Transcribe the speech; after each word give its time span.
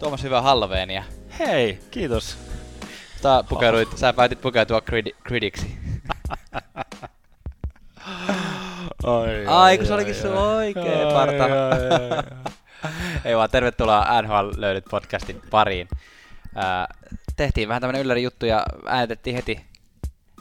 Tuomas, 0.00 0.22
hyvää 0.22 0.42
Halloweenia. 0.42 1.04
Hei, 1.38 1.78
kiitos. 1.90 2.38
Sä, 3.22 3.44
pukeuduit, 3.48 3.98
sä 3.98 4.12
päätit 4.12 4.40
pukeutua 4.40 4.80
cridi, 4.80 5.10
cridiksi. 5.26 5.78
Ai, 9.04 9.46
Ai, 9.46 9.78
kun 9.78 9.86
se 9.86 9.94
olikin 9.94 10.14
sun 10.14 10.34
oikee 10.34 11.12
parta. 11.12 11.44
Ei 13.24 13.36
vaan, 13.36 13.50
tervetuloa 13.50 14.22
NHL 14.22 14.50
löydyt 14.56 14.84
podcastin 14.90 15.42
pariin. 15.50 15.88
Tehtiin 17.36 17.68
vähän 17.68 17.80
tämmönen 17.80 18.02
ylläri 18.02 18.22
juttu 18.22 18.46
ja 18.46 18.66
äänetettiin 18.86 19.36
heti 19.36 19.60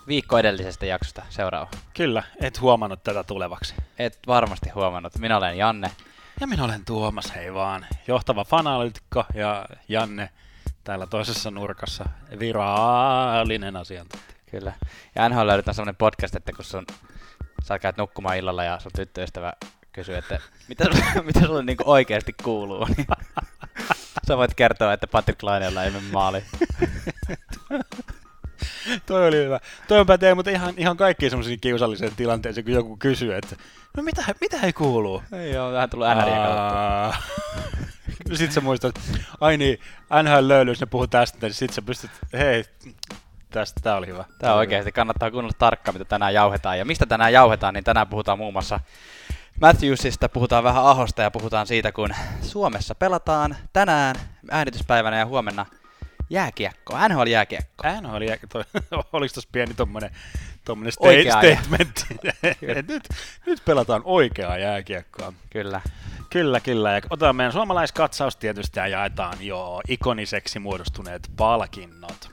viikko 0.07 0.37
edellisestä 0.37 0.85
jaksosta 0.85 1.21
seuraava. 1.29 1.69
Kyllä, 1.93 2.23
et 2.41 2.61
huomannut 2.61 3.03
tätä 3.03 3.23
tulevaksi. 3.23 3.75
Et 3.99 4.19
varmasti 4.27 4.69
huomannut. 4.69 5.17
Minä 5.17 5.37
olen 5.37 5.57
Janne. 5.57 5.91
Ja 6.39 6.47
minä 6.47 6.63
olen 6.63 6.85
Tuomas, 6.85 7.35
hei 7.35 7.53
vaan. 7.53 7.85
Johtava 8.07 8.43
fanalyytikko 8.43 9.25
ja 9.33 9.65
Janne 9.87 10.29
täällä 10.83 11.07
toisessa 11.07 11.51
nurkassa 11.51 12.05
virallinen 12.39 13.75
asiantuntija. 13.75 14.39
Kyllä. 14.51 14.73
Ja 15.15 15.29
NHL 15.29 15.47
löydyt 15.47 15.67
on 15.67 15.73
semmonen 15.73 15.95
podcast, 15.95 16.35
että 16.35 16.51
kun 16.53 16.65
sun, 16.65 16.85
sä 17.63 17.79
käyt 17.79 17.97
nukkumaan 17.97 18.37
illalla 18.37 18.63
ja 18.63 18.79
sun 18.79 18.91
tyttöystävä 18.95 19.53
kysyy, 19.91 20.15
että 20.15 20.39
mitä, 20.67 20.83
sulle, 20.83 21.21
mitä 21.27 21.39
sulle 21.39 21.63
niinku 21.63 21.83
oikeasti 21.85 22.33
kuuluu, 22.43 22.85
niin 22.85 23.07
sä 24.27 24.37
voit 24.37 24.53
kertoa, 24.53 24.93
että 24.93 25.07
Patrick 25.07 25.43
Lainella 25.43 25.83
ei 25.83 25.91
mene 25.91 26.05
maali. 26.11 26.43
Toi 29.05 29.27
oli 29.27 29.37
hyvä. 29.37 29.59
Toi 29.87 29.99
on 29.99 30.05
pätee, 30.05 30.33
mutta 30.33 30.51
ihan, 30.51 30.73
ihan 30.77 30.97
kaikki 30.97 31.29
semmoisiin 31.29 31.59
kiusalliseen 31.59 32.15
tilanteeseen, 32.15 32.65
kun 32.65 32.73
joku 32.73 32.97
kysyy, 32.97 33.35
että 33.35 33.55
no 33.97 34.03
mitä, 34.03 34.23
mitä 34.41 34.57
ei 34.63 34.73
kuuluu? 34.73 35.23
Ei 35.31 35.57
oo, 35.57 35.71
vähän 35.71 35.89
tullut 35.89 36.07
NRiä 36.07 36.35
kautta. 36.35 37.17
Sitten 38.33 38.51
sä 38.51 38.61
muistat, 38.61 38.95
ai 39.41 39.57
niin, 39.57 39.79
NHL 40.23 40.47
löylys, 40.47 40.79
ne 40.79 40.85
puhuu 40.85 41.07
tästä, 41.07 41.37
niin 41.41 41.53
sit 41.53 41.73
sä 41.73 41.81
pystyt, 41.81 42.11
hei, 42.33 42.65
tästä, 43.51 43.79
tää 43.83 43.95
oli 43.95 44.07
hyvä. 44.07 44.25
Tää 44.39 44.53
on 44.53 44.59
oikeesti, 44.59 44.91
kannattaa 44.91 45.31
kuunnella 45.31 45.55
tarkkaan, 45.59 45.95
mitä 45.95 46.05
tänään 46.05 46.33
jauhetaan. 46.33 46.79
Ja 46.79 46.85
mistä 46.85 47.05
tänään 47.05 47.33
jauhetaan, 47.33 47.73
niin 47.73 47.83
tänään 47.83 48.07
puhutaan 48.07 48.37
muun 48.37 48.53
muassa 48.53 48.79
Matthewsista, 49.61 50.29
puhutaan 50.29 50.63
vähän 50.63 50.85
Ahosta 50.85 51.21
ja 51.21 51.31
puhutaan 51.31 51.67
siitä, 51.67 51.91
kun 51.91 52.09
Suomessa 52.41 52.95
pelataan 52.95 53.55
tänään 53.73 54.15
äänityspäivänä 54.51 55.19
ja 55.19 55.25
huomenna 55.25 55.65
jääkiekko, 56.29 56.93
NHL-jääkiekko. 57.09 57.87
NHL 58.01 58.21
jääkiekko, 58.21 58.47
toi, 58.47 58.81
oliko 59.13 59.33
tossa 59.33 59.49
pieni 59.51 59.73
tommonen, 59.73 60.11
tommonen 60.65 60.93
sta- 60.93 61.37
statement, 61.37 62.05
nyt, 62.89 63.09
nyt 63.45 63.61
pelataan 63.65 64.01
oikeaa 64.05 64.57
jääkiekkoa. 64.57 65.33
Kyllä. 65.49 65.81
Kyllä, 66.29 66.59
kyllä. 66.59 66.91
Ja 66.91 67.01
otetaan 67.09 67.35
meidän 67.35 67.53
suomalaiskatsaus 67.53 68.35
tietysti 68.35 68.79
ja 68.79 68.87
jaetaan 68.87 69.37
jo 69.41 69.81
ikoniseksi 69.87 70.59
muodostuneet 70.59 71.31
palkinnot. 71.37 72.31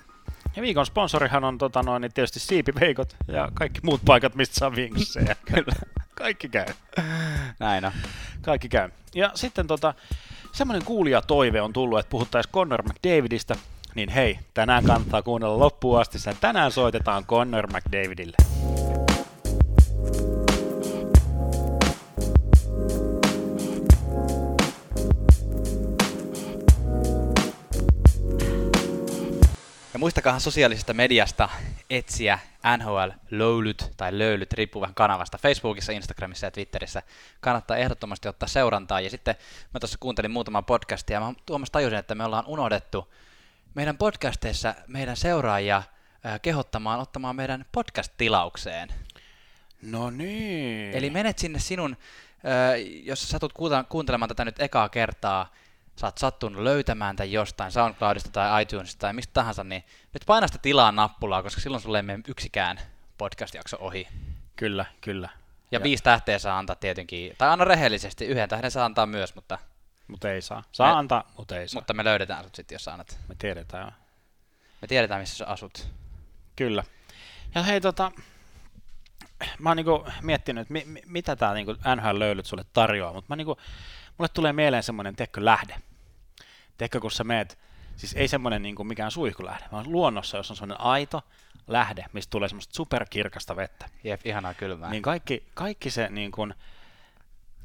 Ja 0.57 0.63
viikon 0.63 0.87
sponsorihan 0.87 1.45
on 1.45 1.59
tota 1.59 1.83
noin, 1.83 2.01
niin 2.01 2.13
tietysti 2.13 2.41
siipiveikot 2.41 3.17
ja 3.29 3.49
kaikki 3.55 3.81
muut 3.83 4.01
paikat, 4.05 4.35
mistä 4.35 4.55
saa 4.55 4.77
vinksejä. 4.77 5.37
Kyllä. 5.45 5.73
Kaikki 6.15 6.49
käy. 6.49 6.67
Näin 7.59 7.85
on. 7.85 7.93
Kaikki 8.43 8.69
käy. 8.69 8.91
Ja 9.15 9.31
sitten 9.35 9.67
tota, 9.67 9.95
semmoinen 10.53 10.85
kuulijatoive 10.85 11.61
on 11.61 11.73
tullut, 11.73 11.99
että 11.99 12.11
puhuttaisiin 12.11 12.53
Connor 12.53 12.83
McDavidista. 12.83 13.57
Niin 13.97 14.09
hei, 14.09 14.39
tänään 14.55 14.85
kannattaa 14.85 15.23
kuunnella 15.23 15.59
loppuun 15.59 16.01
asti. 16.01 16.19
Sillä 16.19 16.37
Tänään 16.41 16.73
soitetaan 16.73 17.27
Connor 17.27 17.67
McDavidille. 17.67 18.37
Ja 29.93 29.99
muistakahan 29.99 30.41
sosiaalisesta 30.41 30.95
mediasta 30.95 31.49
etsiä 31.91 32.39
NHL 32.79 33.11
löylyt 33.31 33.93
tai 33.97 34.19
löylyt, 34.19 34.53
riippuu 34.53 34.83
vähän 34.83 34.95
kanavasta, 34.95 35.39
Facebookissa, 35.39 35.93
Instagramissa 35.93 36.47
ja 36.47 36.51
Twitterissä. 36.51 37.03
Kannattaa 37.41 37.77
ehdottomasti 37.77 38.29
ottaa 38.29 38.49
seurantaa. 38.49 39.01
Ja 39.01 39.11
sitten 39.11 39.35
mä 39.75 39.81
tuossa 39.81 39.99
kuuntelin 40.01 40.31
muutaman 40.31 40.65
podcastia 40.65 41.17
ja 41.17 41.21
mä 41.21 41.33
Tuomas 41.47 41.71
tajusin, 41.71 41.99
että 41.99 42.15
me 42.15 42.25
ollaan 42.25 42.47
unohdettu 42.47 43.09
meidän 43.77 43.99
podcasteissa 43.99 44.75
meidän 44.87 45.17
seuraajia 45.17 45.83
kehottamaan 46.43 47.01
ottamaan 47.01 47.37
meidän 47.37 47.65
podcast-tilaukseen. 47.73 48.89
No 49.83 50.11
niin. 50.11 50.95
Eli 50.95 51.11
menet 51.11 51.39
sinne 51.39 51.59
sinun, 51.59 51.97
jos 53.03 53.21
sä 53.23 53.27
satut 53.27 53.53
kuuntelemaan, 53.89 54.29
tätä 54.29 54.45
nyt 54.45 54.61
ekaa 54.61 54.89
kertaa, 54.89 55.53
sä 55.97 56.07
oot 56.07 56.19
sattunut 56.19 56.63
löytämään 56.63 57.17
tämän 57.17 57.33
jostain 57.33 57.73
SoundCloudista 57.73 58.31
tai 58.31 58.63
iTunesista 58.63 59.01
tai 59.01 59.13
mistä 59.13 59.33
tahansa, 59.35 59.65
niin 59.65 59.85
nyt 60.13 60.23
paina 60.27 60.47
sitä 60.47 60.59
tilaa 60.59 60.93
nappulaa, 60.93 61.43
koska 61.43 61.61
silloin 61.61 61.83
sulle 61.83 61.99
ei 61.99 62.03
mene 62.03 62.23
yksikään 62.29 62.79
podcast-jakso 63.19 63.77
ohi. 63.81 64.09
Kyllä, 64.57 64.85
kyllä. 65.01 65.29
Ja, 65.33 65.39
Ja- 65.71 65.79
ja 65.79 65.83
viisi 65.83 66.05
tähteä 66.05 66.39
saa 66.39 66.59
antaa 66.59 66.77
tietenkin, 66.77 67.35
tai 67.39 67.49
anna 67.49 67.65
rehellisesti, 67.65 68.25
yhden 68.25 68.49
tähden 68.49 68.71
saa 68.71 68.85
antaa 68.85 69.07
myös, 69.07 69.35
mutta, 69.35 69.59
Mutta 70.09 70.31
ei 70.31 70.43
saa. 70.43 70.63
Saa 70.73 70.93
Me- 70.93 70.99
antaa, 70.99 71.33
mutta 71.37 71.59
ei 71.59 71.69
saa. 71.69 71.81
mutta 71.81 71.95
me 71.95 72.05
löydetään 72.05 72.45
sut 72.45 72.55
sitten, 72.55 72.75
jos 72.75 72.85
sä 72.85 72.93
annat. 72.93 73.19
Me 73.29 73.35
tiedetään. 73.39 73.95
Me 74.83 74.89
tiedetään, 74.89 75.21
missä 75.21 75.37
sä 75.37 75.47
asut. 75.47 75.89
Kyllä. 76.57 76.85
Ja 77.55 77.63
hei 77.63 77.81
tota, 77.81 78.13
mä 79.59 79.71
oon 79.71 79.77
niinku 79.77 80.07
miettinyt, 80.23 80.63
että 80.63 80.73
mi, 80.73 80.83
mi, 80.87 81.03
mitä 81.07 81.37
tää 81.37 81.55
niinku 81.55 81.73
NHL-löylyt 81.73 82.47
sulle 82.47 82.65
tarjoaa, 82.73 83.13
mutta 83.13 83.27
mä 83.29 83.37
niinku, 83.37 83.57
mulle 84.19 84.29
tulee 84.29 84.53
mieleen 84.53 84.83
semmonen, 84.83 85.17
tiedätkö, 85.17 85.45
lähde. 85.45 85.75
Tiedätkö, 86.79 87.01
kun 87.01 87.11
sä 87.11 87.25
meet, 87.25 87.59
siis 87.97 88.15
ei 88.15 88.29
semmonen 88.29 88.63
niinku 88.63 88.85
mikään 88.85 89.11
suihkulähde, 89.11 89.65
vaan 89.73 89.93
luonnossa, 89.93 90.37
jos 90.37 90.51
on 90.51 90.57
semmonen 90.57 90.81
aito 90.81 91.23
lähde, 91.67 92.05
mistä 92.13 92.31
tulee 92.31 92.49
semmoista 92.49 92.75
superkirkasta 92.75 93.57
vettä. 93.57 93.89
Jep, 94.05 94.21
ihanaa 94.27 94.55
kylmää. 94.55 94.91
Niin 94.91 95.03
kaikki, 95.03 95.47
kaikki 95.55 95.91
se 95.91 96.09
niin 96.11 96.31
kuin, 96.31 96.55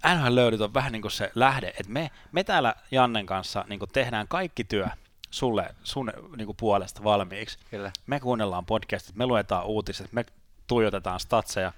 NHL-löydyt 0.06 0.62
on 0.62 0.74
vähän 0.74 0.92
niin 0.92 1.02
kuin 1.02 1.12
se 1.12 1.32
lähde, 1.36 1.68
että 1.68 1.92
me, 1.92 2.12
me 2.32 2.44
täällä 2.44 2.76
Jannen 2.92 3.26
kanssa 3.26 3.66
niin 3.68 3.80
kuin 3.80 3.92
tehdään 3.94 4.28
kaikki 4.28 4.64
työ 4.64 4.88
sulle, 5.32 5.76
sun 5.84 6.12
niin 6.38 6.46
kuin 6.46 6.58
puolesta 6.58 7.04
valmiiksi. 7.04 7.60
Kyllä. 7.72 7.92
Me 8.08 8.20
kuunnellaan 8.20 8.66
podcastit, 8.66 9.16
me 9.16 9.26
luetaan 9.26 9.66
uutiset, 9.66 10.14
me 10.14 10.26
tuijotetaan 10.68 11.20
statseja, 11.20 11.74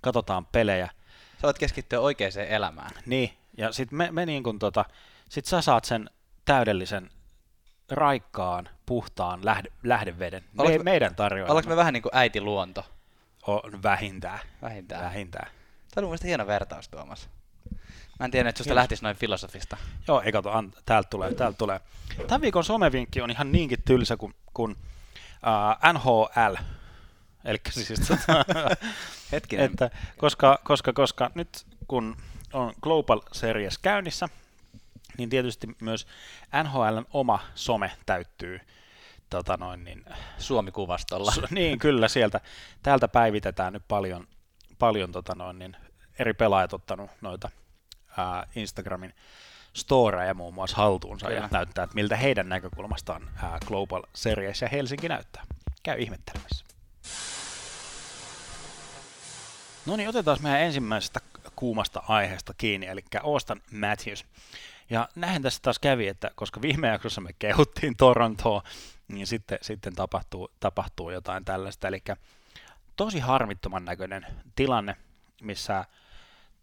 katsotaan 0.00 0.46
pelejä. 0.46 0.90
Sä 1.36 1.42
voit 1.42 1.58
keskittyä 1.58 2.00
oikeaan 2.00 2.32
elämään. 2.48 2.90
Niin, 3.06 3.34
ja 3.56 3.72
sitten 3.72 3.98
me, 3.98 4.08
me 4.10 4.26
niin 4.26 4.42
kuin 4.42 4.58
tota, 4.58 4.84
sit 5.28 5.44
sä 5.44 5.60
saat 5.60 5.84
sen 5.84 6.10
täydellisen 6.44 7.10
raikkaan, 7.90 8.68
puhtaan 8.86 9.44
lähde, 9.44 9.68
lähdeveden. 9.82 10.44
Me, 10.52 10.78
meidän 10.78 11.14
tarjoajamme 11.14 11.50
Ollaanko 11.50 11.70
me 11.70 11.76
vähän 11.76 11.92
niin 11.92 12.02
kuin 12.02 12.16
äiti 12.16 12.40
luonto? 12.40 12.84
on 13.46 13.82
vähintään. 13.82 14.38
Vähintään. 14.62 15.04
vähintään. 15.04 15.46
Tämä 15.46 15.56
on 15.96 16.04
mun 16.04 16.10
mielestä 16.10 16.26
hieno 16.26 16.46
vertaus, 16.46 16.88
Tuomas. 16.88 17.28
Mä 18.20 18.24
en 18.24 18.30
tiedä, 18.30 18.48
että 18.48 18.58
susta 18.58 18.68
Kiitos. 18.68 18.76
lähtisi 18.76 19.02
noin 19.02 19.16
filosofista. 19.16 19.76
Joo, 20.08 20.20
ei 20.20 20.32
kato, 20.32 20.50
an, 20.50 20.72
täältä 20.86 21.08
tulee, 21.10 21.34
täältä 21.34 21.58
tulee. 21.58 21.80
Tämän 22.26 22.40
viikon 22.40 22.64
somevinkki 22.64 23.20
on 23.20 23.30
ihan 23.30 23.52
niinkin 23.52 23.82
tylsä 23.84 24.16
kuin, 24.16 24.34
kuin 24.54 24.70
uh, 24.72 25.92
NHL. 25.92 26.54
Eli 27.44 27.58
siis, 27.70 28.00
tota, 28.00 28.44
Hetkinen. 29.32 29.64
että 29.64 29.90
koska, 30.16 30.58
koska, 30.64 30.92
koska 30.92 31.30
nyt 31.34 31.66
kun 31.88 32.16
on 32.52 32.74
Global 32.82 33.20
Series 33.32 33.78
käynnissä, 33.78 34.28
niin 35.18 35.30
tietysti 35.30 35.68
myös 35.80 36.06
NHLn 36.64 37.06
oma 37.12 37.40
some 37.54 37.92
täyttyy 38.06 38.60
tota 39.30 39.56
noin, 39.56 39.84
niin, 39.84 40.04
Suomi-kuvastolla. 40.38 41.32
Su- 41.36 41.46
niin, 41.50 41.78
kyllä 41.78 42.08
sieltä. 42.08 42.40
Täältä 42.82 43.08
päivitetään 43.08 43.72
nyt 43.72 43.82
paljon, 43.88 44.28
paljon 44.78 45.12
tota 45.12 45.34
noin, 45.34 45.58
niin 45.58 45.76
eri 46.18 46.34
pelaajat 46.34 46.72
ottanut 46.72 47.10
noita 47.20 47.50
ää, 48.16 48.46
Instagramin 48.54 49.14
storeja 49.72 50.34
muun 50.34 50.54
muassa 50.54 50.76
haltuunsa 50.76 51.26
Kyllä. 51.26 51.40
ja 51.40 51.48
näyttää, 51.50 51.84
että 51.84 51.94
miltä 51.94 52.16
heidän 52.16 52.48
näkökulmastaan 52.48 53.30
ää, 53.42 53.58
Global 53.66 54.02
Series 54.14 54.62
ja 54.62 54.68
Helsinki 54.68 55.08
näyttää. 55.08 55.44
Käy 55.82 56.00
ihmettelemässä. 56.02 56.64
No 59.86 59.96
niin, 59.96 60.08
otetaan 60.08 60.38
meidän 60.42 60.60
ensimmäisestä 60.60 61.20
kuumasta 61.56 62.02
aiheesta 62.08 62.54
kiinni, 62.58 62.86
eli 62.86 63.04
Austin 63.22 63.62
Matthews. 63.72 64.24
Ja 64.90 65.08
näin 65.14 65.42
tässä 65.42 65.62
taas 65.62 65.78
kävi, 65.78 66.08
että 66.08 66.30
koska 66.34 66.62
viime 66.62 66.88
jaksossa 66.88 67.20
me 67.20 67.30
kehuttiin 67.38 67.96
Torontoa, 67.96 68.62
niin 69.08 69.26
sitten, 69.26 69.58
sitten 69.62 69.94
tapahtuu, 69.94 70.50
tapahtuu 70.60 71.10
jotain 71.10 71.44
tällaista. 71.44 71.88
Eli 71.88 72.02
tosi 72.96 73.18
harmittoman 73.18 73.84
näköinen 73.84 74.26
tilanne, 74.56 74.96
missä 75.42 75.84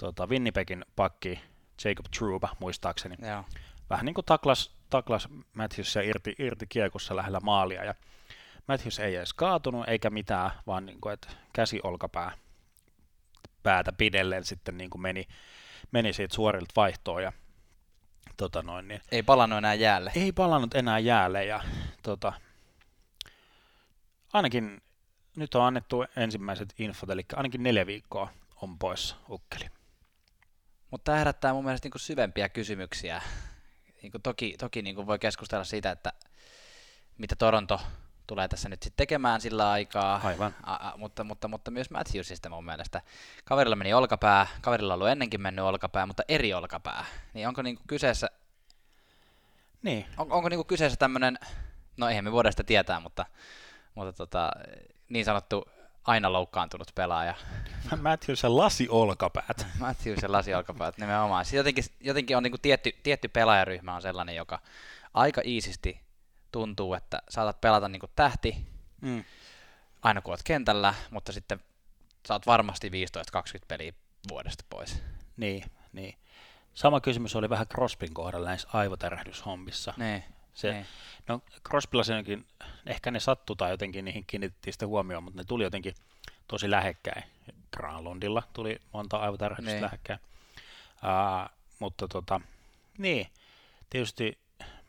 tota, 0.02 0.28
Winnipegin 0.28 0.86
pakki 0.96 1.40
Jacob 1.86 2.06
Trouba, 2.18 2.56
muistaakseni, 2.60 3.16
Joo. 3.28 3.44
vähän 3.90 4.06
niin 4.06 4.14
kuin 4.14 4.26
taklas, 4.26 4.72
taklas 4.90 5.28
Matthewsia 5.54 6.02
irti, 6.02 6.36
irti 6.40 6.68
kiekossa 6.68 7.16
lähellä 7.16 7.40
maalia. 7.40 7.84
Ja 7.84 7.96
Matthews 8.68 9.00
ei 9.00 9.16
edes 9.16 9.34
kaatunut 9.34 9.88
eikä 9.88 10.10
mitään, 10.10 10.52
vaan 10.68 10.86
niin 10.86 11.02
kuin, 11.02 11.14
että 11.14 11.28
käsi 11.54 11.80
olkapää 11.84 12.32
päätä 13.64 13.92
pidellen 13.92 14.46
sitten 14.46 14.78
niin 14.78 14.90
kuin 14.90 15.02
meni, 15.02 15.28
meni 15.92 16.14
siitä 16.14 16.36
suorilta 16.36 16.74
vaihtoon. 16.76 17.24
Ja 17.24 17.34
tota 18.38 18.64
noin, 18.64 18.88
niin 18.88 19.02
Ei 19.12 19.24
palannut 19.24 19.58
enää 19.58 19.74
jäälle. 19.74 20.12
ei 20.16 20.32
palannut 20.32 20.76
enää 20.76 21.00
jäälle 21.00 21.46
ja 21.46 21.64
tota, 22.04 22.34
ainakin 24.34 24.82
nyt 25.36 25.56
on 25.56 25.66
annettu 25.66 26.06
ensimmäiset 26.16 26.74
infot, 26.80 27.10
eli 27.10 27.26
ainakin 27.36 27.64
neljä 27.64 27.86
viikkoa 27.86 28.30
on 28.62 28.80
poissa 28.80 29.16
ukkeli. 29.30 29.70
Mutta 30.92 31.06
tämä 31.06 31.18
herättää 31.18 31.54
mun 31.54 31.64
mielestä 31.64 31.86
niinku 31.86 31.98
syvempiä 31.98 32.50
kysymyksiä. 32.50 33.22
Niinku 34.02 34.20
toki 34.20 34.56
toki 34.60 34.82
niinku 34.82 35.08
voi 35.08 35.20
keskustella 35.20 35.64
siitä, 35.64 35.92
että 35.92 36.14
mitä 37.18 37.36
Toronto 37.36 37.82
tulee 38.28 38.48
tässä 38.48 38.70
nyt 38.70 38.84
sitten 38.84 38.98
tekemään 38.98 39.42
sillä 39.42 39.72
aikaa. 39.72 40.22
Aivan. 40.24 40.56
A, 40.64 40.90
a, 40.90 40.98
mutta, 40.98 41.24
mutta, 41.24 41.48
mutta 41.48 41.72
myös 41.72 41.90
Matthewsista 41.90 42.50
mun 42.50 42.66
mielestä. 42.66 43.02
Kaverilla 43.46 43.76
meni 43.76 43.94
olkapää, 43.94 44.48
kaverilla 44.62 44.94
on 44.94 44.98
ollut 44.98 45.10
ennenkin 45.12 45.42
mennyt 45.42 45.66
olkapää, 45.66 46.06
mutta 46.06 46.24
eri 46.28 46.54
olkapää. 46.54 47.06
Niin 47.34 47.48
onko 47.48 47.62
niinku 47.62 47.84
kyseessä, 47.88 48.30
Niin, 49.82 50.06
on, 50.18 50.32
onko 50.32 50.50
niinku 50.50 50.64
kyseessä 50.64 50.98
tämmöinen, 50.98 51.40
no 51.98 52.10
eihän 52.10 52.24
me 52.24 52.32
voida 52.32 52.52
sitä 52.52 52.64
tietää, 52.64 53.00
mutta, 53.00 53.26
mutta 53.96 54.14
tota, 54.14 54.52
niin 55.10 55.26
sanottu 55.26 55.66
aina 56.04 56.34
loukkaantunut 56.34 56.88
pelaaja. 56.96 57.36
Matthewsen 58.02 58.58
lasi 58.58 58.90
olkapäät. 58.90 59.68
Matthews 59.80 60.22
ja 60.22 60.32
lasiolkapäät 60.32 60.98
nimenomaan. 60.98 61.46
Siis 61.46 61.54
jotenkin, 61.54 61.84
jotenkin 62.00 62.38
on 62.38 62.44
niinku 62.44 62.58
tietty, 62.58 62.92
tietty 63.04 63.28
pelaajaryhmä 63.28 63.96
on 63.96 64.02
sellainen, 64.02 64.36
joka 64.36 64.60
aika 65.14 65.42
iisisti 65.46 66.02
tuntuu, 66.52 66.94
että 66.94 67.22
saatat 67.30 67.62
pelata 67.62 67.88
niinku 67.90 68.08
tähti 68.16 68.72
Mm. 69.02 69.24
aina 70.02 70.22
kun 70.22 70.34
oot 70.34 70.44
kentällä, 70.44 70.94
mutta 71.12 71.32
sitten 71.32 71.60
saat 72.26 72.48
varmasti 72.48 72.90
15-20 72.90 72.92
peliä 73.68 73.94
vuodesta 74.30 74.64
pois. 74.70 75.04
Niin, 75.38 75.64
niin. 75.94 76.16
Sama 76.74 77.02
kysymys 77.02 77.36
oli 77.36 77.50
vähän 77.50 77.68
Crospin 77.68 78.14
kohdalla 78.14 78.48
näissä 78.48 78.68
aivotärähdyshommissa. 78.74 79.94
Niin, 79.98 80.24
Se, 80.54 80.72
niin. 80.72 80.86
No 81.28 81.42
Crospilla 81.70 82.04
se 82.04 82.14
onkin, 82.16 82.46
ehkä 82.86 83.12
ne 83.12 83.20
sattui 83.20 83.56
tai 83.56 83.72
jotenkin 83.72 84.06
niihin 84.06 84.24
kiinnitettiin 84.28 84.74
sitä 84.74 84.88
huomioon, 84.88 85.24
mutta 85.24 85.40
ne 85.40 85.44
tuli 85.44 85.64
jotenkin 85.64 85.94
tosi 86.48 86.72
lähekkäin. 86.72 87.24
Granlundilla 87.74 88.44
tuli 88.54 88.82
monta 88.94 89.18
aivotärähdystä 89.18 89.72
Niin. 89.72 89.84
lähekkäin. 89.84 90.20
Uh, 90.96 91.50
mutta 91.80 92.08
tota, 92.08 92.42
niin, 92.98 93.28
tietysti 93.90 94.38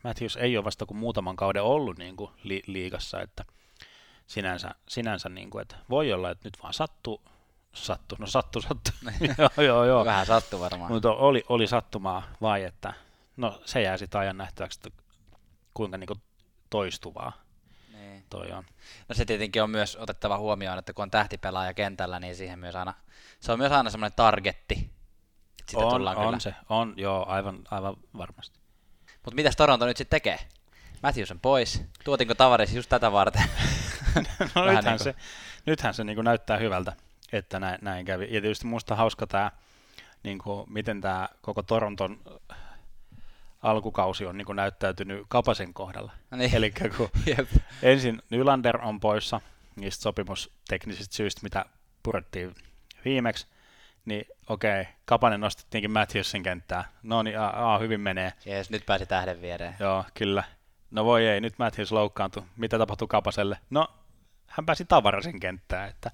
Matthews 0.04 0.36
ei 0.36 0.56
ole 0.56 0.64
vasta 0.64 0.86
kuin 0.86 0.98
muutaman 0.98 1.36
kauden 1.36 1.62
ollut 1.62 1.98
niin 1.98 2.16
kuin 2.16 2.30
li- 2.42 2.62
liigassa, 2.66 3.20
että 3.20 3.44
sinänsä, 4.26 4.74
sinänsä 4.88 5.28
niin 5.28 5.50
kuin, 5.50 5.62
että 5.62 5.76
voi 5.90 6.12
olla, 6.12 6.30
että 6.30 6.46
nyt 6.46 6.62
vaan 6.62 6.74
sattuu, 6.74 7.22
sattuu, 7.72 8.18
no 8.20 8.26
sattuu, 8.26 8.62
sattuu, 8.62 8.94
joo, 9.38 9.64
joo, 9.66 9.84
joo. 9.84 10.04
Vähän 10.04 10.26
sattuu 10.26 10.60
varmaan. 10.60 10.92
Mutta 10.92 11.10
oli, 11.12 11.44
oli 11.48 11.66
sattumaa 11.66 12.22
vai 12.40 12.64
että, 12.64 12.92
no 13.36 13.60
se 13.64 13.82
jää 13.82 13.96
sitten 13.96 14.20
ajan 14.20 14.36
nähtäväksi, 14.36 14.80
että 14.86 15.01
kuinka 15.74 15.98
niinku 15.98 16.16
toistuvaa 16.70 17.32
Niin. 17.92 18.24
toi 18.30 18.52
on. 18.52 18.64
No 19.08 19.14
se 19.14 19.24
tietenkin 19.24 19.62
on 19.62 19.70
myös 19.70 19.96
otettava 19.96 20.38
huomioon, 20.38 20.78
että 20.78 20.92
kun 20.92 21.02
on 21.02 21.10
tähtipelaaja 21.10 21.74
kentällä, 21.74 22.20
niin 22.20 22.36
siihen 22.36 22.58
myös 22.58 22.76
aina, 22.76 22.94
se 23.40 23.52
on 23.52 23.58
myös 23.58 23.72
aina 23.72 23.90
semmoinen 23.90 24.16
targetti. 24.16 24.90
Sitä 25.66 25.86
on, 25.86 26.08
on 26.08 26.16
kyllä. 26.16 26.38
se, 26.38 26.54
on, 26.68 26.94
joo, 26.96 27.26
aivan, 27.28 27.58
aivan 27.70 27.96
varmasti. 28.16 28.60
Mutta 29.14 29.34
mitäs 29.34 29.56
Toronto 29.56 29.86
nyt 29.86 29.96
sitten 29.96 30.16
tekee? 30.16 30.38
Matthews 31.02 31.30
on 31.30 31.40
pois. 31.40 31.82
Tuotinko 32.04 32.34
Tavares 32.34 32.74
just 32.74 32.88
tätä 32.88 33.12
varten? 33.12 33.42
no 34.54 34.64
nythän, 34.64 34.84
niinku- 34.84 35.04
se, 35.04 35.14
nythän 35.66 35.94
se 35.94 36.04
niinku 36.04 36.22
näyttää 36.22 36.56
hyvältä, 36.56 36.92
että 37.32 37.60
näin, 37.60 37.78
näin 37.82 38.04
kävi. 38.06 38.24
Ja 38.24 38.40
tietysti 38.40 38.66
musta 38.66 38.96
hauska 38.96 39.26
tämä, 39.26 39.50
niinku, 40.22 40.66
miten 40.68 41.00
tämä 41.00 41.28
koko 41.40 41.62
Toronton 41.62 42.20
alkukausi 43.62 44.26
on 44.26 44.38
niinku 44.38 44.52
näyttäytynyt 44.52 45.26
Kapasen 45.28 45.74
kohdalla. 45.74 46.12
No 46.30 46.38
niin. 46.38 46.54
Eli 46.54 46.72
kun 46.96 47.08
Jep. 47.36 47.48
ensin 47.82 48.22
Nylander 48.30 48.80
on 48.82 49.00
poissa 49.00 49.40
niistä 49.76 50.02
sopimusteknisistä 50.02 51.16
syistä, 51.16 51.40
mitä 51.42 51.64
purettiin 52.02 52.54
viimeksi, 53.04 53.46
niin 54.04 54.26
okei, 54.48 54.84
Kapanen 55.04 55.40
nostettiinkin 55.40 55.90
Matthewsin 55.90 56.42
kenttää. 56.42 56.84
No 57.02 57.22
niin, 57.22 57.38
a, 57.38 57.74
a, 57.74 57.78
hyvin 57.78 58.00
menee. 58.00 58.32
Jees, 58.44 58.70
nyt 58.70 58.86
pääsi 58.86 59.06
tähden 59.06 59.42
viereen. 59.42 59.74
Joo, 59.80 60.04
kyllä. 60.14 60.44
No 60.90 61.04
voi 61.04 61.26
ei, 61.26 61.40
nyt 61.40 61.58
Matthews 61.58 61.92
loukkaantui. 61.92 62.42
Mitä 62.56 62.78
tapahtui 62.78 63.08
Kapaselle? 63.08 63.58
No, 63.70 63.88
hän 64.46 64.66
pääsi 64.66 64.84
Tavarasen 64.84 65.40
kenttään, 65.40 65.88
että 65.88 66.10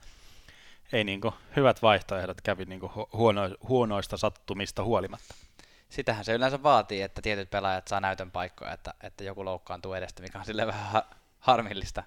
ei 0.92 1.04
niinku, 1.04 1.34
hyvät 1.56 1.82
vaihtoehdot 1.82 2.40
kävi 2.40 2.64
niinku 2.64 2.86
hu- 2.96 3.16
huono, 3.18 3.42
huonoista 3.68 4.16
sattumista 4.16 4.84
huolimatta. 4.84 5.34
Sitähän 5.88 6.24
se 6.24 6.32
yleensä 6.34 6.62
vaatii, 6.62 7.02
että 7.02 7.22
tietyt 7.22 7.50
pelaajat 7.50 7.88
saa 7.88 8.00
näytön 8.00 8.30
paikkoja, 8.30 8.72
että, 8.72 8.94
että 9.02 9.24
joku 9.24 9.44
loukkaantuu 9.44 9.92
edestä, 9.94 10.22
mikä 10.22 10.38
on 10.38 10.44
sille 10.44 10.66
vähän 10.66 10.86
ha- 10.92 11.06
harmillista. 11.40 12.02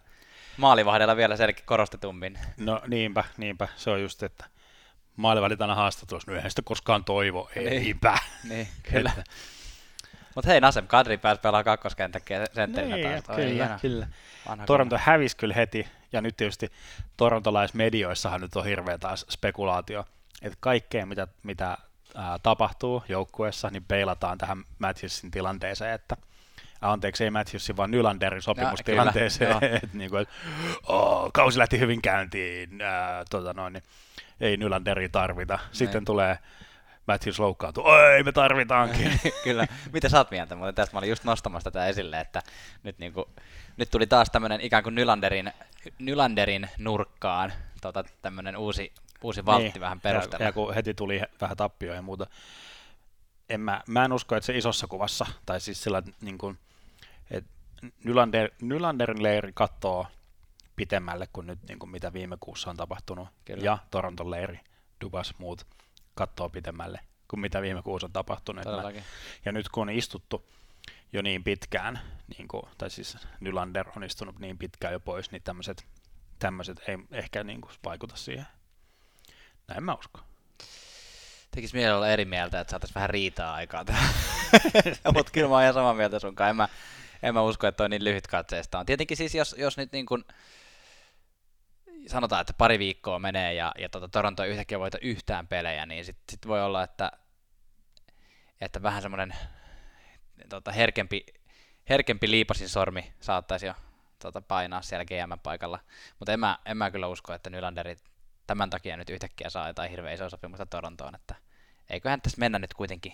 Maalivahdella 0.57 1.15
vielä 1.15 1.35
selkeä 1.37 1.63
korostetummin. 1.65 2.39
No 2.57 2.81
niinpä, 2.87 3.23
niinpä. 3.37 3.67
Se 3.75 3.89
on 3.89 4.01
just, 4.01 4.23
että 4.23 4.45
maalivahdit 5.15 5.61
aina 5.61 5.75
haastattelussa, 5.75 6.31
no 6.31 6.35
eihän 6.37 6.51
sitä 6.51 6.61
koskaan 6.65 7.03
toivo, 7.05 7.49
Niin. 7.55 7.67
eipä. 7.67 8.17
Niin, 8.49 8.67
kyllä. 8.91 9.11
Että- 9.17 9.31
Mutta 10.35 10.49
hei, 10.51 10.61
Nasem 10.61 10.87
Kadri 10.87 11.17
pääsi 11.17 11.41
pelaamaan 11.41 11.65
kakkoskenttä 11.65 12.19
sentterinä 12.53 12.95
Niin, 12.95 13.23
taas. 13.23 13.35
Kyllä, 13.35 13.49
hieno. 13.53 13.79
kyllä. 13.81 14.07
Vanha 14.49 14.65
Toronto 14.65 14.97
hävisi 15.03 15.37
kyllä 15.37 15.53
heti, 15.53 15.87
ja 16.11 16.21
nyt 16.21 16.37
tietysti 16.37 16.71
torontolaismedioissahan 17.17 18.41
nyt 18.41 18.55
on 18.55 18.65
hirveä 18.65 18.97
taas 18.97 19.25
spekulaatio, 19.29 20.05
että 20.41 20.57
kaikkea 20.61 21.05
mitä, 21.05 21.27
mitä 21.43 21.77
ää, 22.15 22.39
tapahtuu 22.43 23.03
joukkueessa, 23.09 23.69
niin 23.69 23.85
peilataan 23.87 24.37
tähän 24.37 24.63
Matthewsin 24.79 25.31
tilanteeseen, 25.31 25.93
että 25.93 26.17
anteeksi, 26.81 27.23
ei 27.23 27.29
Matthewsin, 27.29 27.77
vaan 27.77 27.91
Nylanderin 27.91 28.41
sopimustilanteeseen, 28.41 29.51
että 29.83 29.87
niinku, 29.93 30.17
et, 30.17 30.29
oh, 30.87 31.33
kausi 31.33 31.59
lähti 31.59 31.79
hyvin 31.79 32.01
käyntiin, 32.01 32.81
ää, 32.81 33.23
tota 33.29 33.53
noin, 33.53 33.73
niin 33.73 33.83
ei 34.41 34.57
Nylanderia 34.57 35.09
tarvita. 35.09 35.59
Sitten 35.71 35.99
Niin. 35.99 36.05
tulee 36.05 36.37
Matthews 37.07 37.39
loukkaantuu, 37.39 37.85
oi 37.85 38.23
me 38.23 38.31
tarvitaankin. 38.31 39.19
Kyllä. 39.43 39.67
Mitä 39.93 40.09
sä 40.09 40.17
oot 40.17 40.31
mieltä? 40.31 40.55
Mutta 40.55 40.73
tästä 40.73 40.95
mä 40.95 40.97
olin 40.97 41.09
just 41.09 41.23
nostamassa 41.23 41.71
tätä 41.71 41.87
esille, 41.87 42.19
että 42.19 42.41
nyt, 42.83 42.99
niinku, 42.99 43.29
nyt 43.77 43.91
tuli 43.91 44.07
taas 44.07 44.29
tämmöinen 44.29 44.61
ikään 44.61 44.83
kuin 44.83 44.95
Nylanderin, 44.95 45.51
Nylanderin 45.99 46.69
nurkkaan 46.77 47.53
tota, 47.81 48.03
tämmöinen 48.21 48.57
uusi, 48.57 48.93
uusi 49.23 49.45
valtti 49.45 49.69
niin, 49.69 49.81
vähän 49.81 50.01
perustella. 50.01 50.43
Ja, 50.43 50.49
ja 50.49 50.53
kun 50.53 50.73
heti 50.73 50.93
tuli 50.93 51.21
vähän 51.41 51.57
tappioja 51.57 51.95
ja 51.95 52.01
muuta. 52.01 52.27
En 53.49 53.61
mä, 53.61 53.83
mä 53.87 54.05
en 54.05 54.13
usko, 54.13 54.35
että 54.35 54.45
se 54.45 54.57
isossa 54.57 54.87
kuvassa, 54.87 55.25
tai 55.45 55.61
siis 55.61 55.83
sillä, 55.83 56.03
niin 56.21 56.37
kuin, 56.37 56.57
että 57.31 57.51
Nylander, 58.03 58.51
Nylanderin 58.61 59.23
leiri 59.23 59.51
katsoo 59.53 60.07
pitemmälle 60.75 61.27
kuin 61.33 61.47
nyt 61.47 61.59
niin 61.67 61.79
kuin 61.79 61.89
mitä 61.89 62.13
viime 62.13 62.37
kuussa 62.39 62.69
on 62.69 62.77
tapahtunut. 62.77 63.29
Kyllä. 63.45 63.63
Ja 63.63 63.77
Toronton 63.91 64.31
leiri, 64.31 64.59
Dubas 65.01 65.33
muut 65.37 65.67
katsoo 66.15 66.49
pitemmälle 66.49 66.99
kuin 67.27 67.39
mitä 67.39 67.61
viime 67.61 67.81
kuussa 67.81 68.07
on 68.07 68.13
tapahtunut. 68.13 68.65
Mä, 68.65 69.01
ja 69.45 69.51
nyt 69.51 69.69
kun 69.69 69.81
on 69.81 69.89
istuttu 69.89 70.49
jo 71.13 71.21
niin 71.21 71.43
pitkään, 71.43 71.99
niin 72.37 72.47
kuin, 72.47 72.63
tai 72.77 72.89
siis 72.89 73.17
Nylander 73.39 73.87
on 73.95 74.03
istunut 74.03 74.39
niin 74.39 74.57
pitkään 74.57 74.93
jo 74.93 74.99
pois, 74.99 75.31
niin 75.31 75.43
tämmöiset 75.43 75.85
tämmöiset 76.39 76.81
ei 76.87 76.97
ehkä 77.11 77.43
niin 77.43 77.61
kuin 77.61 77.71
vaikuta 77.83 78.15
siihen. 78.15 78.45
Näin 79.71 79.83
mä 79.83 79.93
uskon. 79.93 80.23
Tekis 81.51 81.73
mielellä 81.73 81.97
olla 81.97 82.09
eri 82.09 82.25
mieltä, 82.25 82.59
että 82.59 82.71
saataisiin 82.71 82.95
vähän 82.95 83.09
riitaa 83.09 83.53
aikaa 83.53 83.85
tähän. 83.85 84.13
Mutta 85.13 85.31
kyllä 85.31 85.47
mä 85.47 85.53
oon 85.53 85.61
ihan 85.61 85.73
samaa 85.73 85.93
mieltä 85.93 86.19
sunkaan. 86.19 86.49
En 86.49 86.55
mä, 86.55 86.67
en 87.23 87.33
mä 87.33 87.41
usko, 87.41 87.67
että 87.67 87.77
toi 87.77 87.89
niin 87.89 88.03
lyhyt 88.03 88.27
katseesta 88.27 88.79
on. 88.79 88.85
Tietenkin 88.85 89.17
siis, 89.17 89.35
jos, 89.35 89.55
jos 89.57 89.77
nyt 89.77 89.91
niin 89.91 90.05
kuin 90.05 90.25
sanotaan, 92.07 92.41
että 92.41 92.53
pari 92.57 92.79
viikkoa 92.79 93.19
menee 93.19 93.53
ja, 93.53 93.71
ja 93.77 93.89
tota 93.89 94.07
Toronto 94.07 94.43
ei 94.43 94.49
yhtäkkiä 94.51 94.79
voita 94.79 94.97
yhtään 95.01 95.47
pelejä, 95.47 95.85
niin 95.85 96.05
sitten 96.05 96.23
sit 96.31 96.47
voi 96.47 96.63
olla, 96.63 96.83
että, 96.83 97.11
että 98.61 98.83
vähän 98.83 99.01
semmoinen 99.01 99.35
tota, 100.49 100.71
herkempi, 100.71 101.25
herkempi 101.89 102.31
liipasin 102.31 102.69
sormi 102.69 103.13
saattaisi 103.19 103.65
jo 103.65 103.73
tota, 104.19 104.41
painaa 104.41 104.81
siellä 104.81 105.05
GM-paikalla. 105.05 105.79
Mutta 106.19 106.33
en 106.33 106.39
mä, 106.39 106.59
en 106.65 106.77
mä 106.77 106.91
kyllä 106.91 107.07
usko, 107.07 107.33
että 107.33 107.49
Nylanderit 107.49 108.10
tämän 108.51 108.69
takia 108.69 108.97
nyt 108.97 109.09
yhtäkkiä 109.09 109.49
saa 109.49 109.67
jotain 109.67 109.91
hirveän 109.91 110.13
isoa 110.13 110.29
sopimusta 110.29 110.65
Torontoon, 110.65 111.15
että 111.15 111.35
eiköhän 111.89 112.21
tässä 112.21 112.39
mennä 112.39 112.59
nyt 112.59 112.73
kuitenkin 112.73 113.13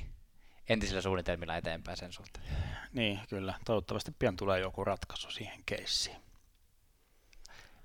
entisillä 0.69 1.01
suunnitelmilla 1.01 1.55
eteenpäin 1.55 1.97
sen 1.97 2.13
suhteen. 2.13 2.45
Niin, 2.93 3.19
kyllä. 3.29 3.53
Toivottavasti 3.65 4.11
pian 4.19 4.35
tulee 4.35 4.59
joku 4.59 4.83
ratkaisu 4.83 5.31
siihen 5.31 5.59
keissiin. 5.65 6.17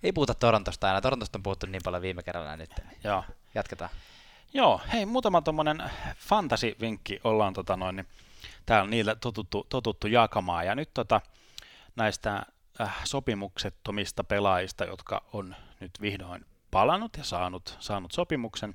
Ei 0.02 0.12
puhuta 0.12 0.34
Torontosta 0.34 0.86
aina, 0.86 1.00
Torontosta 1.00 1.38
on 1.38 1.42
puhuttu 1.42 1.66
niin 1.66 1.82
paljon 1.84 2.02
viime 2.02 2.22
kerralla 2.22 2.56
nyt, 2.56 2.70
niin 2.88 3.00
Joo. 3.04 3.24
jatketaan. 3.54 3.90
Joo, 4.54 4.80
hei, 4.92 5.06
muutama 5.06 5.42
tuommoinen 5.42 5.82
fantasy-vinkki 6.16 7.20
ollaan 7.24 7.54
tota 7.54 7.76
noin, 7.76 7.96
niin 7.96 8.06
täällä 8.66 8.90
niillä 8.90 9.14
totuttu, 9.14 9.66
totuttu 9.68 10.06
jakamaan. 10.06 10.66
Ja 10.66 10.74
nyt 10.74 10.90
tota, 10.94 11.20
näistä 11.96 12.46
äh, 12.80 13.04
sopimuksettomista 13.04 14.24
pelaajista, 14.24 14.84
jotka 14.84 15.24
on 15.32 15.56
nyt 15.80 16.00
vihdoin 16.00 16.44
palannut 16.72 17.16
ja 17.16 17.24
saanut, 17.24 17.76
saanut 17.80 18.12
sopimuksen. 18.12 18.74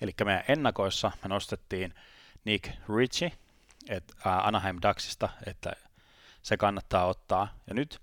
Eli 0.00 0.12
meidän 0.24 0.44
ennakoissa 0.48 1.12
me 1.22 1.28
nostettiin 1.28 1.94
Nick 2.44 2.70
Ritchie, 2.96 3.32
että 3.88 4.14
ää, 4.24 4.46
Anaheim 4.46 4.78
Ducksista, 4.88 5.28
että 5.46 5.72
se 6.42 6.56
kannattaa 6.56 7.04
ottaa. 7.04 7.48
Ja 7.66 7.74
nyt, 7.74 8.00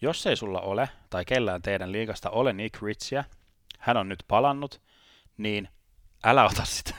jos 0.00 0.26
ei 0.26 0.36
sulla 0.36 0.60
ole, 0.60 0.88
tai 1.10 1.24
kellään 1.24 1.62
teidän 1.62 1.92
liigasta 1.92 2.30
ole 2.30 2.52
Nick 2.52 2.82
Ritsiä, 2.82 3.24
hän 3.78 3.96
on 3.96 4.08
nyt 4.08 4.24
palannut, 4.28 4.80
niin 5.36 5.68
älä 6.24 6.44
ota 6.44 6.64
sitä. 6.64 6.94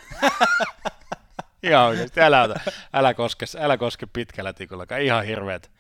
ihan 1.64 1.86
oikeasti, 1.86 2.22
älä 2.22 2.42
ota. 2.42 2.60
Älä 2.94 3.14
koske, 3.14 3.46
älä 3.60 3.78
koske 3.78 4.06
pitkällä 4.06 4.54
tikulla, 4.54 4.86
ihan 5.02 5.26
hirveet. 5.26 5.72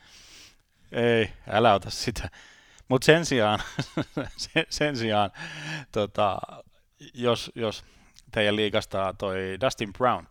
Ei, 0.91 1.33
älä 1.47 1.73
ota 1.73 1.89
sitä. 1.89 2.29
Mutta 2.89 3.05
sen 3.05 3.25
sijaan, 3.25 3.59
sen, 4.37 4.65
sen 4.69 4.97
sijaan 4.97 5.31
tota, 5.91 6.39
jos, 7.13 7.51
jos 7.55 7.85
teidän 8.31 8.55
liikasta 8.55 9.15
toi 9.17 9.57
Dustin 9.61 9.93
Brown, 9.93 10.27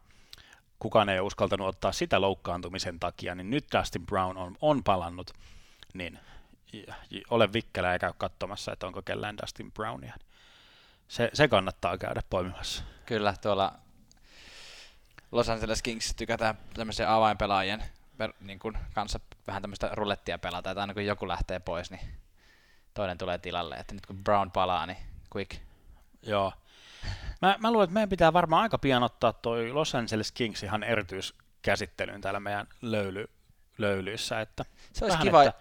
kukaan 0.78 1.08
ei 1.08 1.20
uskaltanut 1.20 1.68
ottaa 1.68 1.92
sitä 1.92 2.20
loukkaantumisen 2.20 3.00
takia, 3.00 3.34
niin 3.34 3.50
nyt 3.50 3.66
Dustin 3.78 4.06
Brown 4.06 4.36
on, 4.36 4.56
on 4.60 4.84
palannut, 4.84 5.30
niin 5.94 6.18
ole 7.30 7.52
vikkelä 7.52 7.92
ja 7.92 7.98
käy 7.98 8.12
katsomassa, 8.18 8.72
että 8.72 8.86
onko 8.86 9.02
kellään 9.02 9.38
Dustin 9.42 9.72
Brownia. 9.72 10.14
Se, 11.08 11.30
se 11.32 11.48
kannattaa 11.48 11.98
käydä 11.98 12.22
poimimassa. 12.30 12.84
Kyllä, 13.06 13.34
tuolla 13.42 13.72
Los 15.32 15.48
Angeles 15.48 15.82
Kings 15.82 16.14
tykätään 16.14 16.58
tämmöisen 16.74 17.08
avainpelaajien 17.08 17.84
niin 18.40 18.58
kuin 18.58 18.78
kanssa 18.94 19.20
vähän 19.46 19.62
tämmöistä 19.62 19.90
rulettia 19.92 20.38
pelata, 20.38 20.70
että 20.70 20.80
aina 20.80 20.94
kun 20.94 21.06
joku 21.06 21.28
lähtee 21.28 21.58
pois, 21.58 21.90
niin 21.90 22.00
toinen 22.98 23.18
tulee 23.18 23.38
tilalle. 23.38 23.76
Että 23.76 23.94
nyt 23.94 24.06
kun 24.06 24.24
Brown 24.24 24.50
palaa, 24.50 24.86
niin 24.86 24.98
quick. 25.36 25.56
Joo. 26.22 26.52
Mä, 27.42 27.56
mä 27.58 27.70
luulen, 27.70 27.84
että 27.84 27.94
meidän 27.94 28.08
pitää 28.08 28.32
varmaan 28.32 28.62
aika 28.62 28.78
pian 28.78 29.02
ottaa 29.02 29.32
toi 29.32 29.72
Los 29.72 29.94
Angeles 29.94 30.32
Kings 30.32 30.62
ihan 30.62 30.82
erityiskäsittelyyn 30.82 32.20
täällä 32.20 32.40
meidän 32.40 32.66
löyly, 32.82 33.30
löylyissä, 33.78 34.40
että 34.40 34.64
se 34.92 35.04
olisi 35.04 35.18
kiva. 35.18 35.42
Että, 35.42 35.60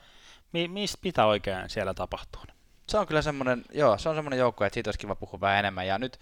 mi, 0.54 0.68
mistä 0.68 0.98
pitää 1.02 1.26
oikein 1.26 1.70
siellä 1.70 1.94
tapahtua. 1.94 2.44
Se 2.88 2.98
on 2.98 3.08
kyllä 3.08 3.22
semmoinen, 3.22 3.66
joo, 3.74 3.98
se 3.98 4.10
on 4.10 4.16
semmoinen 4.16 4.40
joukko, 4.40 4.66
että 4.66 4.74
siitä 4.74 4.88
olisi 4.88 5.00
kiva 5.00 5.16
puhua 5.16 5.42
vähän 5.42 5.60
enemmän. 5.60 5.88
Ja 5.88 6.00
nyt 6.00 6.20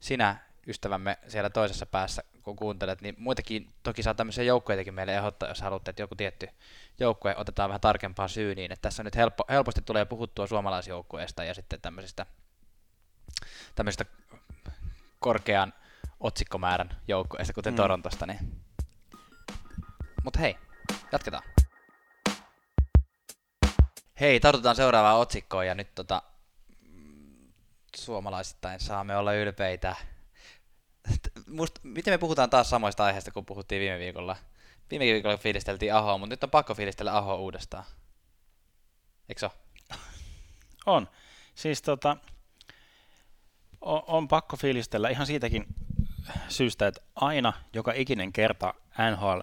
sinä, 0.00 0.36
ystävämme 0.66 1.18
siellä 1.28 1.50
toisessa 1.50 1.86
päässä, 1.86 2.22
kun 2.42 2.56
kuuntelet, 2.56 3.00
niin 3.00 3.14
muitakin 3.18 3.72
toki 3.82 4.02
saa 4.02 4.14
tämmöisiä 4.14 4.44
joukkojakin 4.44 4.94
meille 4.94 5.16
ehdottaa, 5.16 5.48
jos 5.48 5.60
haluatte, 5.60 5.90
että 5.90 6.02
joku 6.02 6.14
tietty 6.14 6.48
joukkue 7.00 7.36
otetaan 7.36 7.70
vähän 7.70 7.80
tarkempaa 7.80 8.28
syyniin. 8.28 8.72
Että 8.72 8.82
tässä 8.82 9.02
nyt 9.02 9.16
helppo, 9.16 9.44
helposti 9.50 9.82
tulee 9.82 10.04
puhuttua 10.04 10.46
suomalaisjoukkueesta 10.46 11.44
ja 11.44 11.54
sitten 11.54 11.80
tämmöisistä, 11.80 12.26
tämmöisistä 13.74 14.04
korkean 15.18 15.72
otsikkomäärän 16.20 16.96
joukkueesta, 17.08 17.52
kuten 17.52 17.72
mm. 17.72 17.76
Torontosta. 17.76 18.26
Niin. 18.26 18.62
Mutta 20.24 20.40
hei, 20.40 20.56
jatketaan. 21.12 21.42
Hei, 24.20 24.40
tartutaan 24.40 24.76
seuraavaan 24.76 25.18
otsikkoon 25.18 25.66
ja 25.66 25.74
nyt 25.74 25.94
tota, 25.94 26.22
suomalaisittain 27.96 28.80
saamme 28.80 29.16
olla 29.16 29.32
ylpeitä. 29.32 29.96
Must, 31.46 31.78
miten 31.82 32.14
me 32.14 32.18
puhutaan 32.18 32.50
taas 32.50 32.70
samoista 32.70 33.04
aiheista 33.04 33.30
kuin 33.30 33.46
puhuttiin 33.46 33.80
viime 33.80 33.98
viikolla? 33.98 34.36
Viime 34.90 35.04
viikolla 35.04 35.36
fiilisteltiin 35.36 35.94
Ahoa, 35.94 36.18
mutta 36.18 36.32
nyt 36.32 36.44
on 36.44 36.50
pakko 36.50 36.74
fiilistellä 36.74 37.16
Ahoa 37.16 37.36
uudestaan. 37.36 37.84
Eikö 39.28 39.50
On. 40.86 41.08
Siis 41.54 41.82
tota, 41.82 42.16
on, 43.80 44.02
on 44.06 44.28
pakko 44.28 44.56
fiilistellä 44.56 45.08
ihan 45.08 45.26
siitäkin 45.26 45.66
syystä, 46.48 46.86
että 46.86 47.00
aina 47.14 47.52
joka 47.72 47.92
ikinen 47.92 48.32
kerta 48.32 48.74
NHL 49.10 49.40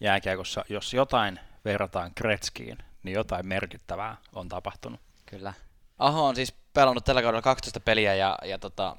jääkiekossa, 0.00 0.64
jos 0.68 0.94
jotain 0.94 1.40
verrataan 1.64 2.14
Kretskiin, 2.14 2.78
niin 3.02 3.14
jotain 3.14 3.46
merkittävää 3.46 4.16
on 4.32 4.48
tapahtunut. 4.48 5.00
Kyllä. 5.26 5.52
Aho 5.98 6.26
on 6.26 6.36
siis 6.36 6.54
pelannut 6.74 7.04
tällä 7.04 7.22
kaudella 7.22 7.42
12 7.42 7.80
peliä 7.80 8.14
ja, 8.14 8.38
ja 8.44 8.58
tota, 8.58 8.96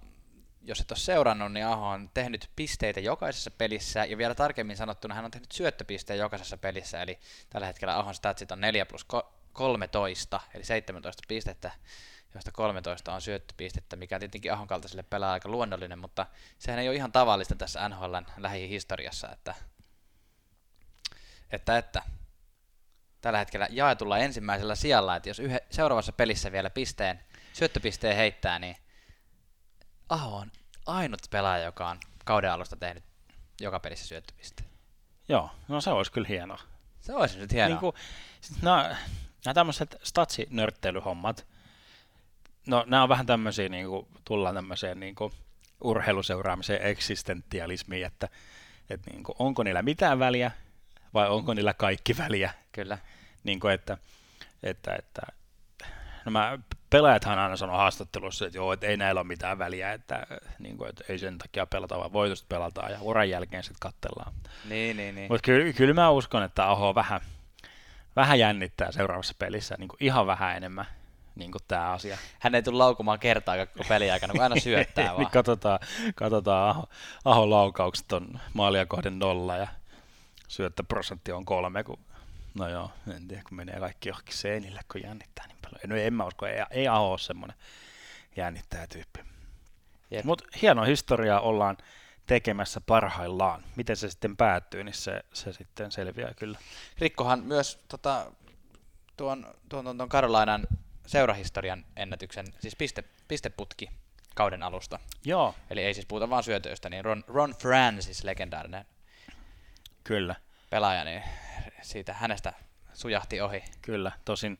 jos 0.61 0.81
et 0.81 0.91
ole 0.91 0.99
seurannut, 0.99 1.51
niin 1.51 1.65
Aho 1.65 1.87
on 1.87 2.09
tehnyt 2.13 2.49
pisteitä 2.55 2.99
jokaisessa 2.99 3.51
pelissä 3.51 4.05
ja 4.05 4.17
vielä 4.17 4.35
tarkemmin 4.35 4.77
sanottuna 4.77 5.15
hän 5.15 5.25
on 5.25 5.31
tehnyt 5.31 5.51
syöttöpisteen 5.51 6.19
jokaisessa 6.19 6.57
pelissä, 6.57 7.01
eli 7.01 7.19
tällä 7.49 7.67
hetkellä 7.67 7.97
Ahon 7.97 8.15
statsit 8.15 8.51
on 8.51 8.61
4 8.61 8.85
plus 8.85 9.05
13, 9.53 10.39
eli 10.53 10.63
17 10.63 11.23
pistettä 11.27 11.71
joista 12.33 12.51
13 12.51 13.13
on 13.13 13.21
syöttöpistettä, 13.21 13.95
mikä 13.95 14.15
on 14.15 14.19
tietenkin 14.19 14.53
Ahon 14.53 14.67
kaltaiselle 14.67 15.03
pelaa 15.03 15.33
aika 15.33 15.49
luonnollinen, 15.49 15.99
mutta 15.99 16.25
sehän 16.59 16.79
ei 16.79 16.87
ole 16.87 16.95
ihan 16.95 17.11
tavallista 17.11 17.55
tässä 17.55 17.89
NHLn 17.89 18.25
lähihistoriassa, 18.37 19.29
että, 19.31 19.55
että, 21.51 21.77
että. 21.77 22.01
Tällä 23.21 23.39
hetkellä 23.39 23.67
jaetulla 23.69 24.17
ensimmäisellä 24.17 24.75
sijalla, 24.75 25.15
että 25.15 25.29
jos 25.29 25.39
yhe, 25.39 25.59
seuraavassa 25.69 26.11
pelissä 26.11 26.51
vielä 26.51 26.69
pisteen, 26.69 27.19
syöttöpisteen 27.53 28.15
heittää, 28.15 28.59
niin 28.59 28.75
Aho 30.09 30.37
on 30.37 30.51
ainut 30.85 31.21
pelaaja, 31.29 31.65
joka 31.65 31.89
on 31.89 31.97
kauden 32.25 32.51
alusta 32.51 32.75
tehnyt 32.75 33.03
joka 33.61 33.79
pelissä 33.79 34.07
syöttöpisteen. 34.07 34.69
Joo, 35.29 35.49
no 35.67 35.81
se 35.81 35.89
olisi 35.89 36.11
kyllä 36.11 36.27
hienoa. 36.27 36.59
Se 36.99 37.15
olisi 37.15 37.39
nyt 37.39 37.51
hienoa. 37.51 37.69
Niin 37.69 37.79
kuin, 37.79 37.93
no, 38.61 38.77
nämä 39.45 39.53
tämmöiset 39.53 39.99
statsinörttelyhommat, 40.03 41.45
No 42.69 42.83
nämä 42.87 43.03
on 43.03 43.09
vähän 43.09 43.25
tämmöisiä, 43.25 43.69
niin 43.69 43.87
kuin, 43.87 44.07
tullaan 44.25 44.55
tämmöiseen 44.55 44.99
niin 44.99 45.15
kuin, 45.15 45.33
urheiluseuraamiseen 45.81 46.87
eksistentialismiin, 46.87 48.05
että, 48.05 48.29
että 48.89 49.11
niin 49.11 49.23
kuin, 49.23 49.35
onko 49.39 49.63
niillä 49.63 49.81
mitään 49.81 50.19
väliä 50.19 50.51
vai 51.13 51.29
onko 51.29 51.53
niillä 51.53 51.73
kaikki 51.73 52.17
väliä. 52.17 52.53
Kyllä. 52.71 52.97
Niin 53.43 53.59
kuin, 53.59 53.73
että, 53.73 53.97
että, 54.63 54.95
että 54.95 55.21
nämä 56.33 56.59
pelaajathan 56.89 57.39
aina 57.39 57.57
sanoo 57.57 57.77
haastattelussa, 57.77 58.45
että 58.45 58.57
joo, 58.57 58.73
että 58.73 58.87
ei 58.87 58.97
näillä 58.97 59.21
ole 59.21 59.27
mitään 59.27 59.59
väliä, 59.59 59.93
että, 59.93 60.27
niin 60.59 60.77
kuin, 60.77 60.89
että 60.89 61.03
ei 61.09 61.19
sen 61.19 61.37
takia 61.37 61.65
pelata, 61.65 61.97
vaan 61.97 62.13
voitosta 62.13 62.45
pelataan 62.49 62.91
ja 62.91 62.97
uran 63.01 63.29
jälkeen 63.29 63.63
sitten 63.63 63.79
katsellaan. 63.79 64.33
Niin, 64.69 64.97
niin, 64.97 65.15
niin. 65.15 65.31
Mutta 65.31 65.45
kyllä, 65.45 65.73
kyllä 65.73 65.93
mä 65.93 66.09
uskon, 66.09 66.43
että 66.43 66.69
Aho 66.69 66.95
vähän, 66.95 67.21
vähän 68.15 68.39
jännittää 68.39 68.91
seuraavassa 68.91 69.33
pelissä, 69.39 69.75
niin 69.77 69.87
kuin 69.87 69.97
ihan 69.99 70.27
vähän 70.27 70.57
enemmän 70.57 70.85
niin 71.35 71.51
kuin 71.51 71.61
tämä 71.67 71.91
asia. 71.91 72.17
Hän 72.39 72.55
ei 72.55 72.63
tule 72.63 72.77
laukumaan 72.77 73.19
kertaa 73.19 73.65
koko 73.65 73.83
peliaikana, 73.89 74.33
kun 74.33 74.41
aina 74.41 74.59
syöttää 74.59 75.05
vaan. 75.05 75.17
niin 75.17 75.31
katsotaan, 75.31 75.79
katsotaan 76.15 76.69
Aho, 76.69 76.89
Ahon 77.25 77.49
laukaukset 77.49 78.11
on 78.11 78.39
maalia 78.53 78.85
kohden 78.85 79.19
nolla 79.19 79.57
ja 79.57 79.67
syöttöprosentti 80.47 81.31
on 81.31 81.45
kolme, 81.45 81.83
kun 81.83 81.99
no 82.53 82.69
joo, 82.69 82.91
en 83.15 83.27
tiedä, 83.27 83.43
kun 83.49 83.57
menee 83.57 83.79
kaikki 83.79 84.09
johonkin 84.09 84.37
seinille, 84.37 84.81
kun 84.91 85.01
jännittää 85.01 85.47
niin. 85.47 85.58
No 85.87 85.95
en 85.95 86.13
mä 86.13 86.25
usko, 86.25 86.45
ei, 86.45 86.63
ei 86.71 86.87
Aho 86.87 87.11
ole 87.11 87.19
semmoinen 87.19 87.57
jännittäjä 88.35 88.87
tyyppi. 88.87 89.19
Mutta 90.23 90.43
hieno 90.61 90.83
historia 90.83 91.39
ollaan 91.39 91.77
tekemässä 92.25 92.81
parhaillaan. 92.81 93.63
Miten 93.75 93.95
se 93.95 94.09
sitten 94.09 94.37
päättyy, 94.37 94.83
niin 94.83 94.93
se, 94.93 95.21
se 95.33 95.53
sitten 95.53 95.91
selviää 95.91 96.33
kyllä. 96.33 96.59
Rikkohan 96.97 97.43
myös 97.43 97.79
tota, 97.87 98.31
tuon, 99.17 99.47
tuon, 99.69 99.83
tuon, 99.85 99.97
tuon 99.97 100.09
Karolainan 100.09 100.67
seurahistorian 101.05 101.85
ennätyksen, 101.95 102.45
siis 102.59 102.75
piste, 102.75 103.03
pisteputki 103.27 103.89
kauden 104.35 104.63
alusta. 104.63 104.99
Joo. 105.25 105.55
Eli 105.69 105.83
ei 105.83 105.93
siis 105.93 106.05
puhuta 106.05 106.29
vain 106.29 106.43
syötöistä, 106.43 106.89
niin 106.89 107.05
Ron, 107.05 107.23
Ron 107.27 107.55
Francis, 107.59 108.23
legendaarinen 108.23 108.85
Kyllä. 110.03 110.35
pelaaja, 110.69 111.03
niin 111.03 111.23
siitä 111.81 112.13
hänestä 112.13 112.53
sujahti 112.93 113.41
ohi. 113.41 113.63
Kyllä, 113.81 114.11
tosin 114.25 114.59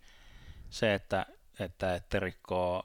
se, 0.70 0.94
että, 0.94 1.26
että, 1.60 1.96
että 1.96 2.20
rikkoo 2.20 2.84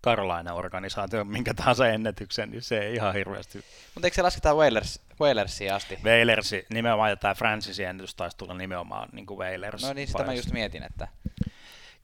Karolainen 0.00 0.54
organisaatio 0.54 1.24
minkä 1.24 1.54
tahansa 1.54 1.88
ennätyksen, 1.88 2.50
niin 2.50 2.62
se 2.62 2.78
ei 2.78 2.94
ihan 2.94 3.14
hirveästi. 3.14 3.64
Mutta 3.94 4.06
eikö 4.06 4.14
se 4.14 4.22
lasketa 4.22 4.54
Whalers, 4.54 5.00
Whalersia 5.20 5.76
asti? 5.76 5.98
Whalersi, 6.04 6.66
nimenomaan, 6.70 7.18
tämä 7.18 7.34
Francisin 7.34 7.86
ennätys 7.86 8.14
taisi 8.14 8.36
tulla 8.36 8.54
nimenomaan 8.54 9.08
niin 9.12 9.26
kuin 9.26 9.38
Whalers. 9.38 9.82
No 9.82 9.92
niin, 9.92 10.08
sitä 10.08 10.24
mä 10.24 10.34
just 10.34 10.52
mietin, 10.52 10.82
että 10.82 11.08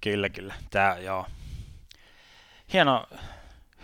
Kyllä, 0.04 0.28
kyllä. 0.28 0.54
Tää, 0.70 0.98
joo. 0.98 1.26
Hieno, 2.72 3.06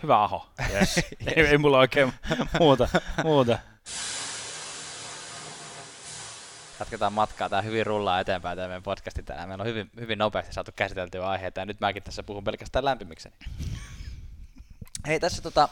hyvä 0.03 0.23
aho. 0.23 0.49
Yes. 0.73 0.97
ei, 1.35 1.45
ei, 1.45 1.57
mulla 1.57 1.77
oikein 1.77 2.13
muuta. 2.59 2.89
muuta. 3.23 3.59
Jatketaan 6.81 7.13
matkaa. 7.13 7.49
Tämä 7.49 7.61
hyvin 7.61 7.85
rullaa 7.85 8.19
eteenpäin 8.19 8.57
tämä 8.57 8.67
meidän 8.67 8.83
podcasti 8.83 9.23
tänään. 9.23 9.49
Meillä 9.49 9.61
on 9.61 9.67
hyvin, 9.67 9.89
hyvin 9.99 10.17
nopeasti 10.17 10.53
saatu 10.53 10.71
käsiteltyä 10.75 11.29
aiheita 11.29 11.59
ja 11.59 11.65
nyt 11.65 11.79
mäkin 11.79 12.03
tässä 12.03 12.23
puhun 12.23 12.43
pelkästään 12.43 12.85
lämpimikseni. 12.85 13.35
Hei, 15.07 15.19
tässä 15.19 15.41
tota... 15.41 15.69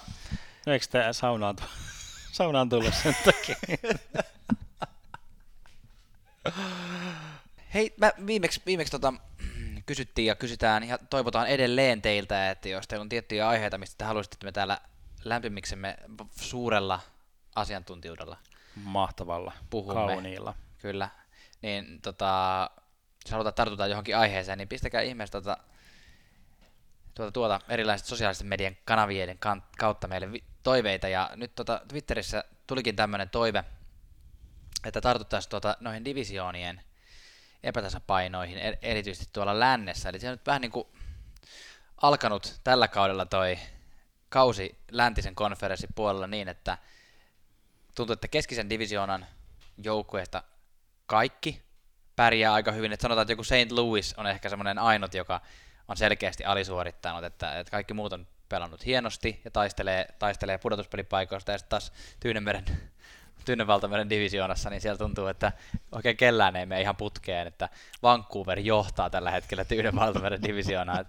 No 0.66 0.74
eikö 0.74 0.86
tämä 0.92 1.14
saunaan, 1.14 1.56
tu- 1.56 1.64
saunaan 2.38 2.70
tullut 2.70 2.94
sen 2.94 3.16
takia? 3.26 3.56
Hei, 7.74 7.94
mä 7.98 8.12
viimeksi, 8.26 8.62
viimeksi 8.66 8.92
tota, 8.92 9.14
kysyttiin 9.86 10.26
ja 10.26 10.36
kysytään 10.36 10.88
ja 10.88 10.98
toivotaan 10.98 11.48
edelleen 11.48 12.02
teiltä, 12.02 12.52
että 12.52 12.70
jos 12.70 12.88
teillä 12.88 13.04
on 13.04 13.10
tiettyjä 13.10 13.48
aiheita, 13.48 13.78
mistä 13.78 13.96
te 13.98 14.06
haluaisitte, 14.06 14.36
että 14.36 14.46
me 14.46 14.52
täällä 14.52 14.82
lämpimiksemme 15.24 15.98
suurella 16.36 17.00
asiantuntijuudella 17.56 18.38
mahtavalla, 18.76 19.54
puhumme, 19.70 19.94
kauniilla, 19.94 20.54
Kyllä. 20.80 21.10
Niin 21.62 22.02
tota, 22.02 22.70
jos 23.26 23.32
halutaan 23.32 23.54
tartuta 23.54 23.88
johonkin 23.88 24.18
aiheeseen, 24.18 24.58
niin 24.58 24.68
pistäkää 24.68 25.02
ihmeessä 25.02 25.32
tota, 25.32 25.58
tuota, 27.14 27.32
tuota 27.32 27.60
erilaiset 27.70 28.08
sosiaalisten 28.08 28.48
median 28.48 28.78
kanavien 28.86 29.40
kautta 29.80 30.08
meille 30.08 30.28
toiveita. 30.64 31.08
Ja 31.08 31.30
nyt 31.36 31.56
tota, 31.56 31.82
Twitterissä 31.88 32.44
tulikin 32.68 32.96
tämmöinen 32.96 33.30
toive, 33.30 33.64
että 34.86 35.02
tartuttaisiin 35.02 35.50
tuota, 35.50 35.78
noihin 35.80 36.06
divisioonien 36.06 36.82
epätasapainoihin, 37.64 38.58
er, 38.58 38.76
erityisesti 38.82 39.30
tuolla 39.34 39.60
lännessä. 39.60 40.10
Eli 40.10 40.20
se 40.20 40.28
on 40.28 40.34
nyt 40.34 40.48
vähän 40.48 40.62
niin 40.62 40.72
kuin 40.72 40.88
alkanut 42.02 42.60
tällä 42.64 42.88
kaudella 42.88 43.26
toi 43.26 43.60
kausi 44.30 44.78
läntisen 44.92 45.36
konferenssin 45.36 45.90
puolella 45.96 46.28
niin, 46.28 46.48
että 46.48 46.78
tuntuu, 47.96 48.14
että 48.14 48.28
keskisen 48.28 48.70
divisioonan 48.70 49.26
joukkueesta 49.84 50.44
kaikki 51.10 51.62
pärjää 52.16 52.54
aika 52.54 52.72
hyvin. 52.72 52.94
Että 52.94 53.02
sanotaan, 53.02 53.24
että 53.24 53.32
joku 53.32 53.44
St. 53.44 53.72
Louis 53.72 54.14
on 54.18 54.28
ehkä 54.28 54.50
semmoinen 54.50 54.80
ainut, 54.80 55.14
joka 55.14 55.42
on 55.88 55.98
selkeästi 55.98 56.46
alisuorittanut, 56.46 57.24
että, 57.24 57.60
että 57.60 57.72
kaikki 57.72 57.94
muut 57.94 58.14
on 58.14 58.28
pelannut 58.50 58.86
hienosti 58.86 59.42
ja 59.46 59.52
taistelee, 59.52 60.08
taistelee 60.20 60.58
pudotuspelipaikoista 60.58 61.52
ja 61.52 61.58
sitten 61.58 61.70
taas 61.70 61.92
Tyynemeren 62.20 62.66
Tyynenvaltameren 63.46 64.10
divisioonassa, 64.10 64.70
niin 64.70 64.82
siellä 64.82 64.98
tuntuu, 64.98 65.28
että 65.28 65.52
oikein 65.92 66.18
kellään 66.18 66.56
ei 66.56 66.66
mene 66.66 66.82
ihan 66.82 66.96
putkeen, 66.96 67.48
että 67.48 67.70
Vancouver 68.04 68.60
johtaa 68.60 69.10
tällä 69.10 69.32
hetkellä 69.32 69.66
Tyynenvaltameren 69.66 70.44
divisioonaa. 70.44 71.06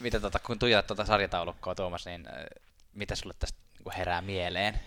Mitä 0.00 0.20
tota, 0.20 0.38
kun 0.38 0.58
tuijotat 0.58 0.86
tuota 0.86 1.04
sarjataulukkoa, 1.04 1.74
Tuomas, 1.74 2.06
niin 2.06 2.28
äh, 2.28 2.34
mitä 2.92 3.14
sulle 3.14 3.34
tästä 3.38 3.58
niin 3.84 3.96
herää 3.96 4.22
mieleen? 4.22 4.80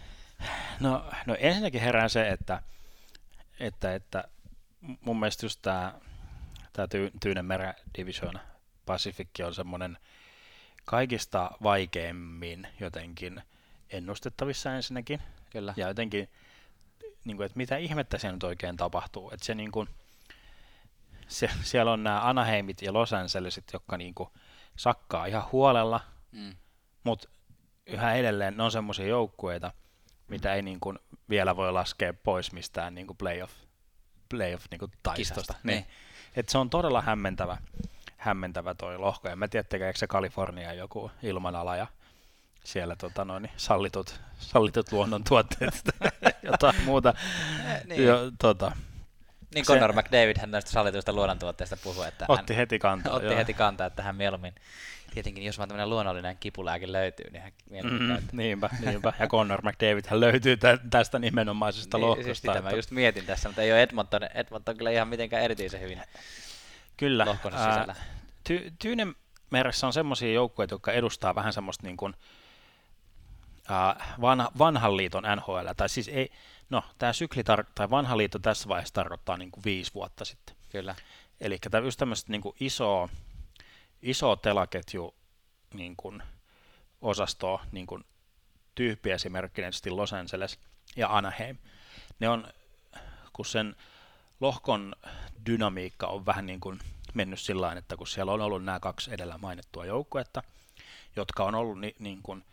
No, 0.79 1.05
no 1.25 1.35
ensinnäkin 1.39 1.81
herää 1.81 2.09
se, 2.09 2.29
että, 2.29 2.61
että, 3.59 3.95
että 3.95 4.23
mun 5.01 5.19
mielestä 5.19 5.45
just 5.45 5.59
tämä, 5.61 5.93
tämä 6.73 6.87
Tyynenmeren 7.19 7.73
divisioona 7.97 8.39
Pacific 8.85 9.29
on 9.45 9.55
semmoinen 9.55 9.97
kaikista 10.85 11.51
vaikeimmin 11.63 12.67
jotenkin 12.79 13.41
ennustettavissa 13.89 14.75
ensinnäkin. 14.75 15.21
Kyllä. 15.49 15.73
Ja 15.77 15.87
jotenkin, 15.87 16.29
niin 17.25 17.37
kuin, 17.37 17.45
että 17.45 17.57
mitä 17.57 17.77
ihmettä 17.77 18.17
siellä 18.17 18.35
nyt 18.35 18.43
oikein 18.43 18.77
tapahtuu. 18.77 19.31
Että 19.31 19.45
se, 19.45 19.55
niin 19.55 19.71
kuin, 19.71 19.89
se, 21.27 21.49
siellä 21.63 21.91
on 21.91 22.03
nämä 22.03 22.21
Anaheimit 22.21 22.81
ja 22.81 22.93
Los 22.93 23.13
Angelesit, 23.13 23.73
jotka 23.73 23.97
niin 23.97 24.15
kuin, 24.15 24.29
sakkaa 24.75 25.25
ihan 25.25 25.43
huolella, 25.51 25.99
mm. 26.31 26.55
mutta 27.03 27.29
yhä 27.85 28.13
edelleen 28.13 28.57
ne 28.57 28.63
on 28.63 28.71
semmoisia 28.71 29.07
joukkueita, 29.07 29.71
mitä 30.27 30.53
ei 30.53 30.61
niin 30.61 30.79
kuin, 30.79 30.99
vielä 31.29 31.55
voi 31.55 31.71
laskea 31.71 32.13
pois 32.13 32.51
mistään 32.51 32.95
niin 32.95 33.07
kuin 33.07 33.17
playoff, 33.17 33.53
playoff 34.29 34.65
niin 34.71 34.79
kuin 34.79 34.91
taistosta. 35.03 35.53
Niin. 35.63 35.75
niin. 35.77 35.85
Et 36.35 36.49
se 36.49 36.57
on 36.57 36.69
todella 36.69 37.01
hämmentävä, 37.01 37.57
hämmentävä 38.17 38.73
toi 38.73 38.97
lohko. 38.97 39.29
En 39.29 39.39
mä 39.39 39.47
tiedä, 39.47 39.93
se 39.95 40.07
Kalifornia 40.07 40.73
joku 40.73 41.11
ilmanala 41.23 41.75
ja 41.75 41.87
siellä 42.63 42.95
tota, 42.95 43.25
noin, 43.25 43.49
sallitut, 43.57 44.21
sallitut 44.39 44.91
luonnontuotteet 44.91 45.81
jotain 46.43 46.83
muuta. 46.85 47.13
niin. 47.85 48.05
Jo, 48.05 48.31
tota, 48.39 48.71
niin 49.55 49.65
Conor 49.65 49.93
se, 49.93 50.01
McDavid 50.01 50.37
hän 50.39 50.51
näistä 50.51 50.71
sallituista 50.71 51.13
luonnontuotteista 51.13 51.77
puhui, 51.77 52.07
että 52.07 52.25
otti 52.27 52.53
hän 52.53 52.57
heti 52.57 52.79
kantaa. 52.79 53.13
otti 53.13 53.25
joo. 53.25 53.37
heti 53.37 53.53
kantaa, 53.53 53.87
että 53.87 54.03
hän 54.03 54.15
mieluummin 54.15 54.53
tietenkin 55.13 55.43
jos 55.43 55.57
vaan 55.57 55.69
tämmöinen 55.69 55.89
luonnollinen 55.89 56.37
kipulääke 56.37 56.91
löytyy, 56.91 57.29
niin 57.31 57.41
hän 57.43 57.51
mieluummin 57.69 58.09
mm, 58.09 58.27
Niinpä, 58.31 58.69
niinpä. 58.85 59.13
Ja 59.19 59.27
Conor 59.27 59.61
McDavid 59.61 60.05
hän 60.07 60.19
löytyy 60.19 60.57
tä- 60.57 60.79
tästä 60.89 61.19
nimenomaisesta 61.19 61.97
niin, 61.97 62.07
lohkosta. 62.07 62.25
Siis 62.25 62.37
sitä 62.37 62.51
että... 62.51 62.61
mä 62.61 62.71
just 62.71 62.91
mietin 62.91 63.25
tässä, 63.25 63.49
mutta 63.49 63.61
ei 63.61 63.71
ole 63.71 63.81
Edmonton, 63.81 64.23
Edmonton 64.33 64.77
kyllä 64.77 64.91
ihan 64.91 65.07
mitenkään 65.07 65.43
erityisen 65.43 65.81
hyvin 65.81 66.01
kyllä. 66.97 67.25
lohkonsa 67.25 67.57
sisällä. 67.57 67.95
Ty- 68.49 68.71
Tyynen 68.79 69.15
meressä 69.49 69.87
on 69.87 69.93
semmoisia 69.93 70.33
joukkueita, 70.33 70.73
jotka 70.73 70.91
edustaa 70.91 71.35
vähän 71.35 71.53
semmoista 71.53 71.87
niin 71.87 71.97
kuin, 71.97 72.13
vanha, 74.21 74.51
vanhan 74.57 74.97
liiton 74.97 75.23
NHL, 75.35 75.67
tai 75.77 75.89
siis 75.89 76.07
ei, 76.07 76.31
no 76.69 76.83
tämä 76.97 77.13
sykli 77.13 77.41
tar- 77.41 77.71
tai 77.75 77.89
vanha 77.89 78.17
liitto 78.17 78.39
tässä 78.39 78.69
vaiheessa 78.69 78.93
tarkoittaa 78.93 79.37
niin 79.37 79.51
kuin 79.51 79.63
viisi 79.63 79.93
vuotta 79.93 80.25
sitten. 80.25 80.55
Kyllä. 80.69 80.95
Eli 81.41 81.57
tämä 81.71 81.85
just 81.85 81.99
tämmöistä 81.99 82.31
niin 82.31 82.41
kuin 82.41 82.55
isoa, 82.59 83.09
iso 84.01 84.35
telaketju 84.35 85.15
niin 85.73 85.95
kuin 85.95 86.23
osastoa, 87.01 87.65
niin 87.71 87.87
kuin 87.87 88.03
tyyppi 88.75 89.11
esimerkiksi 89.11 89.89
Los 89.89 90.13
Angeles 90.13 90.59
ja 90.95 91.17
Anaheim. 91.17 91.57
Ne 92.19 92.29
on, 92.29 92.47
kun 93.33 93.45
sen 93.45 93.75
lohkon 94.39 94.95
dynamiikka 95.45 96.07
on 96.07 96.25
vähän 96.25 96.45
niin 96.45 96.59
kuin 96.59 96.79
mennyt 97.13 97.39
sillä 97.39 97.73
että 97.73 97.97
kun 97.97 98.07
siellä 98.07 98.31
on 98.31 98.41
ollut 98.41 98.63
nämä 98.63 98.79
kaksi 98.79 99.13
edellä 99.13 99.37
mainittua 99.37 99.85
joukkuetta, 99.85 100.43
jotka 101.15 101.43
on 101.43 101.55
ollut 101.55 101.79
ni, 101.79 101.95
niin 101.99 102.21
kuin 102.23 102.45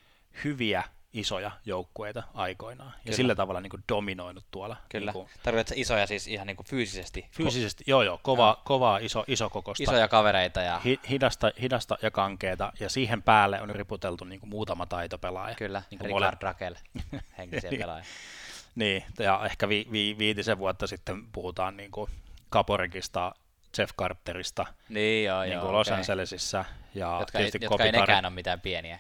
hyviä 0.45 0.85
isoja 1.13 1.51
joukkueita 1.67 2.23
aikoinaan. 2.35 2.91
Kyllä. 2.91 3.03
Ja 3.05 3.17
sillä 3.17 3.35
tavalla 3.35 3.61
niin 3.61 3.71
kuin 3.71 3.85
dominoinut 3.89 4.45
tuolla. 4.51 4.77
Kyllä. 4.89 5.13
Niin 5.13 5.13
kuin, 5.13 5.29
Tarkoitatko 5.43 5.81
isoja 5.81 6.07
siis 6.07 6.29
ihan 6.29 6.47
niin 6.47 6.57
kuin 6.57 6.67
fyysisesti? 6.67 7.27
Fyysisesti, 7.31 7.85
joo 7.87 8.03
joo, 8.03 8.21
kova, 8.23 8.47
joo. 8.47 8.63
kovaa, 8.65 8.99
iso, 8.99 9.25
iso 9.27 9.51
kokosta. 9.51 9.83
Isoja 9.83 10.09
kavereita. 10.09 10.61
Ja... 10.61 10.79
Hi, 10.79 11.01
hidasta, 11.11 11.51
hidasta 11.61 11.99
ja 12.03 12.11
kankeeta, 12.11 12.73
ja 12.81 12.89
siihen 12.89 13.23
päälle 13.23 13.61
on 13.61 13.71
riputeltu 13.71 14.25
niin 14.25 14.41
kuin 14.41 14.51
muutama 14.51 14.87
taitopelaaja. 14.87 15.55
Kyllä, 15.55 15.83
niin 15.91 15.99
kuin 15.99 16.09
Ricard 16.09 16.43
Rakel, 16.43 16.75
henkisiä 17.39 17.71
pelaajia. 17.79 18.05
niin, 18.75 19.05
ja 19.19 19.41
ehkä 19.45 19.69
vi, 19.69 19.87
vi, 19.93 20.17
viitisen 20.19 20.59
vuotta 20.59 20.87
sitten 20.87 21.27
puhutaan 21.33 21.77
niin 21.77 21.91
kuin 21.91 22.11
Kaporikista, 22.51 23.35
Jeff 23.79 23.93
Carterista 23.97 24.67
niin, 24.89 25.25
joo, 25.25 25.43
niin 25.43 25.59
kuin 25.59 25.63
joo, 25.63 25.73
Los 25.73 25.89
okay. 25.89 26.01
Angelesissa. 26.01 26.65
Ja 26.95 27.17
jotka 27.21 27.39
ei, 27.39 27.51
jotka 27.61 27.85
ei 27.85 27.93
nekään 27.93 28.25
ole 28.25 28.35
mitään 28.35 28.61
pieniä. 28.61 28.99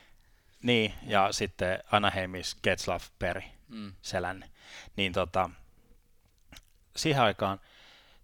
Niin, 0.62 0.94
ja 1.06 1.32
sitten 1.32 1.78
Anaheimis 1.92 2.56
Getzlav 2.62 3.00
Peri 3.18 3.44
mm. 3.68 3.92
selän. 4.02 4.44
Niin 4.96 5.12
tota, 5.12 5.50
siihen 6.96 7.22
aikaan, 7.22 7.60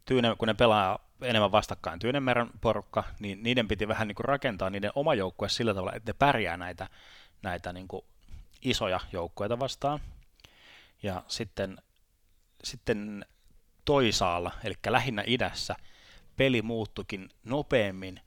Tyyne, 0.04 0.36
kun 0.38 0.48
ne 0.48 0.54
pelaa 0.54 0.98
enemmän 1.22 1.52
vastakkain 1.52 1.98
Tyynemeren 1.98 2.50
porukka, 2.60 3.04
niin 3.20 3.42
niiden 3.42 3.68
piti 3.68 3.88
vähän 3.88 4.08
niin 4.08 4.16
kuin 4.16 4.24
rakentaa 4.24 4.70
niiden 4.70 4.92
oma 4.94 5.14
joukkue 5.14 5.48
sillä 5.48 5.74
tavalla, 5.74 5.92
että 5.96 6.10
ne 6.12 6.16
pärjää 6.18 6.56
näitä, 6.56 6.88
näitä 7.42 7.72
niin 7.72 7.88
kuin 7.88 8.04
isoja 8.62 9.00
joukkueita 9.12 9.58
vastaan. 9.58 10.00
Ja 11.02 11.22
sitten, 11.28 11.78
sitten 12.64 13.26
toisaalla, 13.84 14.50
eli 14.64 14.74
lähinnä 14.86 15.24
idässä, 15.26 15.76
peli 16.36 16.62
muuttukin 16.62 17.28
nopeammin 17.44 18.20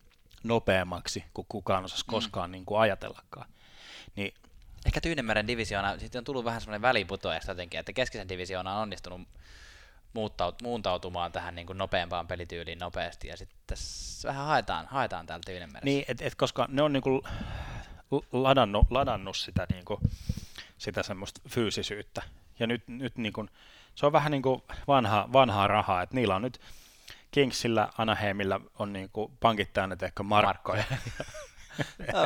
nopeammaksi 0.43 1.23
kuin 1.33 1.45
kukaan 1.49 1.85
osasi 1.85 2.03
mm. 2.07 2.11
koskaan 2.11 2.49
mm. 2.49 2.51
niin 2.51 2.65
kuin 2.65 2.81
ajatellakaan. 2.81 3.49
Niin 4.15 4.33
Ehkä 4.85 5.01
Tyynemeren 5.01 5.47
divisioona, 5.47 5.99
sitten 5.99 6.19
on 6.19 6.23
tullut 6.23 6.45
vähän 6.45 6.61
semmoinen 6.61 6.81
väliputoajasta 6.81 7.51
jotenkin, 7.51 7.79
että 7.79 7.93
keskisen 7.93 8.29
divisioona 8.29 8.75
on 8.75 8.81
onnistunut 8.81 9.21
muuttaut, 10.13 10.61
muuntautumaan 10.61 11.31
tähän 11.31 11.55
niin 11.55 11.67
kuin 11.67 11.77
nopeampaan 11.77 12.27
pelityyliin 12.27 12.79
nopeasti, 12.79 13.27
ja 13.27 13.37
sitten 13.37 13.57
tässä 13.67 14.27
vähän 14.27 14.45
haetaan, 14.45 14.87
haetaan 14.87 15.25
täällä 15.25 15.43
Tyynemeressä. 15.45 15.85
Niin, 15.85 16.05
et, 16.07 16.21
et, 16.21 16.35
koska 16.35 16.65
ne 16.69 16.81
on 16.81 16.93
niin 16.93 17.03
kuin 17.03 17.21
ladannut, 18.31 18.91
ladannut 18.91 19.37
sitä, 19.37 19.67
niin 19.73 19.85
kuin, 19.85 19.99
sitä 20.77 21.03
semmoista 21.03 21.41
fyysisyyttä, 21.49 22.21
ja 22.59 22.67
nyt, 22.67 22.87
nyt 22.87 23.17
niin 23.17 23.33
kuin, 23.33 23.49
se 23.95 24.05
on 24.05 24.11
vähän 24.11 24.31
niin 24.31 24.41
kuin 24.41 24.63
vanha, 24.87 25.29
vanhaa 25.33 25.67
rahaa, 25.67 26.01
että 26.01 26.15
niillä 26.15 26.35
on 26.35 26.41
nyt 26.41 26.61
Kingsillä, 27.31 27.89
Anaheimilla 27.97 28.61
on 28.79 28.93
niin 28.93 29.09
kuin 29.13 29.31
pankit 29.39 29.73
täynnä 29.73 29.97
ehkä 30.01 30.23
markkoja. 30.23 30.83
markkoja. 30.89 31.41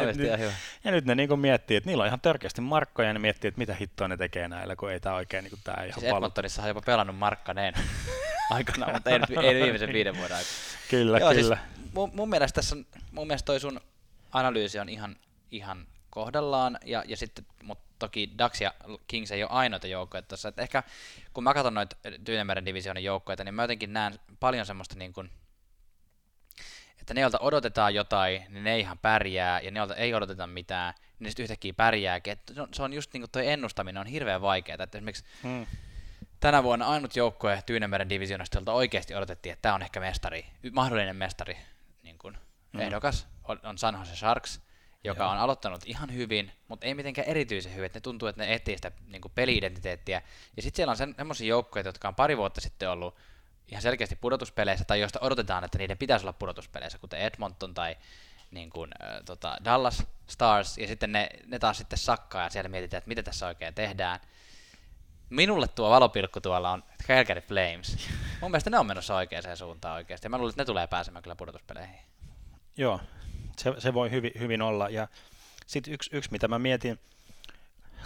Nyt, 0.06 0.18
hyvä. 0.18 0.54
Ja 0.84 0.92
nyt 0.92 1.06
ne 1.06 1.16
niinku 1.16 1.38
miettii, 1.38 1.78
että 1.78 1.90
niillä 1.90 2.02
on 2.02 2.08
ihan 2.08 2.22
törkeästi 2.22 2.62
markkoja, 2.62 3.08
ja 3.08 3.14
ne 3.14 3.20
miettii, 3.20 3.48
että 3.48 3.60
mitä 3.60 3.74
hittoa 3.74 4.08
ne 4.08 4.18
tekee 4.18 4.48
näillä, 4.48 4.76
kun 4.76 4.92
ei 4.92 5.00
tämä 5.00 5.16
oikein 5.16 5.44
niinku 5.44 5.60
tää 5.64 5.84
ihan 5.84 6.00
siis 6.00 6.14
Edmontonissa 6.14 6.62
on 6.62 6.68
jopa 6.68 6.82
pelannut 6.86 7.18
markkaneen 7.18 7.74
aikana, 8.50 8.94
mutta 8.94 9.10
ei, 9.10 9.20
ei 9.42 9.64
viimeisen 9.64 9.94
viiden 9.94 10.18
vuoden 10.18 10.38
aikana. 10.38 10.56
Kyllä, 10.90 11.18
Joo, 11.18 11.34
siis 11.34 11.44
kyllä. 11.44 11.58
Siis 11.76 11.94
mun, 11.94 12.12
mun, 12.14 12.30
mielestä 12.30 12.56
tässä 12.56 12.76
on, 12.76 12.86
mun 13.12 13.28
mielestä 13.28 13.46
toi 13.46 13.60
sun 13.60 13.82
analyysi 14.32 14.80
on 14.80 14.90
ihan, 14.90 15.16
ihan 15.52 15.88
kohdallaan, 16.10 16.78
ja, 16.86 17.04
ja 17.08 17.18
sitten, 17.18 17.46
mutta 17.64 17.86
toki 18.00 18.30
Dax 18.38 18.62
ja 18.62 18.74
Kings 19.08 19.32
ei 19.32 19.44
ole 19.44 19.52
ainoita 19.52 19.88
joukkoja 19.88 20.22
tuossa, 20.22 20.50
että 20.50 20.62
ehkä 20.62 20.84
kun 21.34 21.44
mä 21.44 21.54
katson 21.54 21.74
noita 21.74 21.96
Tyynemeren 22.26 22.66
divisioonin 22.66 23.04
joukkoja, 23.04 23.44
niin 23.44 23.56
mä 23.56 23.64
jotenkin 23.64 23.94
näen 23.94 24.14
paljon 24.40 24.66
semmoista 24.66 24.96
niin 24.96 25.14
kuin, 25.14 25.32
että 27.06 27.14
ne, 27.14 27.22
joilta 27.22 27.40
odotetaan 27.40 27.96
jotain, 27.96 28.44
niin 28.50 28.64
ne 28.64 28.80
ihan 28.80 29.00
pärjää, 29.00 29.62
ja 29.62 29.72
ne, 29.72 29.80
joilta 29.80 29.96
ei 29.96 30.14
odoteta 30.14 30.48
mitään, 30.48 30.94
niin 31.20 31.32
sitten 31.32 31.44
yhtäkkiä 31.44 31.74
pärjääkin. 31.74 32.34
Että 32.34 32.54
se 32.74 32.84
on 32.84 32.94
just 32.94 33.14
niin 33.14 33.22
kuin 33.22 33.32
toi 33.32 33.48
ennustaminen 33.48 34.02
on 34.02 34.08
hirveän 34.08 34.42
vaikeaa. 34.42 34.78
Että 34.84 34.98
esimerkiksi 34.98 35.26
hmm. 35.44 35.66
tänä 36.40 36.64
vuonna 36.64 36.88
ainut 36.88 37.16
joukkue 37.16 37.64
Tyynemeren 37.66 38.10
divisioonasta, 38.10 38.58
jolta 38.58 38.74
oikeasti 38.74 39.16
odotettiin, 39.16 39.54
että 39.54 39.62
tämä 39.62 39.76
on 39.76 39.82
ehkä 39.82 40.00
mestari, 40.00 40.46
mahdollinen 40.72 41.16
mestari, 41.16 41.58
niin 42.04 42.18
kuin 42.18 42.38
hmm. 42.74 42.82
ehdokas, 42.82 43.28
on, 43.44 43.60
on 43.64 43.78
San 43.78 43.96
Jose 44.00 44.16
Sharks, 44.16 44.62
joka 45.04 45.24
Joo. 45.24 45.32
on 45.32 45.38
aloittanut 45.38 45.82
ihan 45.86 46.14
hyvin, 46.14 46.52
mutta 46.68 46.88
ei 46.88 46.94
mitenkään 46.94 47.28
erityisen 47.28 47.72
hyvin. 47.76 47.86
että 47.86 47.98
Ne 47.98 48.02
tuntuu, 48.02 48.28
että 48.28 48.42
ne 48.42 48.54
etsii 48.54 48.76
sitä 48.76 48.92
niin 49.08 49.22
peli-identiteettiä. 49.36 50.22
Ja 50.58 50.62
sitten 50.62 50.76
siellä 50.76 50.92
on 50.92 50.98
semmoisia 50.98 51.48
joukkoja, 51.48 51.86
jotka 51.86 52.08
on 52.08 52.16
pari 52.16 52.38
vuotta 52.38 52.62
sitten 52.62 52.90
ollut 52.90 53.16
ihan 53.68 53.82
selkeästi 53.82 54.16
pudotuspeleissä, 54.16 54.86
tai 54.86 55.00
joista 55.00 55.20
odotetaan, 55.22 55.64
että 55.64 55.78
niiden 55.78 55.98
pitäisi 55.98 56.24
olla 56.24 56.34
pudotuspeleissä, 56.34 56.98
kuten 56.98 57.20
Edmonton 57.20 57.74
tai 57.74 57.96
niin 58.52 58.70
kuin, 58.70 58.92
äh, 59.04 59.24
tota 59.26 59.58
Dallas 59.66 60.04
Stars, 60.28 60.78
ja 60.78 60.88
sitten 60.88 61.12
ne, 61.12 61.30
ne 61.46 61.60
taas 61.60 61.78
sitten 61.78 62.00
sakkaa, 62.00 62.44
ja 62.44 62.50
siellä 62.50 62.70
mietitään, 62.70 62.98
että 62.98 63.08
mitä 63.08 63.24
tässä 63.24 63.48
oikein 63.48 63.74
tehdään. 63.74 64.20
Minulle 65.30 65.68
tuo 65.68 65.90
valopilkku 65.90 66.42
tuolla 66.42 66.72
on 66.72 66.84
Calgary 67.08 67.42
Flames. 67.42 67.98
Mun 68.42 68.52
mielestä 68.52 68.70
ne 68.70 68.80
on 68.80 68.86
menossa 68.86 69.16
oikeaan 69.16 69.58
suuntaan 69.58 69.96
oikeasti, 69.96 70.26
ja 70.26 70.30
mä 70.30 70.38
luulen, 70.38 70.50
että 70.50 70.62
ne 70.62 70.66
tulee 70.66 70.88
pääsemään 70.88 71.24
kyllä 71.24 71.36
pudotuspeleihin. 71.36 72.00
Joo, 72.78 73.00
se, 73.58 73.74
se 73.78 73.94
voi 73.94 74.12
hyvin, 74.12 74.32
hyvin 74.40 74.62
olla. 74.62 74.90
Ja 74.90 75.08
sitten 75.68 75.94
yksi, 75.94 76.10
yksi, 76.14 76.32
mitä 76.32 76.48
mä 76.48 76.60
mietin 76.60 77.00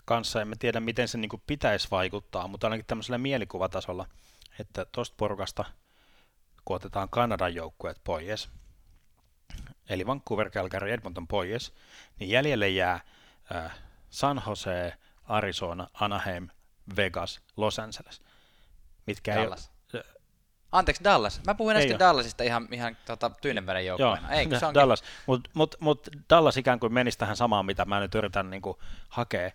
kanssa, 0.06 0.42
en 0.42 0.48
mä 0.48 0.56
tiedä 0.60 0.80
miten 0.80 1.08
se 1.08 1.18
niin 1.18 1.44
pitäisi 1.48 1.88
vaikuttaa, 1.92 2.48
mutta 2.48 2.68
ainakin 2.68 2.86
tämmöisellä 2.86 3.18
mielikuvatasolla, 3.18 4.08
että 4.60 4.86
tuosta 4.86 5.16
porukasta, 5.18 5.66
kun 6.66 6.76
otetaan 6.76 7.10
Kanadan 7.10 7.56
joukkueet 7.56 8.02
pois, 8.04 8.50
eli 9.90 10.08
Vancouver, 10.08 10.50
Calgary, 10.50 10.92
Edmonton 10.92 11.28
pois, 11.28 11.74
niin 12.20 12.30
jäljelle 12.30 12.70
jää 12.70 13.00
äh, 13.56 13.80
San 14.10 14.42
Jose, 14.48 14.94
Arizona, 15.24 15.88
Anaheim, 15.94 16.48
Vegas, 16.96 17.42
Los 17.58 17.80
Angeles. 17.80 18.22
Mitkä 19.06 19.36
Dallas. 19.36 19.72
ei 19.94 20.02
Anteeksi, 20.72 21.04
Dallas. 21.04 21.42
Mä 21.48 21.56
puhuin 21.56 21.78
äsken. 21.78 22.00
Dallasista 22.00 22.44
ihan, 22.44 22.68
ihan 22.72 22.98
tota, 23.06 23.32
Tyynenmeren 23.42 23.86
Joo, 23.86 23.98
joukkueena. 23.98 24.32
Eikö 24.40 24.60
se 24.60 24.66
onkin? 24.66 24.80
Dallas. 24.80 25.04
Mutta 25.26 25.50
mut, 25.54 25.76
mut 25.80 26.08
Dallas 26.30 26.58
ikään 26.58 26.80
kuin 26.80 26.94
menisi 26.94 27.18
tähän 27.18 27.36
samaan, 27.36 27.66
mitä 27.66 27.86
mä 27.86 28.00
nyt 28.00 28.16
yritän 28.16 28.50
niinku 28.50 28.80
hakea. 29.10 29.52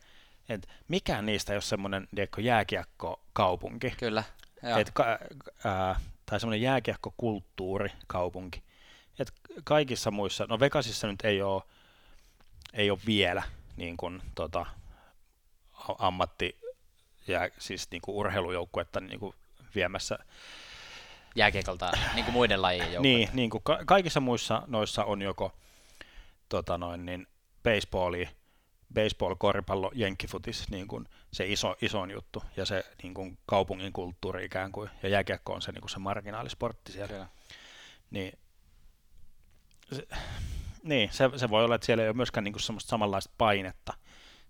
Et 0.48 0.68
mikään 0.88 1.26
niistä 1.26 1.52
ei 1.52 1.56
ole 1.56 1.62
semmoinen 1.62 2.08
jääkiekko-kaupunki. 2.38 3.94
Kyllä. 3.98 4.22
Et, 4.80 4.90
ka, 4.90 5.04
ää, 5.64 6.00
tai 6.26 6.40
semmoinen 6.40 6.62
jääkiekko-kulttuurikaupunki. 6.62 8.62
Et 9.18 9.32
kaikissa 9.64 10.10
muissa, 10.10 10.46
no 10.48 10.60
Vegasissa 10.60 11.06
nyt 11.06 11.24
ei 11.24 11.42
ole, 11.42 11.62
ei 12.72 12.90
ole 12.90 12.98
vielä 13.06 13.42
niin 13.76 13.96
kuin, 13.96 14.22
tota, 14.34 14.66
ammatti 15.98 16.58
ja 17.26 17.50
siis 17.58 17.90
niin 17.90 18.02
kuin 18.02 18.14
urheilujoukkuetta 18.14 19.00
niin 19.00 19.20
kuin 19.20 19.34
viemässä 19.74 20.18
Jääkiekolta, 21.36 21.90
niin 22.14 22.24
kuin 22.24 22.32
muiden 22.32 22.62
lajien 22.62 22.92
joukkueita. 22.92 23.18
Niin, 23.18 23.28
niin 23.32 23.50
kuin 23.50 23.62
ka- 23.64 23.80
kaikissa 23.86 24.20
muissa 24.20 24.62
noissa 24.66 25.04
on 25.04 25.22
joko 25.22 25.52
tota 26.48 26.78
noin, 26.78 27.06
niin 27.06 27.26
baseballi, 27.62 28.28
baseball, 28.94 29.34
koripallo, 29.34 29.90
jenkkifutis, 29.94 30.70
niin 30.70 30.88
kuin 30.88 31.08
se 31.34 31.46
iso, 31.46 31.76
isoin 31.82 32.10
juttu, 32.10 32.42
ja 32.56 32.64
se 32.64 32.84
niin 33.02 33.14
kuin 33.14 33.38
kaupungin 33.46 33.92
kulttuuri 33.92 34.44
ikään 34.44 34.72
kuin, 34.72 34.90
ja 35.02 35.08
jääkiekko 35.08 35.52
on 35.52 35.62
se, 35.62 35.72
niin 35.72 35.80
kuin 35.80 35.90
se 35.90 35.98
marginaalisportti 35.98 36.92
siellä. 36.92 37.08
Kyllä. 37.08 37.26
Niin, 38.10 38.38
se, 39.92 40.06
niin 40.82 41.08
se, 41.12 41.30
se, 41.36 41.50
voi 41.50 41.64
olla, 41.64 41.74
että 41.74 41.86
siellä 41.86 42.02
ei 42.02 42.08
ole 42.08 42.16
myöskään 42.16 42.44
niin 42.44 42.52
kuin 42.52 42.62
semmoista 42.62 42.88
samanlaista 42.88 43.30
painetta 43.38 43.92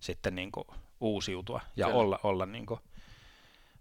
sitten 0.01 0.35
niin 0.35 0.53
kuin 0.53 0.67
uusiutua 1.01 1.61
ja 1.77 1.87
Kyllä. 1.87 1.99
olla, 1.99 2.21
olla, 2.23 2.47
niin 2.47 2.67
kuin, 2.67 2.81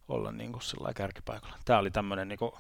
olla 0.08 0.32
niin 0.32 0.52
kuin 0.52 0.62
sillä 0.62 0.94
kärkipaikalla. 0.94 1.58
Tämä 1.66 1.80
oli 1.80 1.92
tämmöinen 1.92 2.28
niin 2.28 2.40
kuin 2.40 2.52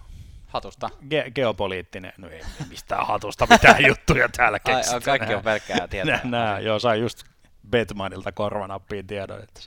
Hatusta. 0.47 0.89
ge- 1.03 1.31
geopoliittinen, 1.35 2.13
no 2.17 2.29
ei 2.29 2.41
mistään 2.69 3.07
hatusta 3.07 3.47
mitään 3.49 3.85
juttuja 3.89 4.29
täällä 4.29 4.59
keksitään. 4.59 4.95
ai, 4.95 5.19
kaikki 5.19 5.35
on 5.35 5.43
pelkkää 5.43 5.87
tietoa. 5.87 6.13
Nää, 6.13 6.21
nää, 6.23 6.59
joo, 6.59 6.79
sai 6.79 6.99
just 6.99 7.23
Batmanilta 7.69 8.31
korvanappiin 8.31 9.07
tiedon, 9.07 9.43
että 9.43 9.61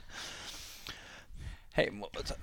Hei, 1.77 1.91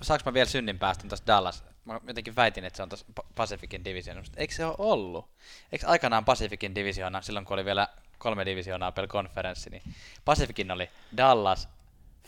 saanko 0.01 0.23
mä 0.25 0.33
vielä 0.33 0.49
synnin 0.49 0.79
päästä 0.79 1.07
tuosta 1.07 1.27
Dallas? 1.27 1.63
Mä 1.85 1.99
jotenkin 2.07 2.35
väitin, 2.35 2.65
että 2.65 2.77
se 2.77 2.83
on 2.83 2.89
tuossa 2.89 3.05
Pa- 3.19 3.25
Pacificin 3.35 3.85
divisioonassa. 3.85 4.33
Eikö 4.37 4.53
se 4.53 4.65
ole 4.65 4.75
ollut? 4.77 5.29
Eikö 5.71 5.87
aikanaan 5.87 6.25
Pacificin 6.25 6.75
divisioona, 6.75 7.21
silloin 7.21 7.45
kun 7.45 7.53
oli 7.53 7.65
vielä 7.65 7.87
kolme 8.17 8.45
divisioonaa 8.45 8.91
per 8.91 9.07
konferenssi, 9.07 9.69
niin 9.69 9.81
Pacificin 10.25 10.71
oli 10.71 10.89
Dallas, 11.17 11.69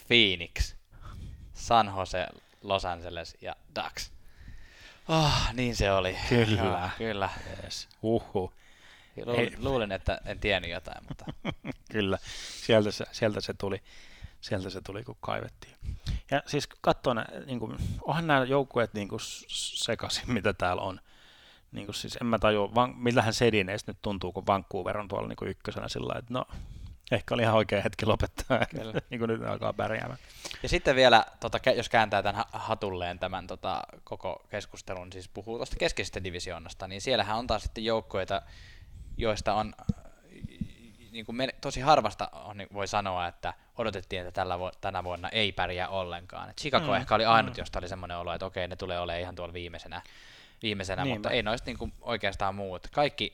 Phoenix, 0.08 0.76
San 1.54 1.93
Jose, 1.98 2.28
Los 2.63 2.86
Angeles 2.86 3.38
ja 3.41 3.56
Ducks. 3.76 4.12
Oh, 5.08 5.54
niin 5.54 5.76
se 5.76 5.91
oli. 5.91 6.17
Kyllä. 6.30 6.62
Joo, 6.62 6.89
kyllä. 6.98 7.30
yes. 7.63 7.89
uhu, 8.02 8.54
Luulin, 9.26 9.56
luulin, 9.58 9.91
että 9.91 10.22
en 10.26 10.39
tiennyt 10.39 10.72
jotain, 10.72 11.04
mutta 11.08 11.26
kyllä, 11.91 12.17
sieltä 12.62 12.91
se, 12.91 13.06
sieltä 13.12 13.41
se 13.41 13.54
tuli. 13.54 13.82
Sieltä 14.41 14.69
se 14.69 14.82
tuli, 14.82 15.04
kun 15.04 15.17
kaivettiin. 15.19 15.76
Ja 16.32 16.43
siis 16.45 16.67
katsoo, 16.82 17.13
nä, 17.13 17.26
niin 17.45 17.60
kuin, 17.60 17.78
onhan 18.02 18.28
nämä 18.28 18.43
joukkueet 18.43 18.93
niin 18.93 19.08
kuin 19.08 19.19
sekaisin, 19.54 20.32
mitä 20.34 20.54
täällä 20.54 20.82
on. 20.82 21.00
Niin 21.71 21.86
kuin 21.86 21.95
siis 21.95 22.17
en 22.21 22.28
mä 22.28 22.39
tajua, 22.39 22.76
van, 22.76 22.93
millähän 22.97 23.34
Sedineistä 23.34 23.91
nyt 23.91 24.02
tuntuu, 24.02 24.32
kun 24.32 24.47
Vancouver 24.47 24.97
on 24.97 25.08
tuolla 25.08 25.28
niin 25.28 25.36
kuin 25.36 25.50
ykkösenä 25.50 25.88
sillä 25.88 26.19
että 26.19 26.34
no, 26.34 26.45
ehkä 27.12 27.34
oli 27.34 27.41
ihan 27.41 27.56
oikea 27.56 27.82
hetki 27.82 28.06
lopettaa, 28.06 28.65
Kyllä. 28.65 28.93
niin 29.10 29.19
kuin 29.19 29.30
nyt 29.30 29.43
alkaa 29.43 29.73
pärjäämään. 29.73 30.19
Ja 30.63 30.69
sitten 30.69 30.95
vielä, 30.95 31.26
tota, 31.39 31.60
jos 31.76 31.89
kääntää 31.89 32.23
tämän 32.23 32.36
ha- 32.36 32.60
hatulleen 32.60 33.19
tämän 33.19 33.47
tota, 33.47 33.82
koko 34.04 34.45
keskustelun, 34.50 35.13
siis 35.13 35.30
puhuu 35.30 35.58
tuosta 35.58 35.76
keskeisestä 35.76 36.23
divisioonasta, 36.23 36.88
niin 36.88 37.02
siellähän 37.02 37.38
on 37.38 37.47
taas 37.47 37.63
sitten 37.63 37.86
joukkoita, 37.86 38.41
joista 39.17 39.54
on 39.54 39.73
niin 41.17 41.25
kuin 41.25 41.36
men- 41.36 41.53
tosi 41.62 41.80
harvasta 41.82 42.30
on, 42.34 42.58
niin 42.58 42.67
voi 42.73 42.88
sanoa, 42.88 43.27
että 43.27 43.53
odotettiin, 43.77 44.21
että 44.21 44.32
tällä 44.32 44.60
vu- 44.60 44.71
tänä 44.82 45.03
vuonna 45.03 45.30
ei 45.30 45.51
pärjää 45.51 45.88
ollenkaan. 45.88 46.49
Et 46.49 46.58
Chicago 46.58 46.88
Mm, 46.88 46.93
ehkä 46.93 47.15
oli 47.15 47.25
ainut, 47.25 47.53
mm. 47.53 47.60
josta 47.62 47.80
oli 47.80 47.88
semmoinen 47.89 48.17
olo, 48.17 48.34
että 48.34 48.45
okei, 48.45 48.67
ne 48.67 48.75
tulee 48.75 48.99
olemaan 48.99 49.21
ihan 49.21 49.36
tuolla 49.36 49.53
viimeisenä, 49.53 50.01
viimeisenä 50.63 51.03
Niinpä. 51.03 51.15
mutta 51.17 51.30
ei 51.30 51.43
noista 51.43 51.65
niin 51.69 51.77
kuin 51.77 51.93
oikeastaan 52.01 52.56
muut. 52.56 52.88
Kaikki, 52.91 53.34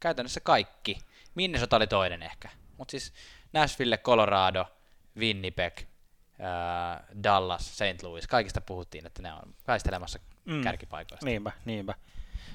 käytännössä 0.00 0.40
kaikki. 0.40 0.98
Minnesota 1.34 1.76
oli 1.76 1.86
toinen 1.86 2.22
ehkä. 2.22 2.48
Mutta 2.78 2.90
siis 2.90 3.12
Nashville, 3.52 3.98
Colorado, 3.98 4.66
Winnipeg, 5.18 5.72
ää, 6.38 7.04
Dallas, 7.22 7.76
St. 7.78 8.02
Louis, 8.02 8.26
kaikista 8.26 8.60
puhuttiin, 8.60 9.06
että 9.06 9.22
ne 9.22 9.32
on 9.32 9.54
kaistelemassa 9.66 10.18
Mm. 10.44 10.54
mm. 10.54 10.62
kärkipaikoista. 10.62 11.26
Niinpä, 11.26 11.52
niinpä. 11.64 11.94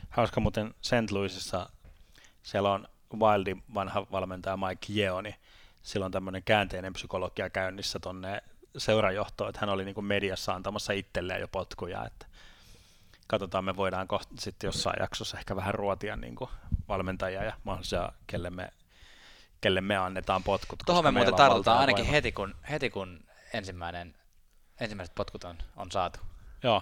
Hauska 0.09 0.39
muuten 0.41 0.73
St. 0.81 1.11
Louisissa, 1.11 1.69
siellä 2.43 2.71
on 2.71 2.87
Wildin 3.15 3.63
vanha 3.73 4.07
valmentaja 4.11 4.57
Mike 4.57 4.93
Yeo, 4.93 5.21
niin 5.21 5.35
sillä 5.81 6.05
on 6.05 6.11
tämmöinen 6.11 6.43
käänteinen 6.43 6.93
psykologia 6.93 7.49
käynnissä 7.49 7.99
tonne 7.99 8.41
seurajohtoon, 8.77 9.49
että 9.49 9.59
hän 9.59 9.69
oli 9.69 9.85
niin 9.85 9.95
kuin 9.95 10.05
mediassa 10.05 10.53
antamassa 10.53 10.93
itselleen 10.93 11.41
jo 11.41 11.47
potkuja, 11.47 12.05
että 12.05 12.25
katsotaan, 13.27 13.65
me 13.65 13.75
voidaan 13.75 14.07
kohta 14.07 14.33
sitten 14.39 14.67
jossain 14.67 14.95
jaksossa 14.99 15.37
ehkä 15.37 15.55
vähän 15.55 15.73
ruotia 15.73 16.15
niin 16.15 16.35
kuin 16.35 16.49
valmentajia 16.87 17.43
ja 17.43 17.53
mahdollisia, 17.63 18.11
kelle 18.27 18.49
me, 18.49 18.69
kelle 19.61 19.81
me 19.81 19.97
annetaan 19.97 20.43
potkut. 20.43 20.83
Tuohon 20.85 21.03
me 21.03 21.11
muuten 21.11 21.35
tartutaan 21.35 21.79
ainakin 21.79 22.05
voima. 22.05 22.11
heti 22.11 22.31
kun, 22.31 22.55
heti 22.69 22.89
kun 22.89 23.23
ensimmäinen, 23.53 24.15
ensimmäiset 24.79 25.15
potkut 25.15 25.43
on, 25.43 25.57
on 25.75 25.91
saatu. 25.91 26.19
Joo, 26.63 26.81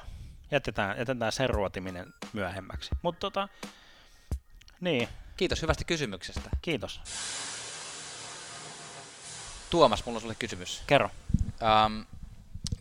jätetään, 0.52 0.98
jätetään 0.98 1.32
sen 1.32 1.50
ruotiminen 1.50 2.14
myöhemmäksi. 2.34 2.90
Mutta 3.02 3.20
tota, 3.20 3.48
niin, 4.82 5.10
Kiitos 5.38 5.62
hyvästä 5.62 5.84
kysymyksestä. 5.84 6.50
kiitos. 6.62 7.02
Tuomas, 9.70 10.06
mulla 10.06 10.18
on 10.18 10.22
sulle 10.22 10.36
kysymys. 10.36 10.84
Kerro. 10.88 11.10
Um, 11.86 12.06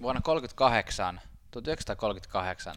vuonna 0.02 0.20
38, 0.20 1.20
1938 1.50 2.74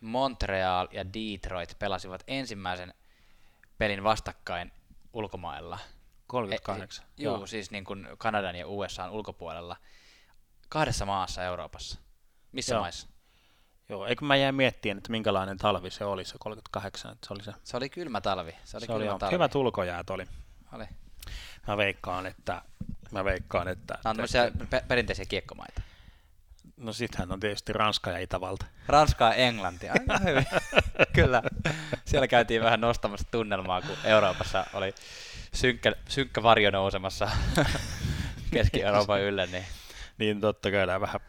Montreal 0.00 0.88
ja 0.92 1.04
Detroit 1.04 1.76
pelasivat 1.78 2.24
ensimmäisen 2.26 2.94
pelin 3.78 4.04
vastakkain 4.04 4.72
ulkomailla. 5.12 5.78
38. 6.26 7.04
E, 7.04 7.08
joo, 7.22 7.46
siis 7.46 7.70
niin 7.70 7.84
kuin 7.84 8.08
Kanadan 8.18 8.56
ja 8.56 8.68
USAn 8.68 9.10
ulkopuolella. 9.10 9.76
Kahdessa 10.68 11.06
maassa 11.06 11.42
Euroopassa. 11.42 11.98
Missä 12.52 12.74
Joo. 12.74 12.80
maissa? 12.80 13.06
Joo, 13.88 14.06
eikö 14.06 14.24
mä 14.24 14.36
jäin 14.36 14.54
miettimään, 14.54 14.98
että 14.98 15.10
minkälainen 15.10 15.58
talvi 15.58 15.90
se 15.90 16.04
oli, 16.04 16.24
se 16.24 16.34
38, 16.38 17.12
että 17.12 17.26
se 17.26 17.34
oli 17.34 17.42
se. 17.44 17.52
Se 17.64 17.76
oli 17.76 17.88
kylmä 17.88 18.20
talvi. 18.20 18.54
Se 18.64 18.76
oli 18.76 18.86
se 18.86 18.92
kylmä 18.92 19.12
oli 19.12 19.18
talvi. 19.20 19.34
hyvät 19.34 19.54
ulkojäät 19.54 20.10
oli. 20.10 20.26
Oli. 20.72 20.84
Mä 21.68 21.76
veikkaan, 21.76 22.26
että 22.26 22.62
mä 23.10 23.24
veikkaan, 23.24 23.68
että... 23.68 23.94
Nämä 24.04 24.10
on 24.10 24.16
tämmöisiä 24.16 24.50
pe- 24.70 24.84
perinteisiä 24.88 25.24
kiekkomaita. 25.24 25.82
No 26.76 26.92
sittenhän 26.92 27.32
on 27.32 27.40
tietysti 27.40 27.72
Ranska 27.72 28.10
ja 28.10 28.18
Itävalta. 28.18 28.66
Ranskaa 28.86 29.28
ja 29.30 29.34
Englantia. 29.34 29.92
Aika 29.92 30.18
hyvin. 30.18 30.46
Kyllä. 31.16 31.42
Siellä 32.04 32.28
käytiin 32.28 32.62
vähän 32.62 32.80
nostamassa 32.80 33.26
tunnelmaa, 33.30 33.82
kun 33.82 33.96
Euroopassa 34.04 34.66
oli 34.74 34.94
synkkä, 35.54 35.92
synkkä 36.08 36.42
varjo 36.42 36.70
nousemassa 36.70 37.30
Keski-Euroopan 38.52 39.20
ylle. 39.20 39.46
Niin 39.46 39.64
Niin 40.18 40.40
totta 40.40 40.70
käydään 40.70 41.00
vähän 41.00 41.20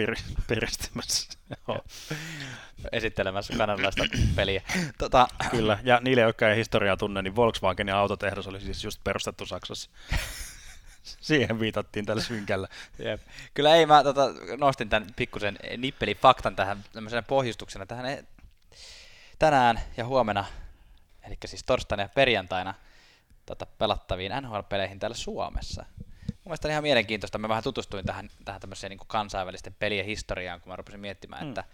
pir- 0.00 0.42
piristämässä. 0.48 1.38
Esittelemässä 2.92 3.54
kanadalaista 3.56 4.04
peliä. 4.36 4.62
Tota, 4.98 5.28
Kyllä, 5.50 5.78
ja 5.82 6.00
niille, 6.02 6.22
jotka 6.22 6.48
ei 6.50 6.56
historiaa 6.56 6.96
tunne, 6.96 7.22
niin 7.22 7.36
Volkswagenin 7.36 7.94
autotehdas 7.94 8.46
oli 8.46 8.60
siis 8.60 8.84
just 8.84 9.00
perustettu 9.04 9.46
Saksassa. 9.46 9.90
Siihen 11.02 11.60
viitattiin 11.60 12.06
tällä 12.06 12.22
synkällä. 12.22 12.68
Jep. 12.98 13.20
Kyllä 13.54 13.74
ei, 13.74 13.86
mä 13.86 14.02
tota, 14.02 14.32
nostin 14.58 14.88
tämän 14.88 15.08
pikkusen 15.16 15.58
nippelifaktan 15.76 16.56
tähän 16.56 16.84
tämmöisenä 16.92 17.22
pohjustuksena 17.22 17.86
tähän 17.86 18.06
e- 18.06 18.24
tänään 19.38 19.80
ja 19.96 20.06
huomenna, 20.06 20.44
eli 21.26 21.36
siis 21.44 21.64
torstaina 21.64 22.02
ja 22.02 22.08
perjantaina 22.08 22.74
tota, 23.46 23.66
pelattaviin 23.66 24.32
NHL-peleihin 24.32 24.98
täällä 24.98 25.16
Suomessa. 25.16 25.84
Mun 26.46 26.50
mielestä 26.50 26.68
on 26.68 26.72
ihan 26.72 26.82
mielenkiintoista. 26.82 27.38
Mä 27.38 27.48
vähän 27.48 27.62
tutustuin 27.62 28.06
tähän, 28.06 28.30
tähän 28.44 28.60
tämmöiseen 28.60 28.90
niin 28.90 29.06
kansainvälisten 29.06 29.74
pelien 29.78 30.06
historiaan, 30.06 30.60
kun 30.60 30.72
mä 30.72 30.76
rupesin 30.76 31.00
miettimään, 31.00 31.42
mm. 31.42 31.48
että 31.48 31.64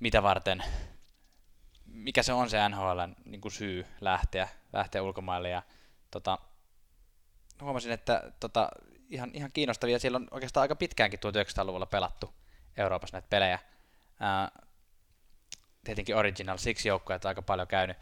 mitä 0.00 0.22
varten, 0.22 0.64
mikä 1.86 2.22
se 2.22 2.32
on 2.32 2.50
se 2.50 2.68
NHL 2.68 3.00
niin 3.24 3.40
kuin 3.40 3.52
syy 3.52 3.86
lähteä, 4.00 4.48
lähteä 4.72 5.02
ulkomaille. 5.02 5.48
Ja, 5.48 5.62
tota, 6.10 6.38
huomasin, 7.60 7.92
että 7.92 8.32
tota, 8.40 8.68
ihan, 9.10 9.30
ihan 9.34 9.50
kiinnostavia. 9.52 9.98
Siellä 9.98 10.16
on 10.16 10.28
oikeastaan 10.30 10.62
aika 10.62 10.76
pitkäänkin 10.76 11.20
1900-luvulla 11.20 11.86
pelattu 11.86 12.34
Euroopassa 12.76 13.16
näitä 13.16 13.28
pelejä. 13.30 13.58
Ää, 14.20 14.50
tietenkin 15.84 16.16
Original 16.16 16.58
Six 16.58 16.86
joukkoja 16.86 17.18
aika 17.24 17.42
paljon 17.42 17.68
käynyt. 17.68 17.96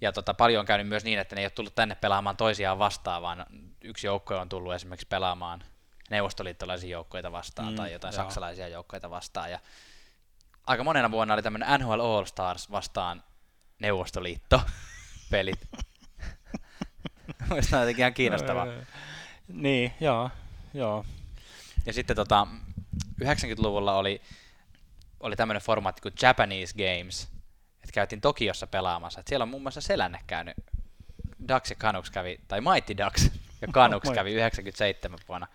Ja 0.00 0.12
tota, 0.12 0.34
paljon 0.34 0.60
on 0.60 0.66
käynyt 0.66 0.88
myös 0.88 1.04
niin, 1.04 1.18
että 1.18 1.34
ne 1.34 1.40
ei 1.40 1.44
ole 1.44 1.50
tullut 1.50 1.74
tänne 1.74 1.94
pelaamaan 1.94 2.36
toisiaan 2.36 2.78
vastaan, 2.78 3.22
vaan 3.22 3.46
yksi 3.82 4.06
joukko 4.06 4.36
on 4.36 4.48
tullut 4.48 4.74
esimerkiksi 4.74 5.06
pelaamaan 5.06 5.64
neuvostoliittolaisia 6.10 6.90
joukkoita 6.90 7.32
vastaan 7.32 7.68
mm, 7.68 7.76
tai 7.76 7.92
jotain 7.92 8.14
joo. 8.14 8.22
saksalaisia 8.22 8.68
joukkoita 8.68 9.10
vastaan. 9.10 9.50
Ja 9.50 9.58
aika 10.66 10.84
monena 10.84 11.10
vuonna 11.10 11.34
oli 11.34 11.42
tämmöinen 11.42 11.80
NHL 11.80 12.00
All 12.00 12.24
Stars 12.24 12.70
vastaan 12.70 13.22
Neuvostoliitto 13.78 14.62
pelit. 15.30 15.68
Mielestäni 17.48 17.78
on 17.78 17.82
jotenkin 17.82 18.02
ihan 18.02 18.14
kiinnostavaa. 18.14 18.66
niin, 19.48 19.94
joo, 20.00 20.30
joo. 20.74 21.04
Ja 21.86 21.92
sitten 21.92 22.16
tota, 22.16 22.46
90-luvulla 23.24 23.96
oli, 23.96 24.22
oli 25.20 25.36
tämmöinen 25.36 25.62
formaatti 25.62 26.02
kuin 26.02 26.14
Japanese 26.22 26.74
Games, 26.74 27.28
että 27.74 27.92
käytiin 27.92 28.20
Tokiossa 28.20 28.66
pelaamassa. 28.66 29.20
Et 29.20 29.26
siellä 29.26 29.42
on 29.42 29.48
muun 29.48 29.62
muassa 29.62 29.80
Selänne 29.80 30.20
käynyt, 30.26 30.56
Ducks 31.48 31.70
ja 31.70 31.76
Canucks 31.76 32.10
kävi, 32.10 32.40
tai 32.48 32.60
Mighty 32.60 32.96
Ducks 32.96 33.30
ja 33.60 33.68
Canucks 33.68 34.10
kävi 34.10 34.32
97 34.32 35.18
vuonna 35.28 35.46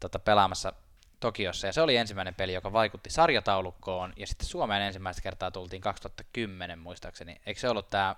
tota, 0.00 0.18
pelaamassa 0.18 0.72
Tokiossa, 1.20 1.66
ja 1.66 1.72
se 1.72 1.80
oli 1.80 1.96
ensimmäinen 1.96 2.34
peli, 2.34 2.52
joka 2.52 2.72
vaikutti 2.72 3.10
sarjataulukkoon, 3.10 4.12
ja 4.16 4.26
sitten 4.26 4.48
Suomeen 4.48 4.82
ensimmäistä 4.82 5.22
kertaa 5.22 5.50
tultiin 5.50 5.82
2010 5.82 6.78
muistaakseni. 6.78 7.40
Eikö 7.46 7.60
se 7.60 7.68
ollut 7.68 7.90
tämä 7.90 8.16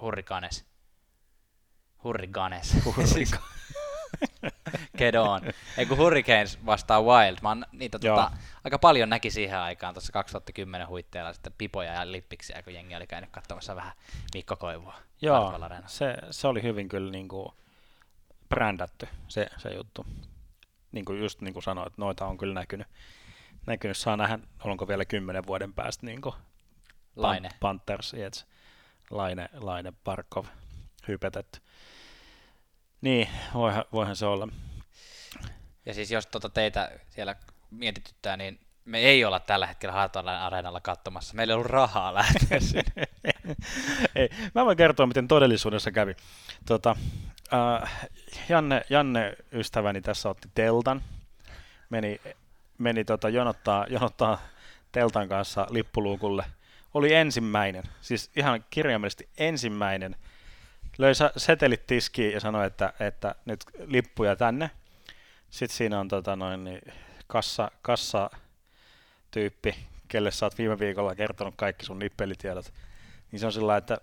Hurricanes? 0.00 0.64
Hurricanes. 2.04 2.76
Hurricanes. 2.84 3.40
Kedon. 4.98 5.40
Ei 5.78 5.86
kun 5.86 5.98
Hurricanes 5.98 6.66
vastaa 6.66 7.02
Wild. 7.02 7.36
Mä 7.42 7.48
oon 7.48 7.66
niitä 7.72 7.98
tota, 7.98 8.30
aika 8.64 8.78
paljon 8.78 9.08
näki 9.08 9.30
siihen 9.30 9.58
aikaan 9.58 9.94
tuossa 9.94 10.12
2010 10.12 10.88
huitteella 10.88 11.32
sitten 11.32 11.52
pipoja 11.58 11.92
ja 11.92 12.12
lippiksiä, 12.12 12.62
kun 12.62 12.74
jengi 12.74 12.96
oli 12.96 13.06
käynyt 13.06 13.30
katsomassa 13.30 13.76
vähän 13.76 13.92
Mikko 14.34 14.56
Koivua. 14.56 14.94
Joo, 15.22 15.52
se, 15.86 16.16
se, 16.30 16.48
oli 16.48 16.62
hyvin 16.62 16.88
kyllä 16.88 17.12
niin 17.12 17.28
kuin 17.28 17.52
brändätty 18.48 19.08
se, 19.28 19.46
se 19.56 19.70
juttu. 19.70 20.06
Niin 20.92 21.04
kuin 21.04 21.20
just 21.20 21.40
niin 21.40 21.52
kuin 21.54 21.62
sanoit, 21.62 21.86
että 21.86 22.02
noita 22.02 22.26
on 22.26 22.38
kyllä 22.38 22.54
näkynyt. 22.54 22.86
näkynyt. 23.66 23.96
Saa 23.96 24.16
nähdä, 24.16 24.38
onko 24.64 24.88
vielä 24.88 25.04
kymmenen 25.04 25.46
vuoden 25.46 25.72
päästä 25.72 26.06
niin 26.06 26.20
kuin 26.20 26.34
Laine. 27.16 27.48
Panthers, 27.60 28.12
Jets, 28.12 28.46
Laine, 29.10 29.48
Laine, 29.52 29.92
Parkov 30.04 30.46
hypetetty. 31.08 31.60
Niin, 33.00 33.28
voihan, 33.54 33.84
voihan 33.92 34.16
se 34.16 34.26
olla. 34.26 34.48
Ja 35.86 35.94
siis 35.94 36.10
jos 36.10 36.26
tota 36.26 36.48
teitä 36.48 36.90
siellä 37.08 37.36
mietityttää, 37.70 38.36
niin 38.36 38.60
me 38.84 38.98
ei 38.98 39.24
olla 39.24 39.40
tällä 39.40 39.66
hetkellä 39.66 39.92
Hartwallen 39.92 40.38
areenalla 40.38 40.80
katsomassa. 40.80 41.34
Meillä 41.34 41.52
ei 41.52 41.54
ollut 41.54 41.70
rahaa 41.70 42.14
lähteä 42.14 42.60
sinne. 42.60 43.04
ei. 44.14 44.28
Mä 44.54 44.64
voin 44.64 44.76
kertoa, 44.76 45.06
miten 45.06 45.28
todellisuudessa 45.28 45.90
kävi. 45.90 46.16
Tota, 46.66 46.96
äh, 47.52 48.08
Janne, 48.48 48.82
Janne, 48.90 49.36
ystäväni, 49.52 50.00
tässä 50.00 50.28
otti 50.28 50.48
teltan. 50.54 51.02
Meni, 51.90 52.20
meni 52.78 53.04
tota, 53.04 53.28
jonottaa, 53.28 53.86
jonottaa 53.90 54.40
teltan 54.92 55.28
kanssa 55.28 55.66
lippuluukulle. 55.70 56.44
Oli 56.94 57.14
ensimmäinen, 57.14 57.84
siis 58.00 58.30
ihan 58.36 58.64
kirjaimellisesti 58.70 59.28
ensimmäinen– 59.38 60.16
löi 60.98 61.12
setelit 61.36 61.86
tiskiin 61.86 62.32
ja 62.32 62.40
sanoi, 62.40 62.66
että, 62.66 62.92
että 63.00 63.34
nyt 63.44 63.64
lippuja 63.86 64.36
tänne. 64.36 64.70
Sitten 65.50 65.76
siinä 65.76 66.00
on 66.00 66.08
tota 66.08 66.36
noin, 66.36 66.64
niin 66.64 66.80
kassa, 67.26 67.70
kassa 67.82 68.30
tyyppi, 69.30 69.74
kelle 70.08 70.30
sä 70.30 70.46
oot 70.46 70.58
viime 70.58 70.78
viikolla 70.78 71.14
kertonut 71.14 71.54
kaikki 71.56 71.86
sun 71.86 71.98
nippelitiedot. 71.98 72.72
Niin 73.32 73.40
se 73.40 73.46
on 73.46 73.52
sillä 73.52 73.76
että 73.76 73.98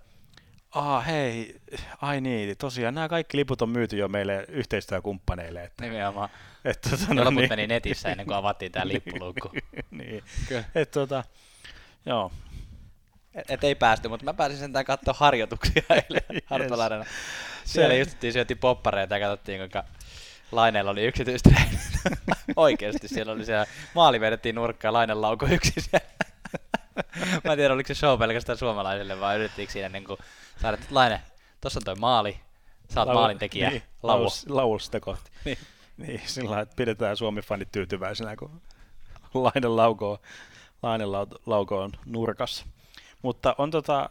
Aa, 0.75 1.01
hei, 1.01 1.55
ai 2.01 2.21
niin, 2.21 2.57
tosiaan 2.57 2.95
nämä 2.95 3.09
kaikki 3.09 3.37
liput 3.37 3.61
on 3.61 3.69
myyty 3.69 3.97
jo 3.97 4.07
meille 4.07 4.45
yhteistyökumppaneille. 4.49 5.63
Että, 5.63 5.83
Nimenomaan. 5.83 6.29
Että, 6.65 6.89
tota, 6.89 7.13
no, 7.13 7.23
loput 7.23 7.35
niin. 7.35 7.49
meni 7.49 7.67
netissä 7.67 8.09
ennen 8.09 8.25
kuin 8.25 8.37
avattiin 8.37 8.71
tämä 8.71 8.87
lippulukku. 8.87 9.51
niin, 9.91 10.23
että 10.75 10.99
tota, 10.99 11.23
joo, 12.05 12.31
et, 13.35 13.51
et 13.51 13.63
ei 13.63 13.75
päästy, 13.75 14.07
mutta 14.07 14.25
mä 14.25 14.33
pääsin 14.33 14.57
sentään 14.57 14.85
katsoa 14.85 15.13
harjoituksia 15.17 15.83
eilen 15.89 16.21
yes. 16.31 17.07
Siellä 17.63 17.93
se... 17.93 17.99
just 17.99 18.17
syötiin 18.33 18.57
poppareita 18.57 19.17
ja 19.17 19.27
katsottiin, 19.27 19.59
kuinka 19.59 19.83
Laineella 20.51 20.91
oli 20.91 21.05
yksityistreenit. 21.05 21.79
Oikeasti 22.55 23.07
siellä 23.07 23.31
oli 23.31 23.45
siellä, 23.45 23.65
maali 23.93 24.19
vedettiin 24.19 24.55
nurkkaan, 24.55 24.93
Laineen 24.93 25.21
lauko 25.21 25.45
yksi 25.45 25.73
siellä. 25.81 26.07
mä 27.43 27.51
en 27.51 27.57
tiedä, 27.57 27.73
oliko 27.73 27.87
se 27.87 27.93
show 27.93 28.19
pelkästään 28.19 28.57
suomalaisille, 28.57 29.19
vai 29.19 29.35
yrittiinkö 29.35 29.73
siinä 29.73 29.89
niin 29.89 30.03
kuin 30.03 30.19
saada, 30.61 30.77
Laine, 30.91 31.21
tossa 31.61 31.79
on 31.79 31.83
toi 31.83 31.95
maali, 31.95 32.39
sä 32.93 33.01
oot 33.01 33.09
Lau- 33.09 33.13
maalintekijä, 33.13 33.69
niin, 33.69 33.83
laulu. 34.03 34.29
Lausta 34.47 34.99
kohti. 34.99 35.31
niin. 35.45 35.57
niin, 35.97 36.21
sillä 36.25 36.59
että 36.59 36.75
pidetään 36.75 37.17
Suomi-fanit 37.17 37.71
tyytyväisenä, 37.71 38.35
kun 38.35 38.61
Laine 39.33 39.67
laukoo, 39.67 40.19
Laine 40.83 41.05
laukoo 41.45 41.81
on 41.81 41.91
nurkassa. 42.05 42.65
Mutta 43.21 43.55
on, 43.57 43.71
tota, 43.71 44.09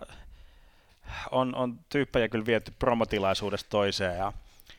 on, 1.30 1.54
on 1.54 1.80
tyyppejä 1.88 2.28
kyllä 2.28 2.46
viety 2.46 2.72
promotilaisuudesta 2.78 3.70
toiseen 3.70 4.18
ja 4.18 4.32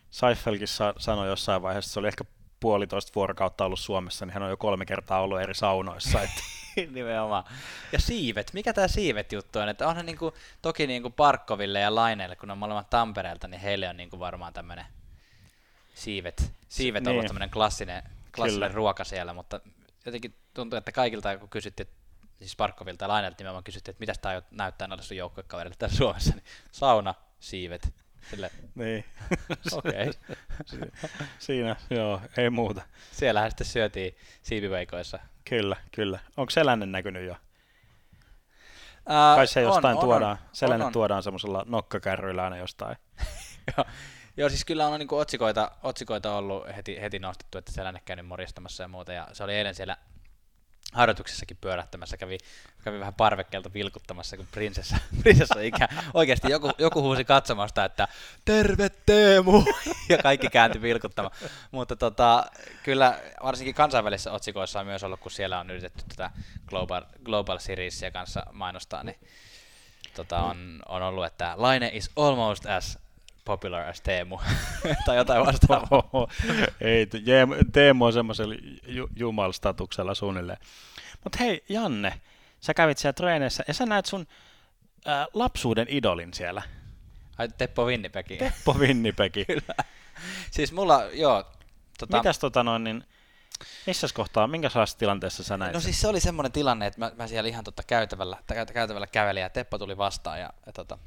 Seifelkin 0.10 0.68
sa- 0.68 0.94
sanoi 0.98 1.28
jossain 1.28 1.62
vaiheessa, 1.62 1.94
se 1.94 2.00
oli 2.00 2.08
ehkä 2.08 2.24
puolitoista 2.60 3.12
vuorokautta 3.16 3.66
ollut 3.66 3.80
Suomessa, 3.80 4.26
niin 4.26 4.34
hän 4.34 4.44
on 4.44 4.50
jo 4.50 4.58
kolme 4.58 4.86
kertaa 4.86 5.22
ollut 5.22 5.42
eri 5.42 5.56
saunoissa. 5.56 6.22
Että. 6.22 6.42
Nimenomaan. 6.92 7.44
Ja 7.92 8.00
siivet, 8.00 8.54
mikä 8.54 8.74
tämä 8.74 8.88
siivet 8.88 9.32
juttu 9.32 9.60
on? 9.60 9.70
Että 9.70 9.88
onhan 9.88 10.06
niinku, 10.06 10.34
toki 10.62 10.88
niinku 10.88 11.10
Parkkoville 11.10 11.80
ja 11.80 11.96
Laineelle, 11.96 12.36
kun 12.36 12.52
on 12.52 12.58
molemmat 12.58 12.90
Tampereelta, 12.90 13.48
niin 13.48 13.62
heille 13.62 13.90
on 13.90 13.98
niinku 13.98 14.20
varmaan 14.20 14.54
tämmöinen 14.54 14.86
siivet. 15.94 16.52
Siivet 16.70 17.02
on 17.02 17.04
niin. 17.04 17.12
ollut 17.12 17.28
tämmöinen 17.28 17.50
klassinen, 17.50 18.04
klassinen 18.36 18.74
ruoka 18.74 19.04
siellä, 19.04 19.34
mutta 19.34 19.60
jotenkin 20.06 20.36
tuntuu, 20.54 20.78
että 20.78 20.92
kaikilta 20.92 21.38
kun 21.38 21.50
kysyttiin, 21.50 21.90
siis 22.40 22.56
Parkkovilta 22.56 23.06
ja 23.06 23.10
Lainelta 23.10 23.36
nimenomaan 23.40 23.64
kysyttiin, 23.64 23.94
että 23.94 24.00
mitä 24.00 24.14
tämä 24.22 24.42
näyttää 24.52 24.88
näille 24.88 25.04
sun 25.04 25.18
joukkuekaverille 25.18 25.76
täällä 25.80 25.96
Suomessa, 25.98 26.34
niin 26.34 26.46
sauna, 26.72 27.14
siivet, 27.40 27.94
Sille. 28.30 28.52
Niin. 28.76 29.06
Okei. 29.72 30.10
Okay. 30.10 30.14
Siinä, 31.40 31.76
joo, 31.90 32.22
ei 32.38 32.50
muuta. 32.50 32.82
Siellähän 33.12 33.52
sitten 33.52 33.68
syötiin 33.68 34.18
siipiveikoissa. 34.42 35.20
Kyllä, 35.50 35.76
kyllä. 35.92 36.20
Onko 36.38 36.50
Selänne 36.50 36.86
näkynyt 36.86 37.28
jo? 37.28 37.36
Ää, 39.06 39.36
Kai 39.36 39.48
se 39.48 39.62
jostain 39.62 39.98
on, 39.98 40.04
tuodaan, 40.04 40.32
on, 40.32 40.38
Selänne 40.54 40.84
on, 40.84 40.88
on. 40.88 40.94
tuodaan 40.94 41.24
semmoisella 41.24 41.64
nokkakärryillä 41.68 42.44
aina 42.44 42.58
jostain. 42.58 42.98
joo. 43.78 43.86
Joo, 44.38 44.50
siis 44.50 44.66
kyllä 44.66 44.88
on 44.88 45.00
niin 45.00 45.08
otsikoita, 45.14 45.72
otsikoita 45.84 46.36
ollut 46.36 46.68
heti, 46.76 47.02
heti 47.02 47.20
nostettu, 47.20 47.58
että 47.58 47.72
Selänne 47.72 48.02
käynyt 48.06 48.28
morjastamassa 48.28 48.84
ja 48.84 48.88
muuta, 48.88 49.14
ja 49.14 49.28
se 49.34 49.44
oli 49.44 49.54
eilen 49.54 49.76
siellä 49.76 49.98
harjoituksessakin 50.94 51.58
pyörähtämässä, 51.62 52.18
kävi, 52.18 52.38
kävi 52.84 53.00
vähän 53.00 53.14
parvekkeelta 53.14 53.74
vilkuttamassa, 53.74 54.38
kun 54.38 54.48
prinsessa, 54.52 54.98
prinsessa 55.24 55.62
ikä. 55.62 55.88
Oikeasti 56.14 56.52
joku, 56.52 56.72
joku 56.78 57.02
huusi 57.02 57.26
katsomasta, 57.26 57.86
että 57.86 58.08
terve 58.46 58.90
Teemu! 59.06 59.64
Ja 60.10 60.18
kaikki 60.18 60.50
kääntyi 60.50 60.82
vilkuttamaan. 60.82 61.36
Mutta 61.72 61.96
tota, 61.96 62.46
kyllä 62.84 63.20
varsinkin 63.44 63.76
kansainvälisissä 63.76 64.32
otsikoissa 64.32 64.80
on 64.80 64.86
myös 64.86 65.04
ollut, 65.04 65.20
kun 65.20 65.32
siellä 65.32 65.60
on 65.60 65.70
yritetty 65.70 66.04
tätä 66.08 66.32
Global, 66.68 67.04
Global 67.24 67.60
Seriesia 67.60 68.12
kanssa 68.12 68.44
mainostaa, 68.52 69.04
niin 69.04 69.20
tota, 70.16 70.40
on, 70.40 70.82
on 70.88 71.02
ollut, 71.02 71.26
että 71.26 71.54
Laine 71.58 71.90
is 71.94 72.12
almost 72.16 72.66
as 72.66 73.00
popular 73.46 73.82
as 73.90 74.02
Teemu 74.02 74.40
tai 75.06 75.18
jotain 75.18 75.46
vastaavaa. 75.46 76.28
Ei, 76.82 77.08
Teemu 77.74 78.06
on 78.06 78.14
semmoisella 78.14 78.56
ju- 78.88 79.10
jumalstatuksella 79.16 80.16
suunnilleen. 80.16 80.58
Mutta 81.24 81.38
hei, 81.40 81.64
Janne, 81.70 82.22
sä 82.60 82.74
kävit 82.74 82.98
siellä 82.98 83.14
treeneissä 83.14 83.64
ja 83.68 83.74
sä 83.74 83.86
näet 83.86 84.06
sun 84.06 84.28
ää, 85.06 85.28
lapsuuden 85.34 85.88
idolin 85.90 86.34
siellä. 86.34 86.62
Ai 87.38 87.50
Teppo 87.58 87.86
Winnipegi. 87.86 88.38
Teppo 88.38 88.74
Winnipegi. 88.74 89.46
Kyllä. 89.54 89.76
Siis 90.52 90.72
mulla, 90.72 91.04
joo. 91.14 91.44
Tota, 92.00 92.18
Mitäs 92.18 92.40
tota 92.40 92.64
noin, 92.64 92.84
niin 92.84 93.04
missä 93.88 94.08
kohtaa, 94.14 94.48
minkälaisessa 94.48 94.98
tilanteessa 94.98 95.44
sä 95.44 95.58
näit 95.58 95.74
No 95.74 95.80
siis 95.80 96.02
se 96.02 96.08
oli 96.08 96.20
semmoinen 96.20 96.52
tilanne, 96.52 96.88
että 96.88 97.00
mä, 97.00 97.12
mä 97.16 97.28
siellä 97.28 97.50
ihan 97.50 97.64
tota 97.64 97.84
käytävällä, 97.84 98.38
tä- 98.48 98.66
käytävällä 98.74 99.08
kävelin 99.08 99.42
ja 99.42 99.50
Teppo 99.50 99.78
tuli 99.78 99.98
vastaan 99.98 100.40
ja, 100.40 100.54
ja 100.66 100.72
tota, 100.74 100.98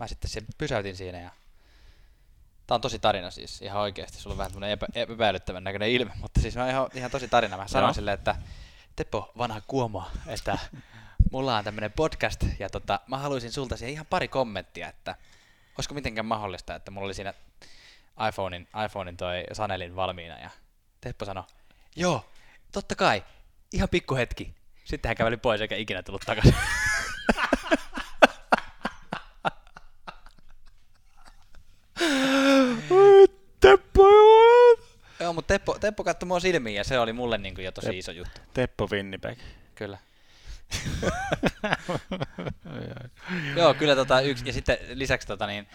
mä 0.00 0.06
sitten 0.06 0.30
siellä 0.30 0.48
pysäytin 0.58 0.96
siinä 0.96 1.20
ja 1.20 1.30
Tää 2.66 2.74
on 2.74 2.80
tosi 2.80 2.98
tarina 2.98 3.30
siis, 3.30 3.62
ihan 3.62 3.82
oikeasti. 3.82 4.18
Sulla 4.18 4.34
on 4.34 4.38
vähän 4.38 4.52
tämmönen 4.52 4.70
epä, 4.70 4.86
epäilyttävän 4.94 5.64
näköinen 5.64 5.90
ilme, 5.90 6.12
mutta 6.20 6.40
siis 6.40 6.56
mä 6.56 6.70
ihan, 6.70 6.88
ihan 6.94 7.10
tosi 7.10 7.28
tarina. 7.28 7.56
Mä 7.56 7.68
sanoin 7.68 7.88
Joo. 7.88 7.94
silleen, 7.94 8.14
että 8.14 8.36
Teppo, 8.96 9.32
vanha 9.38 9.60
kuomo, 9.66 10.04
että 10.26 10.58
mulla 11.32 11.56
on 11.56 11.64
tämmönen 11.64 11.92
podcast 11.92 12.44
ja 12.58 12.70
tota, 12.70 13.00
mä 13.06 13.18
haluaisin 13.18 13.52
sulta 13.52 13.76
siihen 13.76 13.92
ihan 13.92 14.06
pari 14.10 14.28
kommenttia, 14.28 14.88
että 14.88 15.14
olisiko 15.78 15.94
mitenkään 15.94 16.26
mahdollista, 16.26 16.74
että 16.74 16.90
mulla 16.90 17.04
oli 17.04 17.14
siinä 17.14 17.34
iPhonein, 18.28 18.68
iPhonein 18.86 19.16
toi 19.16 19.44
Sanelin 19.52 19.96
valmiina 19.96 20.38
ja 20.38 20.50
Teppo 21.00 21.24
sanoi, 21.24 21.44
joo, 21.96 22.24
totta 22.72 22.94
kai, 22.94 23.24
ihan 23.72 23.88
pikku 23.88 24.16
hetki. 24.16 24.54
Sitten 24.84 25.08
hän 25.08 25.16
käveli 25.16 25.36
pois 25.36 25.60
eikä 25.60 25.76
ikinä 25.76 26.02
tullut 26.02 26.22
takaisin. 26.26 26.54
Teppo, 33.60 34.04
Joo, 35.30 35.34
mutta 35.34 35.54
Teppo, 35.54 35.78
Teppo 35.78 36.04
katsoi 36.04 36.26
mua 36.26 36.40
silmiin 36.40 36.76
ja 36.76 36.84
se 36.84 36.98
oli 36.98 37.12
mulle 37.12 37.38
niin 37.38 37.54
kuin 37.54 37.64
jo 37.64 37.72
tosi 37.72 37.86
Tep- 37.86 37.94
iso 37.94 38.12
juttu. 38.12 38.40
Teppo 38.54 38.88
Winnipeg. 38.92 39.38
Kyllä. 39.74 39.98
Joo, 43.56 43.74
kyllä 43.74 43.96
tota 43.96 44.20
yksi, 44.20 44.46
ja 44.46 44.52
sitten 44.52 44.78
lisäksi 44.94 45.26
tota 45.26 45.46
niin, 45.46 45.68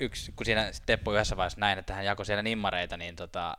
yksi, 0.00 0.32
kun 0.36 0.46
siinä 0.46 0.70
Teppo 0.86 1.12
yhdessä 1.12 1.36
vaiheessa 1.36 1.60
näin, 1.60 1.78
että 1.78 1.94
hän 1.94 2.04
jakoi 2.04 2.26
siellä 2.26 2.42
nimmareita, 2.42 2.96
niin 2.96 3.16
tota, 3.16 3.56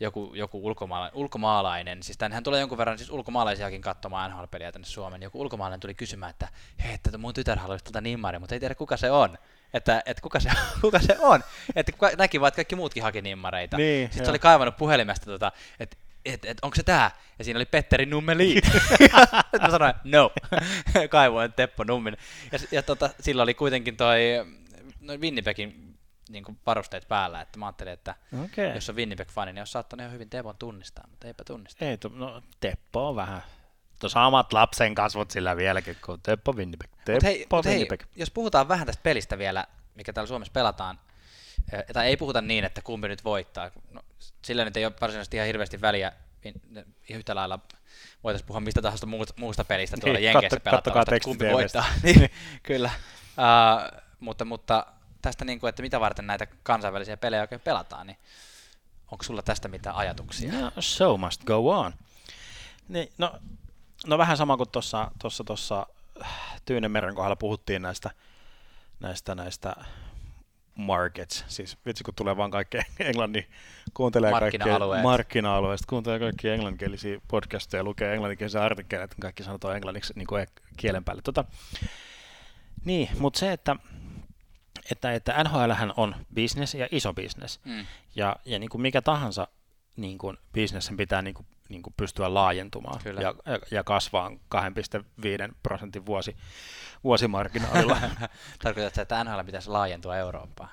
joku, 0.00 0.32
joku 0.34 0.66
ulkomaalainen, 0.66 1.16
ulkomaalainen, 1.16 2.02
siis 2.02 2.18
tännehän 2.18 2.44
tulee 2.44 2.60
jonkun 2.60 2.78
verran 2.78 2.98
siis 2.98 3.10
ulkomaalaisiakin 3.10 3.80
katsomaan 3.80 4.30
NHL-peliä 4.30 4.72
tänne 4.72 4.86
Suomeen, 4.86 5.22
joku 5.22 5.40
ulkomaalainen 5.40 5.80
tuli 5.80 5.94
kysymään, 5.94 6.30
että 6.30 6.48
hei, 6.84 6.94
että 6.94 7.18
mun 7.18 7.34
tytär 7.34 7.58
haluaisi 7.58 7.84
tuota 7.84 8.00
nimmaria, 8.00 8.40
mutta 8.40 8.54
ei 8.54 8.60
tiedä 8.60 8.74
kuka 8.74 8.96
se 8.96 9.10
on. 9.10 9.38
Että, 9.74 10.02
että 10.06 10.20
kuka, 10.22 10.40
se, 10.40 10.50
kuka 10.80 10.98
se 10.98 11.16
on. 11.18 11.44
Että 11.76 11.92
kuka, 11.92 12.10
näki 12.18 12.40
vaan, 12.40 12.48
että 12.48 12.56
kaikki 12.56 12.76
muutkin 12.76 13.02
haki 13.02 13.22
nimmareita. 13.22 13.76
Niin, 13.76 14.06
Sitten 14.06 14.20
joo. 14.20 14.24
se 14.24 14.30
oli 14.30 14.38
kaivannut 14.38 14.76
puhelimesta, 14.76 15.26
tota, 15.26 15.52
että 15.80 15.96
et, 16.24 16.44
et, 16.44 16.58
onko 16.62 16.74
se 16.74 16.82
tää? 16.82 17.10
Ja 17.38 17.44
siinä 17.44 17.58
oli 17.58 17.66
Petteri 17.66 18.06
Nummelin. 18.06 18.62
Sitten 18.88 19.60
mä 19.62 19.70
sanoin, 19.70 19.94
no. 20.04 20.30
Kaivoin 21.10 21.52
Teppo 21.52 21.84
Nummin. 21.84 22.16
Ja, 22.52 22.58
ja 22.70 22.82
tota, 22.82 23.10
sillä 23.20 23.42
oli 23.42 23.54
kuitenkin 23.54 23.96
toi 23.96 24.20
no 25.00 25.14
Winnipegin 25.14 25.98
niin 26.28 26.44
varusteet 26.66 27.08
päällä, 27.08 27.40
että 27.40 27.58
mä 27.58 27.66
ajattelin, 27.66 27.92
että 27.92 28.14
Okei. 28.44 28.74
jos 28.74 28.90
on 28.90 28.96
Winnipeg-fani, 28.96 29.52
niin 29.52 29.60
olisi 29.60 29.72
saattanut 29.72 30.00
ihan 30.00 30.12
hyvin 30.12 30.30
Tepon 30.30 30.56
tunnistaa, 30.58 31.04
mutta 31.10 31.26
eipä 31.26 31.44
tunnista. 31.44 31.84
Ei, 31.84 31.98
tu- 31.98 32.08
no, 32.08 32.42
Teppo 32.60 33.08
on 33.08 33.16
vähän. 33.16 33.42
Tuo 34.04 34.08
samat 34.08 34.52
lapsen 34.52 34.94
kasvot 34.94 35.30
sillä 35.30 35.56
vieläkin 35.56 35.96
kuin 36.06 36.20
Teppo 36.22 36.52
Winnipeg. 36.52 36.90
Teppo 37.04 37.26
hei, 37.26 37.46
mut 37.52 37.64
hei, 37.64 37.74
Winnipeg. 37.74 38.02
jos 38.16 38.30
puhutaan 38.30 38.68
vähän 38.68 38.86
tästä 38.86 39.02
pelistä 39.02 39.38
vielä, 39.38 39.66
mikä 39.94 40.12
täällä 40.12 40.28
Suomessa 40.28 40.52
pelataan, 40.52 40.98
eh, 41.72 41.84
tai 41.92 42.06
ei 42.06 42.16
puhuta 42.16 42.40
niin, 42.40 42.64
että 42.64 42.82
kumpi 42.82 43.08
nyt 43.08 43.24
voittaa. 43.24 43.70
No, 43.92 44.00
sillä 44.42 44.64
nyt 44.64 44.76
ei 44.76 44.86
ole 44.86 44.92
varsinaisesti 45.00 45.36
ihan 45.36 45.46
hirveästi 45.46 45.80
väliä. 45.80 46.12
In- 46.44 46.62
Ihan 47.08 47.18
yhtä 47.18 47.34
lailla 47.34 47.58
voitaisiin 48.24 48.46
puhua 48.46 48.60
mistä 48.60 48.82
tahansa 48.82 49.06
muusta, 49.06 49.34
muusta 49.36 49.64
pelistä 49.64 49.96
tuolla 50.00 50.18
Niin, 50.18 50.24
Jenkeissä 50.24 50.56
että 50.56 51.20
kumpi 51.24 51.52
voittaa. 51.52 51.84
niin, 52.02 52.30
kyllä. 52.62 52.90
Uh, 53.26 54.00
mutta, 54.20 54.44
mutta 54.44 54.86
tästä, 55.22 55.44
niin 55.44 55.60
kuin, 55.60 55.68
että 55.68 55.82
mitä 55.82 56.00
varten 56.00 56.26
näitä 56.26 56.46
kansainvälisiä 56.62 57.16
pelejä 57.16 57.42
oikein 57.42 57.60
pelataan, 57.60 58.06
niin 58.06 58.18
onko 59.12 59.24
sulla 59.24 59.42
tästä 59.42 59.68
mitään 59.68 59.96
ajatuksia? 59.96 60.52
No, 60.52 60.72
show 60.80 61.20
must 61.20 61.44
go 61.44 61.70
on. 61.70 61.94
Niin, 62.88 63.12
no, 63.18 63.38
no 64.06 64.18
vähän 64.18 64.36
sama 64.36 64.56
kuin 64.56 64.70
tuossa 64.70 65.10
tossa, 65.22 65.44
tossa 65.44 65.86
Tyynemeren 66.64 67.14
kohdalla 67.14 67.36
puhuttiin 67.36 67.82
näistä, 67.82 68.10
näistä, 69.00 69.34
näistä 69.34 69.76
markets, 70.74 71.44
siis 71.48 71.78
vitsi 71.86 72.04
kun 72.04 72.14
tulee 72.14 72.36
vaan 72.36 72.50
kaikki 72.50 72.78
englannin, 73.00 73.46
kuuntelee 73.94 74.30
Markkina-alueet. 74.30 75.02
markkina-alueista, 75.02 75.86
kuuntelee 75.88 76.18
kaikki 76.18 76.48
englanninkielisiä 76.48 77.20
podcasteja, 77.28 77.84
lukee 77.84 78.12
englanninkielisiä 78.12 78.62
artikkeleita, 78.64 79.16
kaikki 79.20 79.42
sanotaan 79.42 79.76
englanniksi 79.76 80.12
niin 80.16 80.26
kuin 80.26 80.46
kielen 80.76 81.04
päälle. 81.04 81.22
Tota, 81.22 81.44
niin, 82.84 83.08
mutta 83.18 83.38
se, 83.38 83.52
että, 83.52 83.76
että, 84.90 85.12
että 85.12 85.44
NHL 85.44 85.90
on 85.96 86.16
business 86.34 86.74
ja 86.74 86.88
iso 86.90 87.14
business, 87.14 87.60
Mm. 87.64 87.86
ja, 88.14 88.36
ja 88.44 88.58
niin 88.58 88.70
kuin 88.70 88.82
mikä 88.82 89.02
tahansa 89.02 89.48
niin 89.96 90.18
kuin 90.18 90.38
bisnessen 90.52 90.96
pitää 90.96 91.22
niin 91.22 91.34
kuin, 91.34 91.46
niin 91.68 91.82
kuin 91.82 91.94
pystyä 91.96 92.34
laajentumaan 92.34 93.00
Kyllä. 93.04 93.20
ja, 93.20 93.34
ja, 93.46 93.58
ja 93.70 93.84
kasvaa 93.84 94.28
2,5 94.28 95.54
prosentin 95.62 96.06
vuosi, 96.06 96.36
vuosimarginaalilla. 97.04 97.98
Tarkoitatko, 98.62 99.00
että 99.00 99.24
NHL 99.24 99.44
pitäisi 99.46 99.70
laajentua 99.70 100.16
Eurooppaan? 100.16 100.70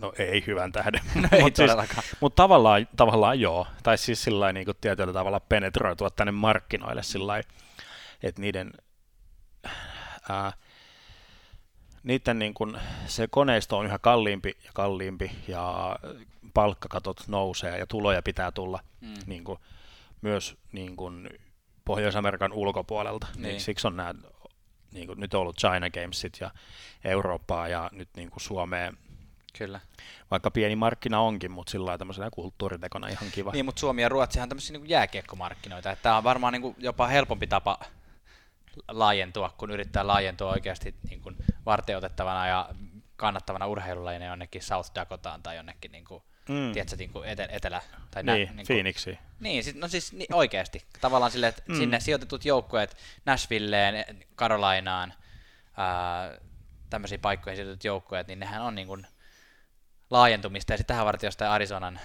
no 0.00 0.12
ei 0.18 0.44
hyvän 0.46 0.72
tähden, 0.72 1.00
No 1.14 1.28
mutta 1.40 1.56
siis, 1.56 2.14
mut 2.20 2.34
tavallaan, 2.34 2.88
tavallaan 2.96 3.40
joo. 3.40 3.66
Tai 3.82 3.98
siis 3.98 4.22
sillä 4.22 4.52
niin 4.52 4.64
kuin 4.64 4.76
tietyllä 4.80 5.12
tavalla 5.12 5.40
penetroitua 5.40 6.10
tänne 6.10 6.32
markkinoille 6.32 7.02
sillä 7.02 7.42
että 8.22 8.40
niiden, 8.40 8.72
ää, 10.28 10.52
niiden 12.02 12.38
niin 12.38 12.54
kuin, 12.54 12.78
se 13.06 13.28
koneisto 13.30 13.78
on 13.78 13.86
yhä 13.86 13.98
kalliimpi 13.98 14.56
ja 14.64 14.70
kalliimpi 14.74 15.30
ja 15.48 15.96
palkkakatot 16.54 17.28
nousee 17.28 17.78
ja 17.78 17.86
tuloja 17.86 18.22
pitää 18.22 18.52
tulla 18.52 18.80
Mm. 19.00 19.14
niin 19.26 19.44
kuin, 19.44 19.58
myös 20.20 20.56
niin 20.72 20.96
kuin, 20.96 21.28
Pohjois-Amerikan 21.84 22.52
ulkopuolelta. 22.52 23.26
Niin. 23.34 23.42
Niin. 23.42 23.60
Siksi 23.60 23.86
on 23.86 23.96
nämä, 23.96 24.14
niin 24.92 25.06
kuin, 25.06 25.20
nyt 25.20 25.34
on 25.34 25.40
ollut 25.40 25.58
China 25.58 25.90
Gamesit 25.90 26.38
ja 26.40 26.50
Eurooppaa 27.04 27.68
ja 27.68 27.90
nyt 27.92 28.08
niin 28.16 28.30
kuin 28.30 28.40
Suomeen, 28.40 28.96
Kyllä. 29.58 29.80
vaikka 30.30 30.50
pieni 30.50 30.76
markkina 30.76 31.20
onkin, 31.20 31.50
mutta 31.50 31.70
sillä 31.70 31.86
lailla 31.86 31.98
tämmöisenä 31.98 32.28
kulttuuritekona 32.32 33.08
ihan 33.08 33.30
kiva. 33.32 33.50
Niin, 33.50 33.64
mutta 33.64 33.80
Suomi 33.80 34.02
ja 34.02 34.08
Ruotsihan 34.08 34.44
on 34.44 34.48
tämmöisiä 34.48 34.78
niin 34.78 34.88
jääkiekkomarkkinoita, 34.88 35.96
tämä 35.96 36.16
on 36.16 36.24
varmaan 36.24 36.52
niin 36.52 36.62
kuin 36.62 36.76
jopa 36.78 37.06
helpompi 37.06 37.46
tapa 37.46 37.78
laajentua, 38.88 39.54
kun 39.58 39.70
yrittää 39.70 40.06
laajentua 40.06 40.50
oikeasti 40.52 40.94
niin 41.10 41.20
kuin 41.20 41.36
varteutettavana 41.66 42.46
ja 42.46 42.68
kannattavana 43.16 43.66
urheilulajina 43.66 44.24
jonnekin 44.24 44.62
South 44.62 44.90
Dakotaan 44.94 45.42
tai 45.42 45.56
jonnekin 45.56 45.92
niin 45.92 46.04
kuin, 46.04 46.22
Mm. 46.48 46.72
tiedätkö, 46.72 46.96
niin 46.96 47.10
kuin 47.12 47.28
etelä, 47.28 47.48
etelä 47.52 47.82
tai 48.10 48.22
Niin, 48.22 48.26
nä, 48.26 48.34
niin 48.34 48.56
kuin, 48.56 48.66
Phoenixi. 48.66 49.18
Niin, 49.40 49.64
sit, 49.64 49.76
no 49.76 49.88
siis 49.88 50.12
niin, 50.12 50.34
oikeasti. 50.34 50.86
Tavallaan 51.00 51.32
silleen, 51.32 51.48
että 51.48 51.62
Mm. 51.68 51.74
sinne 51.78 52.00
sijoitetut 52.00 52.44
joukkueet 52.44 52.96
Nashvilleen, 53.26 54.24
Carolinaan, 54.36 55.12
tämmöisiä 56.90 57.18
paikkoihin 57.18 57.56
sijoitetut 57.56 57.84
joukkueet, 57.84 58.26
niin 58.26 58.40
nehän 58.40 58.62
on 58.62 58.74
niin 58.74 58.86
kuin 58.86 59.06
laajentumista. 60.10 60.72
Ja 60.72 60.76
sitten 60.76 60.94
tähän 60.94 61.06
varten 61.06 61.28
jostain 61.28 61.50
Arizonan 61.50 62.00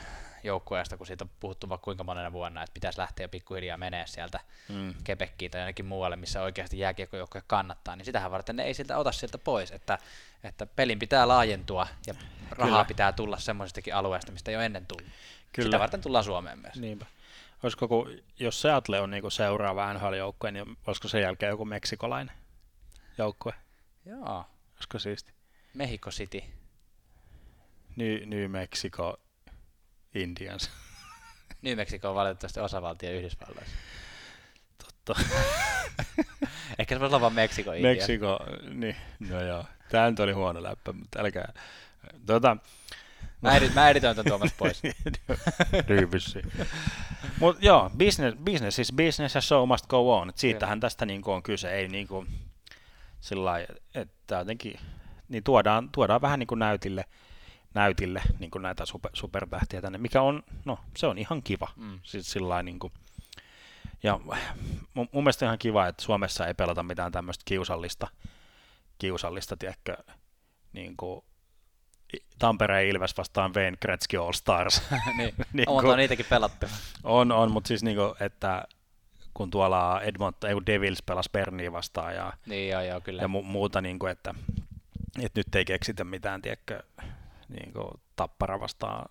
joukkueesta, 0.46 0.98
kun 0.98 1.08
siitä 1.08 1.24
on 1.24 1.30
puhuttu 1.40 1.70
vaikka 1.70 1.84
kuinka 1.86 2.04
monena 2.04 2.32
vuonna, 2.32 2.64
että 2.64 2.74
pitäisi 2.74 3.00
lähteä 3.00 3.28
pikkuhiljaa 3.28 3.78
menee 3.78 4.08
sieltä 4.08 4.40
Mm. 4.70 4.94
Quebeciin 5.10 5.52
tai 5.52 5.62
jonnekin 5.62 5.86
muualle, 5.86 6.16
missä 6.16 6.42
oikeasti 6.42 6.80
jääkiekkojoukkoja 6.80 7.44
kannattaa, 7.48 7.96
niin 7.96 8.06
sitähän 8.06 8.32
varten 8.32 8.56
ne 8.56 8.64
ei 8.64 8.74
siltä 8.74 8.98
ota 8.98 9.12
sieltä 9.12 9.38
pois, 9.38 9.72
että, 9.72 9.98
että 10.44 10.66
pelin 10.66 11.00
pitää 11.00 11.28
laajentua 11.28 11.88
ja 12.08 12.14
rahaa 12.50 12.72
Kyllä. 12.72 12.86
pitää 12.86 13.12
tulla 13.12 13.38
semmoisestakin 13.38 13.96
alueesta, 13.96 14.32
mistä 14.32 14.52
ei 14.52 14.58
ole 14.58 14.66
ennen 14.66 14.86
tullut. 14.86 15.08
Kyllä. 15.54 15.68
Sitä 15.68 15.80
varten 15.80 16.02
tullaan 16.02 16.24
Suomeen 16.24 16.60
myös. 16.60 16.76
Niinpä. 16.76 17.06
Olisiko, 17.64 17.88
kun, 17.88 18.20
jos 18.40 18.62
Seattle 18.62 19.02
on 19.02 19.12
niinku 19.12 19.30
seuraava 19.30 19.94
NHL-joukkue, 19.94 20.52
niin 20.52 20.78
olisiko 20.88 21.08
sen 21.08 21.22
jälkeen 21.22 21.50
joku 21.50 21.66
meksikolainen 21.66 22.36
joukkue? 23.18 23.54
Joo. 24.06 24.46
Olisiko 24.76 25.00
siisti? 25.00 25.34
Mexico 25.74 26.10
City. 26.10 26.44
New, 27.96 28.18
New 28.26 28.52
Mexico 28.52 29.20
Indians. 30.16 30.72
New 31.62 31.76
Mexico 31.76 32.10
on 32.10 32.16
valitettavasti 32.16 32.60
osavaltio 32.60 33.12
Yhdysvalloissa. 33.12 33.76
Totta. 34.78 35.22
Ehkä 36.80 36.96
se 36.96 37.00
voisi 37.00 37.16
olla 37.16 37.22
vaan 37.22 37.34
Meksiko 37.34 37.74
India. 37.74 37.92
Meksiko, 37.92 38.40
niin, 38.74 38.96
no 39.20 39.42
joo. 39.42 39.66
Tämä 39.90 40.10
nyt 40.10 40.20
oli 40.20 40.32
huono 40.32 40.64
läppä, 40.64 40.94
mutta 40.94 41.20
älkää. 41.20 41.54
Tota, 42.26 42.58
Mä, 43.42 43.58
edit, 43.58 43.74
mä 43.74 43.90
editoin 43.90 44.16
ton 44.16 44.26
Tuomas 44.26 44.54
pois. 44.54 44.84
niin 45.90 46.12
vissiin. 46.12 46.52
Mut 47.40 47.58
joo, 47.62 47.92
business, 47.98 48.38
business 48.38 48.80
is 48.80 48.94
business 48.94 49.36
ja 49.36 49.42
show 49.42 49.68
must 49.68 49.88
go 49.88 50.18
on. 50.18 50.30
Et 50.30 50.38
siitähän 50.38 50.80
tästä 50.80 51.06
niinku 51.06 51.32
on 51.32 51.44
kyse, 51.44 51.74
ei 51.74 51.88
niinku 51.88 52.26
sillä 53.22 53.46
lailla, 53.46 53.76
että 53.96 54.36
jotenkin 54.36 54.80
niin 55.30 55.44
tuodaan, 55.44 55.90
tuodaan 55.92 56.22
vähän 56.22 56.40
niin 56.40 56.48
kuin 56.48 56.60
näytille, 56.60 57.06
näytille 57.76 58.22
niin 58.40 58.52
kuin 58.52 58.62
näitä 58.62 58.86
super, 58.86 59.12
supertähtiä 59.14 59.82
tänne, 59.82 59.98
mikä 59.98 60.22
on, 60.22 60.44
no 60.66 60.80
se 60.98 61.08
on 61.08 61.18
ihan 61.18 61.44
kiva. 61.44 61.68
Mm. 61.76 62.00
Siis 62.04 62.32
sillain, 62.32 62.66
niin 62.66 62.80
kuin, 62.80 62.94
ja 64.04 64.20
mun, 64.94 65.10
mun 65.12 65.24
mielestä 65.24 65.46
ihan 65.46 65.60
kiva, 65.60 65.88
että 65.88 66.04
Suomessa 66.04 66.48
ei 66.48 66.54
pelata 66.54 66.84
mitään 66.84 67.12
tämmöistä 67.12 67.42
kiusallista, 67.46 68.08
kiusallista, 68.98 69.58
tiedätkö, 69.58 69.98
niin 70.74 70.98
kuin 70.98 71.26
Tampereen 72.40 72.88
Ilves 72.88 73.18
vastaan 73.18 73.54
Wayne 73.54 73.78
Gretzky 73.82 74.18
All 74.18 74.32
Stars. 74.32 74.82
niin, 75.18 75.34
niin 75.54 75.70
on 75.70 75.84
kun, 75.84 75.98
niitäkin 75.98 76.26
pelattu. 76.30 76.66
On, 77.04 77.32
on, 77.32 77.52
mutta 77.52 77.68
siis 77.68 77.84
niin 77.84 77.98
kuin, 77.98 78.14
että 78.20 78.68
kun 79.34 79.52
tuolla 79.52 80.02
Edmonton, 80.02 80.50
ei 80.50 80.56
Devils 80.66 81.02
pelasi 81.02 81.30
Berniä 81.34 81.72
vastaan 81.72 82.16
ja, 82.16 82.34
niin, 82.46 82.72
joo, 82.72 82.82
joo, 82.82 83.02
kyllä. 83.02 83.22
ja 83.22 83.28
mu- 83.28 83.44
muuta, 83.44 83.82
niin 83.82 84.00
kuin, 84.00 84.12
että, 84.12 84.36
että 85.22 85.40
nyt 85.40 85.56
ei 85.56 85.66
keksitä 85.66 86.04
mitään, 86.04 86.42
tiedätkö, 86.42 86.84
niin 87.50 87.74
kuin 87.74 88.02
tappara 88.16 88.60
vastaan 88.60 89.10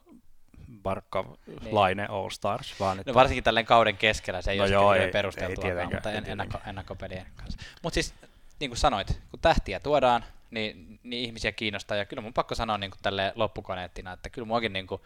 Barkka 0.83 1.37
niin. 1.47 1.75
Laine 1.75 2.07
All 2.07 2.31
Stars. 2.31 2.81
Vaan 2.81 3.03
no 3.07 3.15
varsinkin 3.15 3.45
tälleen 3.45 3.67
kauden 3.67 3.97
keskellä 3.97 4.43
se 4.43 4.51
ei 4.51 4.59
no 4.59 4.65
ole 4.65 4.73
joo, 4.73 4.95
ei, 4.95 5.11
perusteltua, 5.11 5.65
ei 5.65 5.87
mutta 5.87 6.13
en, 6.13 6.25
ennakko, 6.27 6.59
ennakkopelien 6.67 7.27
kanssa. 7.37 7.61
Mutta 7.83 7.95
siis 7.95 8.15
niin 8.61 8.71
kuin 8.71 8.79
sanoit, 8.79 9.21
kun 9.31 9.41
tähtiä 9.41 9.81
tuodaan, 9.81 10.25
niin, 10.51 11.01
niin 11.03 11.25
ihmisiä 11.25 11.53
kiinnostaa, 11.53 11.97
ja 11.97 12.05
kyllä 12.05 12.23
mun 12.23 12.35
pakko 12.35 12.55
sanoa 12.55 12.79
niin 12.79 12.91
kuin 12.91 13.03
tälleen 13.03 13.33
loppukoneettina, 13.35 14.13
että 14.13 14.31
kyllä 14.31 14.47
muakin 14.47 14.73
niin 14.73 14.87
kuin, 14.87 15.01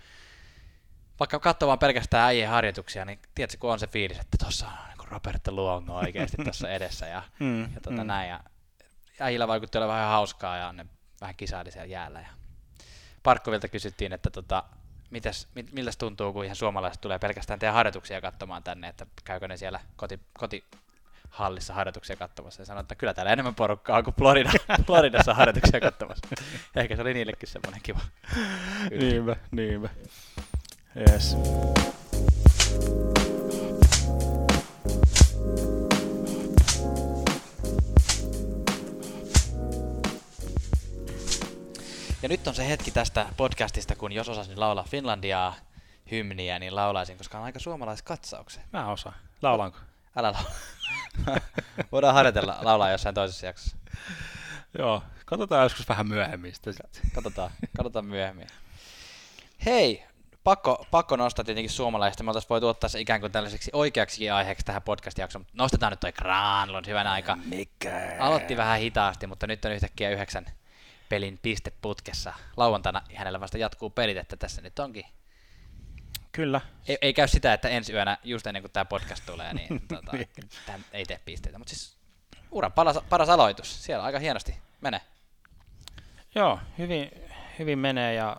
vaikka 1.20 1.38
katsoo 1.38 1.66
vaan 1.66 1.78
pelkästään 1.78 2.26
äijien 2.26 2.48
harjoituksia, 2.48 3.04
niin 3.04 3.18
tiedätkö, 3.34 3.58
kun 3.60 3.72
on 3.72 3.78
se 3.78 3.86
fiilis, 3.86 4.18
että 4.18 4.36
tuossa 4.40 4.66
on 4.66 4.72
niin 4.88 5.08
Robert 5.08 5.48
Luongo 5.48 5.92
oikeasti 5.92 6.36
tuossa 6.44 6.70
edessä 6.70 7.06
ja, 7.06 7.22
mm, 7.38 7.62
ja 7.62 7.80
tota 7.82 8.00
mm. 8.00 8.06
näin, 8.06 8.30
ja 8.30 8.40
äijillä 9.20 9.48
vaikutti 9.48 9.78
olevan 9.78 9.94
vähän 9.94 10.08
hauskaa, 10.08 10.56
ja 10.56 10.72
ne 10.72 10.86
vähän 11.20 11.36
kisaili 11.36 11.70
siellä 11.70 11.86
jäällä, 11.86 12.20
ja 12.20 12.28
Parkkovilta 13.28 13.68
kysyttiin, 13.68 14.12
että 14.12 14.30
tota, 14.30 14.64
mitäs, 15.10 15.48
miltä 15.72 15.90
tuntuu, 15.98 16.32
kun 16.32 16.44
ihan 16.44 16.56
suomalaiset 16.56 17.00
tulee 17.00 17.18
pelkästään 17.18 17.58
tehdä 17.58 17.72
harjoituksia 17.72 18.20
katsomaan 18.20 18.62
tänne, 18.62 18.88
että 18.88 19.06
käykö 19.24 19.48
ne 19.48 19.56
siellä 19.56 19.80
koti, 19.96 20.20
koti 20.38 20.64
hallissa 21.30 21.74
harjoituksia 21.74 22.16
katsomassa 22.16 22.62
ja 22.62 22.66
sanoi, 22.66 22.80
että 22.80 22.94
kyllä 22.94 23.14
täällä 23.14 23.32
enemmän 23.32 23.54
porukkaa 23.54 24.02
kuin 24.02 24.14
Florida, 24.14 24.50
Floridassa 24.86 25.34
harjoituksia 25.34 25.80
katsomassa. 25.80 26.28
Ehkä 26.76 26.96
se 26.96 27.02
oli 27.02 27.14
niillekin 27.14 27.48
semmoinen 27.48 27.80
kiva. 27.82 28.00
niinpä, 29.00 29.36
niinpä. 29.50 29.88
Yes. 31.10 31.36
Ja 42.28 42.30
nyt 42.30 42.46
on 42.48 42.54
se 42.54 42.68
hetki 42.68 42.90
tästä 42.90 43.26
podcastista, 43.36 43.96
kun 43.96 44.12
jos 44.12 44.28
osasin 44.28 44.60
laulaa 44.60 44.84
Finlandiaa 44.84 45.54
hymniä, 46.10 46.58
niin 46.58 46.74
laulaisin, 46.74 47.18
koska 47.18 47.38
on 47.38 47.44
aika 47.44 47.58
suomalaiskatsauksen. 47.58 48.64
Mä 48.72 48.92
osaan. 48.92 49.14
Laulanko? 49.42 49.78
Älä 50.16 50.32
laula. 50.32 50.50
Voidaan 51.92 52.14
harjoitella 52.14 52.58
laulaa 52.62 52.90
jossain 52.90 53.14
toisessa 53.14 53.46
jaksossa. 53.46 53.76
Joo, 54.78 55.02
katsotaan 55.24 55.62
joskus 55.62 55.88
vähän 55.88 56.08
myöhemmin 56.08 56.54
sitten. 56.54 56.74
Katsotaan, 57.14 57.50
katsotaan 57.76 58.04
myöhemmin. 58.04 58.46
Hei, 59.66 60.04
pakko, 60.44 60.86
pakko 60.90 61.16
nostaa 61.16 61.44
tietenkin 61.44 61.70
suomalaista. 61.70 62.22
Me 62.22 62.30
oltaisiin 62.30 62.50
voitu 62.50 62.68
ottaa 62.68 62.88
se 62.88 63.00
ikään 63.00 63.20
kuin 63.20 63.32
tällaiseksi 63.32 63.70
oikeaksi 63.74 64.30
aiheeksi 64.30 64.66
tähän 64.66 64.82
podcast-jaksoon, 64.82 65.46
nostetaan 65.52 65.92
nyt 65.92 66.00
toi 66.00 66.12
Granlund 66.12 66.86
hyvän 66.86 67.06
aika. 67.06 67.36
Mikä? 67.44 68.16
Aloitti 68.20 68.56
vähän 68.56 68.80
hitaasti, 68.80 69.26
mutta 69.26 69.46
nyt 69.46 69.64
on 69.64 69.72
yhtäkkiä 69.72 70.10
yhdeksän 70.10 70.46
pelin 71.08 71.38
piste 71.42 71.72
putkessa. 71.82 72.34
Lauantaina 72.56 73.02
hänellä 73.14 73.40
vasta 73.40 73.58
jatkuu 73.58 73.90
pelit, 73.90 74.16
että 74.16 74.36
tässä 74.36 74.62
nyt 74.62 74.78
onkin 74.78 75.04
Kyllä. 76.32 76.60
Ei, 76.88 76.98
ei 77.00 77.14
käy 77.14 77.28
sitä, 77.28 77.52
että 77.52 77.68
ensi 77.68 77.92
yönä, 77.92 78.18
just 78.24 78.46
ennen 78.46 78.62
kuin 78.62 78.72
tämä 78.72 78.84
podcast 78.84 79.26
tulee, 79.26 79.54
niin 79.54 79.68
tota, 79.88 80.12
tämän 80.66 80.84
ei 80.92 81.04
tee 81.04 81.20
pisteitä. 81.24 81.58
Mutta 81.58 81.70
siis 81.70 81.96
uran 82.50 82.72
paras, 82.72 82.98
paras 83.08 83.28
aloitus. 83.28 83.84
Siellä 83.84 84.04
aika 84.04 84.18
hienosti 84.18 84.54
menee. 84.80 85.00
Joo, 86.34 86.58
hyvin, 86.78 87.10
hyvin 87.58 87.78
menee 87.78 88.14
ja 88.14 88.36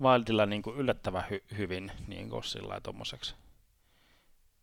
Wildilla 0.00 0.46
niin 0.46 0.62
kuin 0.62 0.76
yllättävän 0.76 1.24
hy, 1.30 1.42
hyvin 1.56 1.92
niin 2.06 2.30
kuin 2.30 2.44
sillä 2.44 2.80
tuommoiseksi 2.80 3.34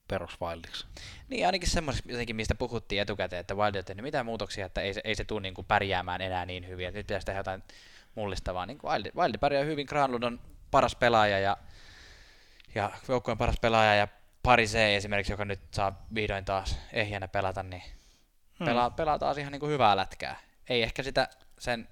peruswildiksi. 0.07 0.85
Niin, 1.29 1.45
ainakin 1.45 1.69
semmoiseksi 1.69 2.11
jotenkin, 2.11 2.35
mistä 2.35 2.55
puhuttiin 2.55 3.01
etukäteen, 3.01 3.39
että 3.39 3.55
Wild 3.55 3.75
on 3.75 3.85
tehnyt 3.85 4.03
mitään 4.03 4.25
muutoksia, 4.25 4.65
että 4.65 4.81
ei 4.81 4.93
se, 4.93 5.01
ei 5.03 5.15
se 5.15 5.23
tule 5.23 5.41
niin 5.41 5.53
kuin 5.53 5.65
pärjäämään 5.65 6.21
enää 6.21 6.45
niin 6.45 6.67
hyvin, 6.67 6.87
että 6.87 6.99
nyt 6.99 7.07
pitäisi 7.07 7.25
tehdä 7.25 7.39
jotain 7.39 7.63
mullistavaa. 8.15 8.65
Niin 8.65 8.79
Wild, 8.83 9.11
Wild 9.15 9.37
pärjää 9.37 9.63
hyvin, 9.63 9.87
Granlund 9.89 10.23
on 10.23 10.39
paras 10.71 10.95
pelaaja 10.95 11.39
ja 11.39 11.57
ja 12.75 12.91
joukkueen 13.07 13.37
paras 13.37 13.59
pelaaja 13.61 13.95
ja 13.95 14.07
pari 14.43 14.65
C 14.65 14.75
esimerkiksi, 14.75 15.33
joka 15.33 15.45
nyt 15.45 15.59
saa 15.71 16.05
vihdoin 16.15 16.45
taas 16.45 16.79
ehjänä 16.93 17.27
pelata, 17.27 17.63
niin 17.63 17.83
hmm. 18.59 18.65
pelaa, 18.65 18.89
pelaa 18.89 19.19
taas 19.19 19.37
ihan 19.37 19.51
niin 19.51 19.59
kuin 19.59 19.71
hyvää 19.71 19.97
lätkää. 19.97 20.39
Ei 20.69 20.83
ehkä 20.83 21.03
sitä 21.03 21.29
sen 21.59 21.87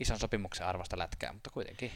ison 0.00 0.18
sopimuksen 0.18 0.66
arvosta 0.66 0.98
lätkää, 0.98 1.32
mutta 1.32 1.50
kuitenkin. 1.50 1.92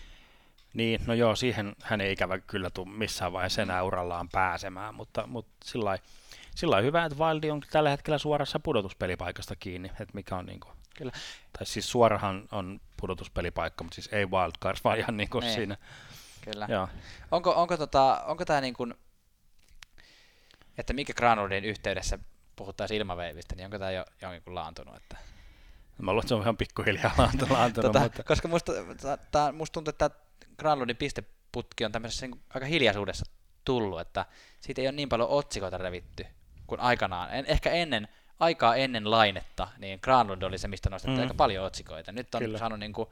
Niin, 0.75 1.01
no 1.07 1.15
joo, 1.15 1.37
siihen 1.37 1.77
hän 1.83 2.01
ei 2.01 2.13
ikävä 2.13 2.39
kyllä 2.39 2.71
tule 2.71 2.89
missään 2.89 3.33
vaiheessa 3.33 3.63
enää 3.63 3.83
urallaan 3.83 4.29
pääsemään, 4.29 4.95
mutta, 4.95 5.27
mutta 5.27 5.53
sillä 5.65 5.99
sillä 6.55 6.81
hyvä, 6.81 7.05
että 7.05 7.19
Wildi 7.19 7.51
on 7.51 7.63
tällä 7.71 7.91
hetkellä 7.91 8.19
suorassa 8.19 8.61
pudotuspelipaikasta 8.61 9.57
kiinni, 9.57 9.89
että 9.89 10.15
mikä 10.15 10.37
on 10.37 10.47
niin 10.47 10.61
kuin, 10.61 10.73
kyllä. 10.97 11.13
tai 11.59 11.67
siis 11.67 11.91
suorahan 11.91 12.49
on 12.53 12.81
pudotuspelipaikka, 13.01 13.85
mutta 13.85 13.95
siis 13.95 14.09
ei 14.13 14.27
wildcard, 14.27 14.79
vaan 14.85 14.99
ihan 14.99 15.17
niin 15.17 15.31
kuin 15.31 15.45
siinä 15.45 15.77
Kyllä. 16.45 16.67
Joo. 16.71 16.89
Onko, 17.31 17.51
onko, 17.51 17.77
tota, 17.77 18.23
onko 18.27 18.45
tämä 18.45 18.61
niin 18.61 18.75
kuin, 18.75 18.95
että 20.79 20.93
mikä 20.93 21.13
Granulin 21.15 21.65
yhteydessä 21.65 22.19
puhuttaisiin 22.57 22.99
ilmaveivistä, 22.99 23.57
niin 23.57 23.65
onko 23.65 23.79
tämä 23.79 23.91
jo 23.91 24.05
jonkin 24.23 24.55
laantunut? 24.55 24.97
Että... 24.97 25.17
Mä 25.99 26.11
luulen, 26.11 26.23
että 26.23 26.29
se 26.29 26.35
on 26.35 26.43
ihan 26.43 26.57
pikkuhiljaa 26.57 27.15
laantunut. 27.19 27.73
tota, 27.75 28.01
mutta... 28.01 28.25
Koska 28.25 28.49
musta, 28.49 28.73
tää, 29.31 29.53
musta 29.53 29.73
tuntuu, 29.73 29.91
että 29.91 30.11
Granlundin 30.59 30.97
pisteputki 30.97 31.85
on 31.85 31.93
tämmöisessä 31.93 32.27
niin 32.27 32.41
aika 32.55 32.67
hiljaisuudessa 32.67 33.25
tullut, 33.65 34.01
että 34.01 34.27
siitä 34.61 34.81
ei 34.81 34.87
ole 34.87 34.93
niin 34.93 35.09
paljon 35.09 35.29
otsikoita 35.29 35.79
revitty 35.79 36.27
kuin 36.67 36.81
aikanaan. 36.81 37.35
En, 37.35 37.47
ehkä 37.47 37.71
ennen, 37.71 38.09
aikaa 38.41 38.77
ennen 38.77 39.11
lainetta, 39.11 39.69
niin 39.79 39.99
Granlund 40.03 40.43
oli 40.43 40.59
se, 40.59 40.69
mistä 40.69 40.91
nostettiin 40.91 41.19
mm. 41.19 41.23
aika 41.23 41.35
paljon 41.35 41.67
otsikoita. 41.67 42.13
Nyt 42.13 42.35
on 42.35 42.43
Kyllä. 42.43 42.59
saanut 42.59 42.79
niin 42.79 42.93
kuin, 42.93 43.09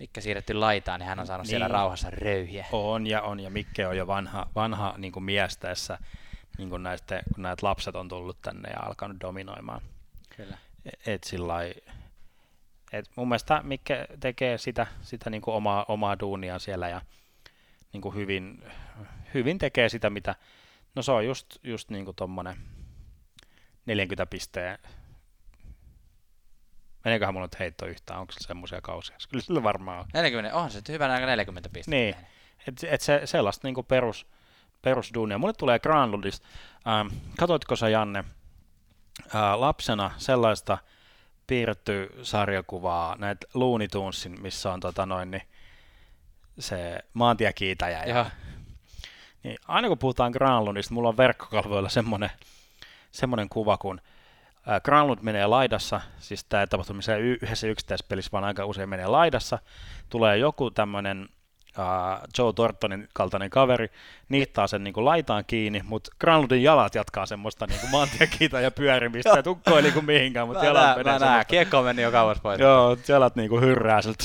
Mikke 0.00 0.20
siirretty 0.20 0.54
laitaan, 0.54 1.00
niin 1.00 1.08
hän 1.08 1.20
on 1.20 1.26
saanut 1.26 1.44
niin, 1.44 1.50
siellä 1.50 1.68
rauhassa 1.68 2.10
röyhiä. 2.10 2.66
On 2.72 3.06
ja 3.06 3.22
on, 3.22 3.40
ja 3.40 3.50
Mikke 3.50 3.86
on 3.86 3.96
jo 3.96 4.06
vanha, 4.06 4.46
vanha 4.54 4.94
niin 4.98 5.12
kuin 5.12 5.24
mies 5.24 5.56
tässä, 5.56 5.98
niin 6.58 6.70
kuin 6.70 6.82
näistä, 6.82 7.22
kun 7.34 7.42
näitä 7.42 7.66
lapset 7.66 7.96
on 7.96 8.08
tullut 8.08 8.42
tänne 8.42 8.70
ja 8.70 8.80
alkanut 8.80 9.20
dominoimaan. 9.20 9.82
Kyllä. 10.36 10.58
Et 11.06 11.24
sillai, 11.24 11.74
et 12.92 13.10
mun 13.16 13.28
mielestä 13.28 13.60
Mikke 13.62 14.06
tekee 14.20 14.58
sitä, 14.58 14.86
sitä 15.02 15.30
niin 15.30 15.42
kuin 15.42 15.54
omaa, 15.54 15.84
omaa 15.88 16.18
duunia 16.20 16.58
siellä 16.58 16.88
ja 16.88 17.00
niin 17.92 18.00
kuin 18.00 18.14
hyvin, 18.14 18.64
hyvin 19.34 19.58
tekee 19.58 19.88
sitä, 19.88 20.10
mitä, 20.10 20.34
no 20.94 21.02
se 21.02 21.12
on 21.12 21.26
just, 21.26 21.46
just 21.62 21.90
niin 21.90 22.04
kuin 22.04 22.16
tommonen 22.16 22.56
40 23.86 24.26
pisteen 24.26 24.78
Meneeköhän 27.04 27.34
mulla 27.34 27.46
nyt 27.46 27.58
heitto 27.58 27.86
yhtään, 27.86 28.20
onko 28.20 28.32
se 28.32 28.46
semmoisia 28.46 28.80
kausia? 28.80 29.16
Kyllä 29.30 29.42
sillä 29.44 29.62
varmaan 29.62 30.00
on. 30.00 30.06
40, 30.14 30.56
onhan 30.56 30.70
se 30.70 30.82
hyvänä 30.88 31.14
aika 31.14 31.26
40 31.26 31.68
pistettä. 31.68 31.96
Niin, 31.96 32.16
että 32.68 32.86
et 32.90 33.00
se, 33.00 33.20
sellaista 33.24 33.68
niinku 33.68 33.82
perus, 33.82 34.26
perusduunia. 34.82 35.38
Mulle 35.38 35.52
tulee 35.52 35.78
Granlundista, 35.78 36.46
ähm, 36.88 37.08
katoitko 37.38 37.76
sä 37.76 37.88
Janne 37.88 38.24
äh, 39.34 39.54
lapsena 39.54 40.10
sellaista 40.16 40.78
piirretty 41.50 42.08
sarjakuvaa, 42.22 43.16
näitä 43.18 43.46
Looney 43.54 43.88
Tunesin, 43.88 44.42
missä 44.42 44.72
on 44.72 44.80
tota 44.80 45.06
noin, 45.06 45.30
niin 45.30 45.42
se 46.58 46.98
maantiekiitäjä. 47.14 48.04
Ja, 48.04 48.30
niin 49.42 49.56
aina 49.68 49.88
kun 49.88 49.98
puhutaan 49.98 50.32
Granlundista, 50.32 50.94
mulla 50.94 51.08
on 51.08 51.16
verkkokalvoilla 51.16 51.88
semmoinen, 51.88 52.30
semmoinen 53.12 53.48
kuva, 53.48 53.78
kun 53.78 54.00
Granlund 54.84 55.18
menee 55.22 55.46
laidassa, 55.46 56.00
siis 56.18 56.44
tämä 56.44 56.60
ei 56.60 56.66
tapahtu 56.66 56.94
missään 56.94 57.20
yhdessä 57.20 57.66
yksittäispelissä, 57.66 58.32
vaan 58.32 58.44
aika 58.44 58.66
usein 58.66 58.88
menee 58.88 59.06
laidassa. 59.06 59.58
Tulee 60.08 60.36
joku 60.38 60.70
tämmöinen 60.70 61.28
uh, 61.78 62.28
Joe 62.38 62.52
Tortonin 62.52 63.08
kaltainen 63.12 63.50
kaveri, 63.50 63.90
niittaa 64.28 64.66
sen 64.66 64.84
niin 64.84 64.94
kuin 64.94 65.04
laitaan 65.04 65.44
kiinni, 65.46 65.82
mutta 65.84 66.10
Granlundin 66.20 66.62
jalat 66.62 66.94
jatkaa 66.94 67.26
semmoista 67.26 67.66
niin 67.66 67.80
kuin 67.80 67.90
maantiekiitä 67.90 68.60
ja 68.60 68.70
pyörimistä, 68.70 69.36
ja 69.36 69.42
tukko 69.42 69.76
ei 69.76 69.82
niin 69.82 70.04
mihinkään, 70.04 70.48
mutta 70.48 70.64
jalat 70.64 70.96
menee 70.96 71.12
Mä 71.12 71.18
näen, 71.18 71.46
kiekko 71.46 71.82
meni 71.82 72.02
jo 72.02 72.10
kauas 72.10 72.40
pois. 72.40 72.60
Joo, 72.60 72.96
jalat 73.08 73.36
niin 73.36 73.48
kuin 73.48 73.62
hyrrää 73.62 74.02
sieltä. 74.02 74.24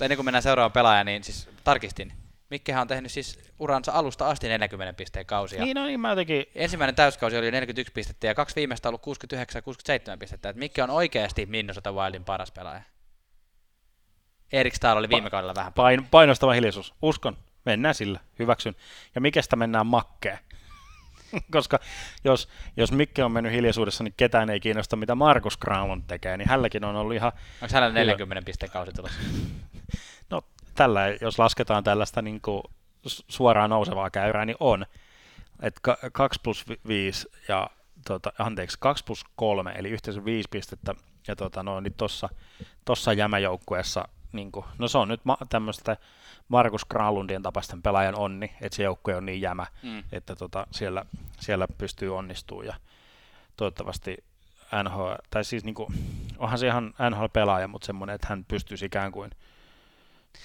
Ennen 0.00 0.16
kuin 0.16 0.24
mennään 0.24 0.42
seuraavaan 0.42 0.72
pelaajaan, 0.72 1.06
niin 1.06 1.24
siis 1.24 1.48
tarkistin, 1.64 2.12
Mikkehän 2.52 2.82
on 2.82 2.88
tehnyt 2.88 3.12
siis 3.12 3.38
uransa 3.58 3.92
alusta 3.92 4.28
asti 4.28 4.48
40 4.48 4.92
pisteen 4.92 5.26
kausia. 5.26 5.64
Niin, 5.64 5.74
no 5.74 5.86
niin, 5.86 6.00
mä 6.00 6.08
jotenkin... 6.10 6.44
Ensimmäinen 6.54 6.94
täyskausi 6.94 7.38
oli 7.38 7.50
41 7.50 7.92
pistettä 7.92 8.26
ja 8.26 8.34
kaksi 8.34 8.56
viimeistä 8.56 8.88
ollut 8.88 9.02
69 9.02 9.58
ja 9.58 9.62
67 9.62 10.18
pistettä. 10.18 10.48
Et 10.48 10.56
Mikke 10.56 10.82
on 10.82 10.90
oikeasti 10.90 11.46
Minnesota 11.46 11.92
Wildin 11.92 12.24
paras 12.24 12.50
pelaaja. 12.50 12.82
Erik 14.52 14.74
Stahl 14.74 14.98
oli 14.98 15.08
viime 15.08 15.30
kaudella 15.30 15.54
vähän 15.54 15.72
Pain, 15.72 16.06
painostava 16.10 16.52
hiljaisuus. 16.52 16.94
Uskon. 17.02 17.36
Mennään 17.64 17.94
sillä. 17.94 18.20
Hyväksyn. 18.38 18.74
Ja 19.14 19.20
mikestä 19.20 19.56
mennään 19.56 19.86
makkeen. 19.86 20.38
Koska 21.52 21.78
jos, 22.24 22.48
jos 22.76 22.92
Mikke 22.92 23.24
on 23.24 23.32
mennyt 23.32 23.52
hiljaisuudessa, 23.52 24.04
niin 24.04 24.14
ketään 24.16 24.50
ei 24.50 24.60
kiinnosta, 24.60 24.96
mitä 24.96 25.14
Markus 25.14 25.56
Granlund 25.56 26.02
tekee, 26.06 26.36
niin 26.36 26.48
hälläkin 26.48 26.84
on 26.84 26.96
ollut 26.96 27.14
ihan... 27.14 27.32
Onko 27.62 27.74
hänellä 27.74 27.94
40 27.94 28.46
pisteen 28.46 28.72
kausi 28.72 28.92
tulossa? 28.92 29.20
No 30.30 30.42
tällä, 30.74 31.00
jos 31.20 31.38
lasketaan 31.38 31.84
tällaista 31.84 32.22
niin 32.22 32.40
kuin 32.40 32.62
suoraan 33.06 33.70
nousevaa 33.70 34.10
käyrää, 34.10 34.44
niin 34.44 34.56
on. 34.60 34.86
Et 35.62 35.80
2 36.12 36.40
plus 36.42 36.64
5 36.88 37.28
ja 37.48 37.70
tota, 38.06 38.32
anteeksi, 38.38 38.76
2 38.80 39.04
plus 39.04 39.24
3, 39.36 39.72
eli 39.72 39.90
yhteensä 39.90 40.24
5 40.24 40.48
pistettä, 40.50 40.94
ja 41.28 41.36
tota, 41.36 41.62
no, 41.62 41.80
niin 41.80 41.94
tossa 42.84 43.12
jämäjoukkueessa, 43.12 44.08
niin 44.32 44.52
kuin, 44.52 44.66
no 44.78 44.88
se 44.88 44.98
on 44.98 45.08
nyt 45.08 45.20
ma- 45.24 45.38
tämmöistä 45.48 45.96
Markus 46.48 46.84
Granlundin 46.84 47.42
tapaisten 47.42 47.82
pelaajan 47.82 48.18
onni, 48.18 48.52
että 48.60 48.76
se 48.76 48.82
joukkue 48.82 49.16
on 49.16 49.26
niin 49.26 49.40
jämä, 49.40 49.66
mm. 49.82 50.02
että 50.12 50.36
tota, 50.36 50.66
siellä, 50.70 51.04
siellä 51.40 51.66
pystyy 51.78 52.16
onnistumaan, 52.16 52.66
ja 52.66 52.74
toivottavasti 53.56 54.24
NHL, 54.84 55.12
tai 55.30 55.44
siis 55.44 55.64
niin 55.64 55.74
kuin, 55.74 55.94
onhan 56.38 56.58
se 56.58 56.66
ihan 56.66 56.94
NHL-pelaaja, 57.10 57.68
mutta 57.68 57.86
semmoinen, 57.86 58.14
että 58.14 58.26
hän 58.30 58.44
pystyisi 58.48 58.84
ikään 58.84 59.12
kuin 59.12 59.30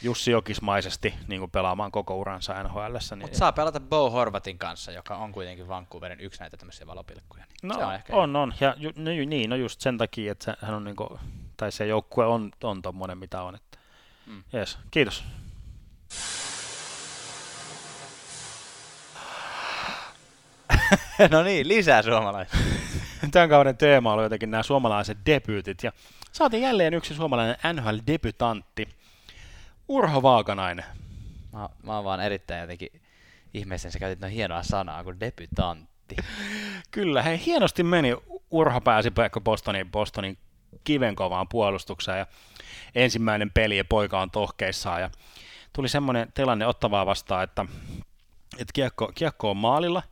Jussi 0.01 0.31
Jokismaisesti 0.31 1.13
niin 1.27 1.39
kuin 1.39 1.51
pelaamaan 1.51 1.91
koko 1.91 2.17
uransa 2.17 2.63
nhl 2.63 2.79
Niin... 2.79 3.21
Mutta 3.21 3.37
saa 3.37 3.51
pelata 3.51 3.79
Bo 3.79 4.09
Horvatin 4.09 4.57
kanssa, 4.57 4.91
joka 4.91 5.15
on 5.15 5.31
kuitenkin 5.31 5.67
Vancouverin 5.67 6.19
yksi 6.19 6.39
näitä 6.39 6.57
tämmöisiä 6.57 6.87
valopilkkuja. 6.87 7.43
Niin 7.61 7.69
no, 7.69 7.75
se 7.75 7.85
on, 7.85 7.95
ehkä 7.95 8.15
on, 8.15 8.35
on. 8.35 8.53
Ja 8.59 8.75
ju, 8.77 8.91
no, 8.95 9.11
niin, 9.25 9.49
no 9.49 9.55
just 9.55 9.81
sen 9.81 9.97
takia, 9.97 10.31
että 10.31 10.57
hän 10.61 10.75
on 10.75 10.83
niin 10.83 10.95
kuin, 10.95 11.19
tai 11.57 11.71
se 11.71 11.87
joukkue 11.87 12.25
on, 12.25 12.51
on 12.63 12.81
tommonen 12.81 13.17
mitä 13.17 13.41
on. 13.41 13.55
Että. 13.55 13.66
Mm. 14.27 14.43
Yes, 14.53 14.77
kiitos. 14.91 15.23
no 21.31 21.43
niin, 21.43 21.67
lisää 21.67 22.01
suomalaisia. 22.01 22.59
Tämän 23.31 23.49
kauden 23.49 23.77
teema 23.77 24.13
oli 24.13 24.23
jotenkin 24.23 24.51
nämä 24.51 24.63
suomalaiset 24.63 25.17
debyytit, 25.25 25.83
ja 25.83 25.91
saatiin 26.31 26.63
jälleen 26.63 26.93
yksi 26.93 27.13
suomalainen 27.13 27.55
NHL-debytantti. 27.73 28.89
Urho 29.87 30.21
Vaakanainen. 30.21 30.85
Mä, 31.53 31.69
mä 31.83 31.95
oon 31.95 32.05
vaan 32.05 32.19
erittäin 32.19 32.61
jotenkin 32.61 33.01
ihmeessä, 33.53 33.91
sä 33.91 33.99
käytit 33.99 34.19
noin 34.19 34.33
hienoa 34.33 34.63
sanaa 34.63 35.03
kuin 35.03 35.19
debytantti. 35.19 36.15
Kyllä, 36.91 37.21
hei 37.21 37.45
hienosti 37.45 37.83
meni. 37.83 38.15
Urho 38.51 38.81
pääsi 38.81 39.11
Bostonin, 39.43 39.91
Bostonin 39.91 40.37
kivenkovaan 40.83 41.47
puolustukseen 41.47 42.19
ja 42.19 42.25
ensimmäinen 42.95 43.51
peli 43.51 43.77
ja 43.77 43.85
poika 43.85 44.21
on 44.21 44.31
tohkeissaan 44.31 45.01
ja 45.01 45.09
tuli 45.73 45.89
semmoinen 45.89 46.31
tilanne 46.33 46.67
ottavaa 46.67 47.05
vastaan, 47.05 47.43
että, 47.43 47.65
että 48.53 48.73
kiekko, 48.73 49.11
kiekko 49.15 49.51
on 49.51 49.57
maalilla 49.57 50.03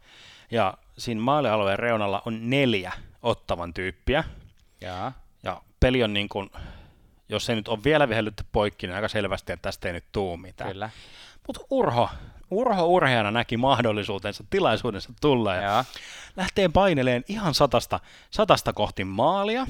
ja 0.51 0.73
siinä 0.97 1.21
maalialueen 1.21 1.79
reunalla 1.79 2.21
on 2.25 2.49
neljä 2.49 2.91
ottavan 3.21 3.73
tyyppiä. 3.73 4.23
Ja, 4.81 5.11
ja 5.43 5.61
peli 5.79 6.03
on 6.03 6.13
niin 6.13 6.29
kuin 6.29 6.49
jos 7.29 7.49
ei 7.49 7.55
nyt 7.55 7.67
ole 7.67 7.79
vielä 7.83 8.09
vihellytty 8.09 8.45
poikki, 8.51 8.87
niin 8.87 8.95
aika 8.95 9.07
selvästi, 9.07 9.53
että 9.53 9.61
tästä 9.61 9.87
ei 9.87 9.93
nyt 9.93 10.05
tuu 10.11 10.37
mitään. 10.37 10.71
Kyllä. 10.71 10.89
Mutta 11.47 11.65
Urho, 11.69 12.09
Urho 12.51 12.85
urheana 12.85 13.31
näki 13.31 13.57
mahdollisuutensa, 13.57 14.43
tilaisuudensa 14.49 15.13
tulla 15.21 15.55
ja, 15.55 15.61
ja. 15.61 15.85
lähtee 16.35 16.69
paineleen 16.69 17.23
ihan 17.27 17.53
satasta, 17.53 17.99
satasta 18.31 18.73
kohti 18.73 19.03
maalia. 19.03 19.67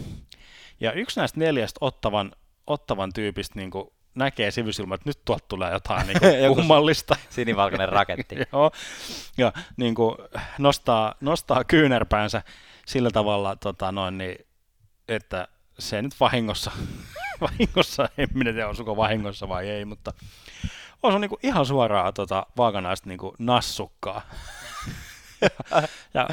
Ja 0.80 0.92
yksi 0.92 1.20
näistä 1.20 1.40
neljästä 1.40 1.78
ottavan, 1.82 2.32
ottavan 2.68 3.14
tyypistä 3.14 3.60
niin 3.60 3.72
kuin 3.72 3.88
näkee 4.16 4.52
sivusilmä, 4.52 4.96
että 4.96 5.10
nyt 5.10 5.20
tuolta 5.26 5.46
tulee 5.48 5.72
jotain 5.72 6.08
niin 6.08 6.20
kuin 6.20 6.56
kummallista. 6.56 7.16
Sinivalkoinen 7.30 7.90
raketti. 7.90 8.36
Joo, 8.54 8.72
ja 9.38 9.54
niin 9.78 9.96
kuin 9.96 10.18
nostaa, 10.58 11.16
nostaa 11.22 11.64
kyynärpäänsä 11.64 12.42
sillä 12.86 13.12
tavalla, 13.12 13.56
tota 13.56 13.92
noin, 13.92 14.18
niin, 14.18 14.46
että 15.08 15.48
se 15.80 16.02
nyt 16.02 16.14
vahingossa 16.20 16.72
vahingossa, 17.42 18.10
en 18.18 18.28
minä 18.34 18.52
tiedä 18.52 18.68
osuko 18.68 18.98
vahingossa 18.98 19.50
vai 19.50 19.70
ei, 19.70 19.86
mutta 19.86 20.14
on 21.04 21.22
niinku 21.22 21.40
ihan 21.44 21.66
suoraa 21.66 22.12
tota, 22.12 22.46
vaakanaista 22.58 23.10
niinku 23.10 23.36
nassukkaa. 23.40 24.22
ja 26.14 26.28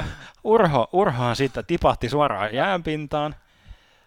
Urho, 0.45 0.88
Urhohan 0.93 1.36
sitten 1.36 1.66
tipahti 1.66 2.09
suoraan 2.09 2.55
jäänpintaan. 2.55 3.34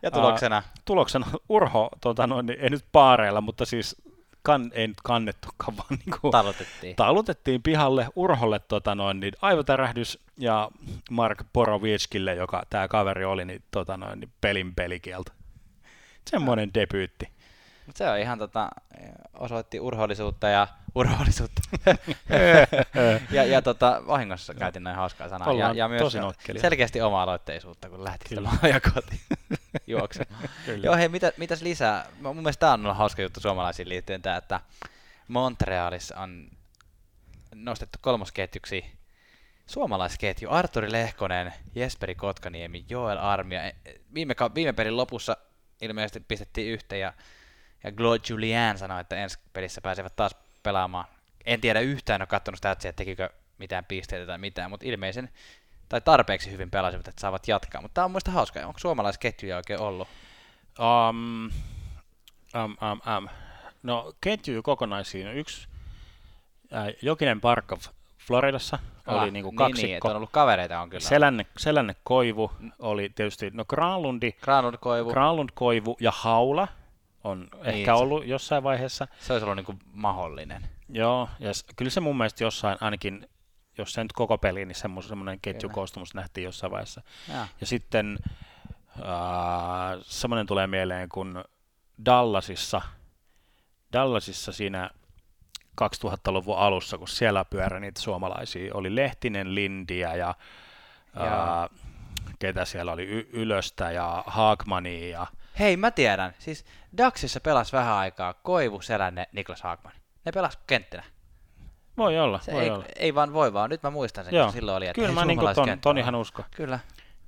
Ja 0.05 0.11
tuloksena? 0.11 0.57
Uh, 0.57 0.81
tuloksena 0.85 1.27
Urho, 1.49 1.89
tota, 2.01 2.27
no, 2.27 2.43
ei 2.59 2.69
nyt 2.69 2.85
paareilla, 2.91 3.41
mutta 3.41 3.65
siis 3.65 3.95
kan, 4.43 4.71
ei 4.73 4.87
nyt 4.87 5.01
kannettukaan, 5.03 5.77
vaan 5.77 5.87
niin 6.05 6.19
kuin 6.21 6.31
talutettiin. 6.31 6.95
talutettiin 6.95 7.63
pihalle 7.63 8.07
Urholle 8.15 8.59
tota 8.59 8.95
noin, 8.95 9.19
niin 9.19 9.33
aivotärähdys 9.41 10.19
ja 10.37 10.69
Mark 11.11 11.43
Borovitskille, 11.53 12.35
joka 12.35 12.63
tämä 12.69 12.87
kaveri 12.87 13.25
oli, 13.25 13.45
niin, 13.45 13.63
tota 13.71 13.97
noin, 13.97 14.19
niin 14.19 14.29
pelin 14.41 14.75
pelikieltä. 14.75 15.31
Semmoinen 16.29 16.73
debyytti. 16.73 17.34
Mut 17.85 17.95
se 17.95 18.09
on 18.09 18.19
ihan 18.19 18.39
tota, 18.39 18.69
osoitti 19.33 19.79
urhollisuutta 19.79 20.47
ja 20.47 20.67
urhollisuutta. 20.95 21.61
ja, 23.31 23.43
ja 23.43 23.61
tota, 23.61 24.01
vahingossa 24.07 24.53
käytin 24.53 24.83
näin 24.83 24.95
hauskaa 24.95 25.29
sanaa. 25.29 25.53
ja, 25.53 25.73
ja 25.73 25.87
myös 25.87 26.17
selkeästi 26.61 27.01
oma-aloitteisuutta, 27.01 27.89
kun 27.89 28.03
lähti 28.03 28.29
sitä 28.29 28.41
ja 28.73 28.81
kotiin 28.81 29.21
juoksemaan. 29.87 30.43
Joo, 30.83 30.95
hei, 30.95 31.09
mitä, 31.09 31.31
mitäs 31.37 31.61
lisää? 31.61 32.05
Mun 32.21 32.35
mielestä 32.35 32.59
tämä 32.59 32.73
on 32.73 32.85
ollut 32.85 32.97
hauska 32.97 33.21
juttu 33.21 33.39
suomalaisiin 33.39 33.89
liittyen, 33.89 34.21
tämä, 34.21 34.37
että 34.37 34.61
Montrealissa 35.27 36.19
on 36.19 36.49
nostettu 37.55 37.99
kolmosketjuksi 38.01 38.85
suomalaisketju 39.65 40.49
Arturi 40.51 40.91
Lehkonen, 40.91 41.53
Jesperi 41.75 42.15
Kotkaniemi, 42.15 42.85
Joel 42.89 43.17
Armia. 43.17 43.63
E, 43.63 43.75
viime, 44.13 44.35
viime 44.55 44.73
pelin 44.73 44.97
lopussa 44.97 45.37
ilmeisesti 45.81 46.19
pistettiin 46.19 46.73
yhteen 46.73 47.01
ja, 47.01 47.13
ja 47.83 47.91
Claude 47.91 48.23
Julien 48.29 48.77
sanoi, 48.77 49.01
että 49.01 49.15
ensi 49.15 49.39
pelissä 49.53 49.81
pääsevät 49.81 50.15
taas 50.15 50.35
pelaamaan. 50.63 51.05
En 51.45 51.61
tiedä 51.61 51.79
yhtään, 51.79 52.21
ole 52.21 52.27
katsonut 52.27 52.57
sitä, 52.57 52.71
että 52.71 52.91
tekikö 52.91 53.29
mitään 53.57 53.85
pisteitä 53.85 54.25
tai 54.25 54.37
mitään, 54.37 54.69
mutta 54.69 54.85
ilmeisen 54.85 55.29
tai 55.89 56.01
tarpeeksi 56.01 56.51
hyvin 56.51 56.71
pelasivat, 56.71 57.07
että 57.07 57.21
saavat 57.21 57.47
jatkaa. 57.47 57.81
Mutta 57.81 57.93
tämä 57.93 58.05
on 58.05 58.11
muista 58.11 58.31
hauskaa. 58.31 58.67
Onko 58.67 58.79
suomalaisketjuja 58.79 59.57
oikein 59.57 59.79
ollut? 59.79 60.07
Um, 60.79 61.45
um, 62.55 62.71
um, 62.91 63.17
um. 63.17 63.27
No 63.83 64.13
ketju 64.21 64.63
kokonaisiin. 64.63 65.27
Yksi 65.27 65.67
äh, 66.73 66.87
Jokinen 67.01 67.41
Barkov 67.41 67.79
Floridassa 68.27 68.79
ah, 69.05 69.21
oli 69.21 69.31
niinku 69.31 69.51
kaksikko. 69.51 69.87
Niin, 69.87 69.99
niin, 70.03 70.11
on 70.11 70.15
ollut 70.15 70.31
kavereita 70.31 70.81
on 70.81 70.89
kyllä. 70.89 71.01
Selänne, 71.01 71.45
Selänne 71.57 71.95
Koivu 72.03 72.51
oli 72.79 73.09
tietysti, 73.15 73.51
no 73.53 73.65
Granlundi, 73.65 74.31
Granlund 74.31 74.77
Koivu. 74.77 75.09
Granlund 75.09 75.49
Koivu 75.53 75.97
ja 75.99 76.11
Haula 76.15 76.67
on 77.25 77.39
niin, 77.39 77.65
ehkä 77.65 77.95
se, 77.95 78.01
ollut 78.01 78.25
jossain 78.25 78.63
vaiheessa. 78.63 79.07
Se 79.19 79.33
olisi 79.33 79.43
ollut 79.43 79.55
niinku 79.55 79.75
mahdollinen. 79.93 80.69
Joo, 80.89 81.29
ja 81.39 81.51
kyllä 81.75 81.91
se 81.91 81.99
mun 81.99 82.17
mielestä 82.17 82.43
jossain 82.43 82.77
ainakin, 82.81 83.29
jos 83.77 83.93
se 83.93 84.03
nyt 84.03 84.13
koko 84.13 84.37
peli, 84.37 84.65
niin 84.65 84.75
semmoinen 84.75 85.39
ketjukoostumus 85.41 86.13
nähtiin 86.13 86.45
jossain 86.45 86.71
vaiheessa. 86.71 87.01
Ja, 87.27 87.47
ja 87.61 87.67
sitten 87.67 88.17
äh, 88.99 89.99
semmoinen 90.01 90.47
tulee 90.47 90.67
mieleen, 90.67 91.09
kun 91.09 91.43
Dallasissa, 92.05 92.81
Dallasissa 93.93 94.51
siinä 94.51 94.89
2000-luvun 95.81 96.57
alussa, 96.57 96.97
kun 96.97 97.07
siellä 97.07 97.45
pyöri 97.45 97.79
niitä 97.79 98.01
suomalaisia. 98.01 98.75
Oli 98.75 98.95
Lehtinen, 98.95 99.55
Lindiä 99.55 100.15
ja, 100.15 100.35
ja. 101.15 101.23
Ää, 101.23 101.69
ketä 102.39 102.65
siellä 102.65 102.91
oli, 102.91 103.03
y- 103.03 103.29
Ylöstä 103.33 103.91
ja 103.91 104.23
Haakmani. 104.27 105.09
Ja... 105.09 105.27
Hei, 105.59 105.77
mä 105.77 105.91
tiedän. 105.91 106.33
Siis 106.39 106.65
Daxissa 106.97 107.39
pelasi 107.39 107.71
vähän 107.71 107.93
aikaa 107.93 108.33
Koivu, 108.33 108.81
Selänne, 108.81 109.27
Niklas 109.31 109.61
Haakman. 109.61 109.93
Ne 110.25 110.31
pelas 110.31 110.59
kenttinä. 110.67 111.03
Voi 111.97 112.19
olla, 112.19 112.39
se 112.39 112.51
voi 112.51 112.63
ei, 112.63 112.69
olla. 112.69 112.85
ei 112.95 113.15
vaan 113.15 113.33
voi 113.33 113.53
vaan. 113.53 113.69
Nyt 113.69 113.83
mä 113.83 113.89
muistan 113.89 114.25
sen, 114.25 114.33
Joo. 114.33 114.45
kun 114.45 114.53
silloin 114.53 114.77
oli, 114.77 114.87
että 114.87 115.01
Kyllä 115.01 115.13
mä 115.13 115.25
niin 115.25 115.39
ton, 115.55 115.79
ton 115.81 115.97
ihan 115.97 116.15
usko. 116.15 116.43
Kyllä. 116.51 116.79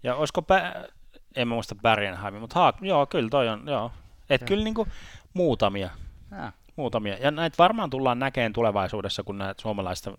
Ja 0.03 0.15
olisiko, 0.15 0.41
pä- 0.41 0.89
en 1.36 1.47
mä 1.47 1.53
muista 1.53 1.75
Bergenheim, 1.75 2.36
mutta 2.36 2.59
Haak, 2.59 2.75
joo, 2.82 3.05
kyllä 3.05 3.30
toi 3.30 3.47
on, 3.49 3.63
joo. 3.67 3.91
Et 4.30 4.43
kyllä 4.43 4.63
niinku 4.63 4.88
muutamia. 5.34 5.89
Ja 6.32 6.51
muutamia. 6.78 7.17
Ja 7.17 7.32
näitä 7.32 7.55
varmaan 7.57 7.89
tullaan 7.89 8.19
näkemään 8.19 8.53
tulevaisuudessa, 8.53 9.23
kun 9.23 9.38
näitä 9.38 9.61
suomalaista 9.61 10.17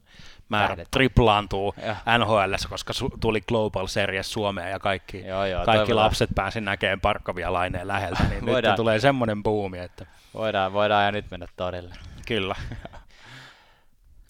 määrä 0.48 0.68
Tähdet. 0.68 0.88
triplaantuu 0.90 1.74
NHL, 2.18 2.54
koska 2.68 2.92
su- 2.92 3.18
tuli 3.20 3.40
Global 3.40 3.86
Series 3.86 4.32
Suomeen 4.32 4.70
ja 4.70 4.78
kaikki, 4.78 5.26
joo, 5.26 5.44
joo, 5.46 5.64
kaikki 5.64 5.86
toivotaan. 5.86 6.06
lapset 6.06 6.30
pääsivät 6.34 6.64
näkemään 6.64 7.00
parkkavia 7.00 7.52
laineen 7.52 7.88
läheltä, 7.88 8.22
niin 8.24 8.44
nyt 8.44 8.76
tulee 8.76 8.98
semmoinen 8.98 9.42
buumi, 9.42 9.78
että... 9.78 10.06
Voidaan, 10.34 10.72
voidaan 10.72 11.04
ja 11.04 11.12
nyt 11.12 11.30
mennä 11.30 11.46
todelle. 11.56 11.94
Kyllä. 12.26 12.54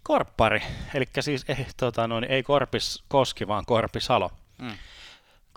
Korppari, 0.03 0.63
eli 0.95 1.05
siis 1.21 1.45
ei, 1.49 1.67
tota, 1.77 2.09
noin, 2.09 2.25
ei 2.25 2.43
Korpis 2.43 3.05
Koski, 3.09 3.49
vaan 3.49 3.65
Korpisalo. 3.67 4.31
Mm. 4.59 4.73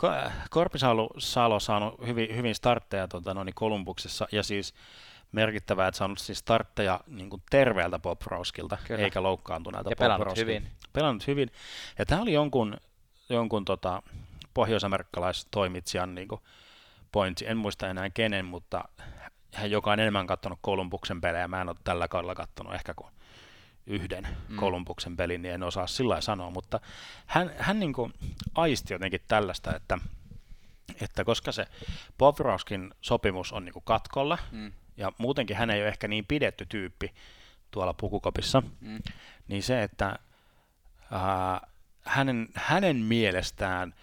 Ko- 0.02 0.32
Korpisalo 0.50 1.10
Salo 1.18 1.60
saanut 1.60 2.08
hyvin, 2.08 2.36
hyvin 2.36 2.56
startteja 2.56 3.08
tota, 3.08 3.34
noin, 3.34 3.52
Kolumbuksessa, 3.54 4.28
ja 4.32 4.44
siis 4.44 4.74
merkittävää, 5.32 5.88
että 5.88 5.98
saanut 5.98 6.20
siis 6.20 6.40
startteja 6.40 7.00
niin 7.08 7.30
kuin 7.30 7.44
terveeltä 7.50 8.00
Bob 8.00 8.22
Roskilta, 8.26 8.78
Kyllä. 8.88 9.04
eikä 9.04 9.24
loukkaantuneelta 9.24 9.90
Ja 9.90 9.96
Bob 9.96 10.00
pelannut 10.00 10.26
Roskilta. 10.26 10.52
hyvin. 10.52 10.68
Pelannut 10.94 11.28
hyvin. 11.28 11.52
Ja 12.00 12.06
tämä 12.06 12.22
oli 12.22 12.34
jonkun, 12.34 12.78
jonkun 13.30 13.66
tota, 13.66 14.04
pohjoisamerikkalaistoimitsijan 14.54 16.16
niin 16.16 16.28
kuin 16.28 16.42
pointti, 17.12 17.48
en 17.48 17.58
muista 17.58 17.90
enää 17.90 18.10
kenen, 18.10 18.46
mutta 18.46 18.84
hän 19.54 19.72
joka 19.72 19.92
on 19.92 20.00
enemmän 20.00 20.28
katsonut 20.28 20.60
Kolumbuksen 20.62 21.22
pelejä, 21.22 21.48
mä 21.48 21.62
en 21.62 21.70
ole 21.70 21.78
tällä 21.84 22.08
kaudella 22.08 22.36
katsonut 22.36 22.74
ehkä 22.74 22.94
kuin 22.94 23.12
yhden 23.88 24.28
Mm. 24.50 24.56
Kolumbuksen 24.56 25.18
pelin, 25.18 25.42
niin 25.42 25.54
en 25.54 25.64
osaa 25.64 25.88
sillä 25.88 26.22
sanoa, 26.22 26.50
mutta 26.50 26.80
hän, 27.26 27.52
hän 27.58 27.80
niin 27.80 27.94
kuin 27.94 28.14
aisti 28.56 28.94
jotenkin 28.94 29.22
tällaista, 29.28 29.76
että, 29.76 29.98
että 31.02 31.24
koska 31.24 31.52
se 31.52 31.66
Bobrovskin 32.18 32.94
sopimus 33.02 33.52
on 33.52 33.66
niin 33.66 33.74
kuin 33.74 33.84
katkolla, 33.86 34.38
Mm. 34.52 34.72
Ja 34.98 35.12
muutenkin 35.18 35.58
hän 35.58 35.70
ei 35.70 35.82
ole 35.82 35.88
ehkä 35.88 36.08
niin 36.08 36.26
pidetty 36.26 36.66
tyyppi 36.66 37.14
tuolla 37.72 37.94
pukukopissa, 37.94 38.64
Mm. 38.82 39.00
niin 39.48 39.64
se, 39.64 39.84
että 39.84 40.20
ää, 41.12 41.68
hänen, 42.06 42.48
hänen 42.56 42.96
mielestään 42.96 43.94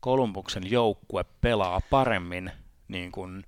Kolumbuksen 0.00 0.70
joukkue 0.70 1.24
pelaa 1.40 1.80
paremmin 1.90 2.52
niin 2.88 3.12
kuin 3.12 3.46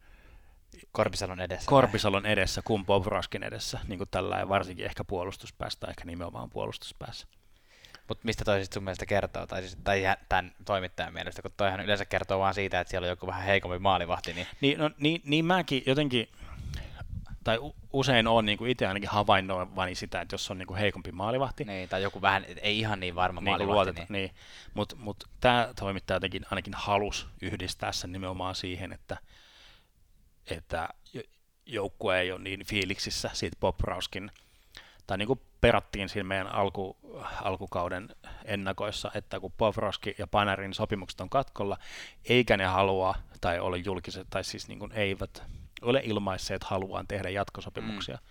Korpisalon 0.92 1.40
edessä. 1.40 1.68
Korpisalon 1.68 2.26
edessä 2.26 2.62
kuin 2.64 2.86
Bobraskin 2.86 3.42
edessä, 3.42 3.78
niin 3.88 3.98
kuin 3.98 4.08
tällä 4.10 4.48
varsinkin 4.48 4.84
ehkä 4.84 5.04
puolustuspäässä 5.04 5.80
tai 5.80 5.90
ehkä 5.90 6.04
nimenomaan 6.04 6.50
puolustuspäässä. 6.50 7.26
Mutta 8.08 8.24
mistä 8.24 8.44
toi 8.44 8.62
sit 8.62 8.72
sun 8.72 8.84
mielestä 8.84 9.06
kertoo, 9.06 9.46
tai, 9.46 9.60
siis, 9.62 9.76
tai 9.84 10.02
tämän 10.28 10.52
toimittajan 10.64 11.12
mielestä, 11.12 11.42
kun 11.42 11.50
toihan 11.56 11.80
yleensä 11.80 12.04
kertoo 12.04 12.38
vaan 12.38 12.54
siitä, 12.54 12.80
että 12.80 12.90
siellä 12.90 13.04
on 13.04 13.10
joku 13.10 13.26
vähän 13.26 13.42
heikompi 13.44 13.78
maalivahti, 13.78 14.32
niin 14.32 14.46
Niin, 14.60 14.78
no, 14.78 14.90
niin, 14.98 15.20
niin 15.24 15.44
mäkin 15.44 15.82
jotenkin, 15.86 16.28
tai 17.44 17.58
usein 17.92 18.26
on 18.26 18.46
niin 18.46 18.58
kuin 18.58 18.70
itse 18.70 18.86
ainakin 18.86 19.08
havainnoivani 19.08 19.94
sitä, 19.94 20.20
että 20.20 20.34
jos 20.34 20.50
on 20.50 20.58
niin 20.58 20.66
kuin 20.66 20.78
heikompi 20.78 21.12
maalivahti, 21.12 21.64
Niin, 21.64 21.88
tai 21.88 22.02
joku 22.02 22.22
vähän, 22.22 22.44
ei 22.62 22.78
ihan 22.78 23.00
niin 23.00 23.14
varma 23.14 23.40
niin 23.40 23.50
maalivahti, 23.50 23.74
luoteta, 23.74 24.00
niin, 24.00 24.12
niin. 24.12 24.30
Mutta 24.74 24.96
mut 24.96 25.24
tämä 25.40 25.68
toimittaja 25.78 26.16
jotenkin 26.16 26.46
ainakin 26.50 26.74
halus 26.74 27.26
yhdistää 27.42 27.92
sen 27.92 28.12
nimenomaan 28.12 28.54
siihen, 28.54 28.92
että, 28.92 29.16
että 30.50 30.88
jo- 31.12 31.22
joukkue 31.66 32.20
ei 32.20 32.32
ole 32.32 32.40
niin 32.40 32.66
fiiliksissä 32.66 33.30
siitä 33.32 33.56
Bob 33.60 33.80
Rauskin, 33.80 34.30
tai 35.06 35.18
niin 35.18 35.26
kuin 35.26 35.40
perattiin 35.60 36.08
siinä 36.08 36.24
meidän 36.24 36.52
alku, 36.52 36.96
alkukauden 37.42 38.08
ennakoissa, 38.44 39.10
että 39.14 39.40
kun 39.40 39.52
Bob 39.52 39.76
Rauski 39.76 40.14
ja 40.18 40.26
Panarin 40.26 40.74
sopimukset 40.74 41.20
on 41.20 41.30
katkolla, 41.30 41.78
eikä 42.28 42.56
ne 42.56 42.64
halua, 42.64 43.14
tai 43.40 43.60
ole 43.60 43.78
julkiset, 43.78 44.26
tai 44.30 44.44
siis 44.44 44.68
niin 44.68 44.78
kuin 44.78 44.92
eivät 44.92 45.42
ole 45.84 46.00
ilmaisseet 46.04 46.64
haluaan 46.64 47.06
tehdä 47.06 47.28
jatkosopimuksia, 47.28 48.14
mm. 48.16 48.28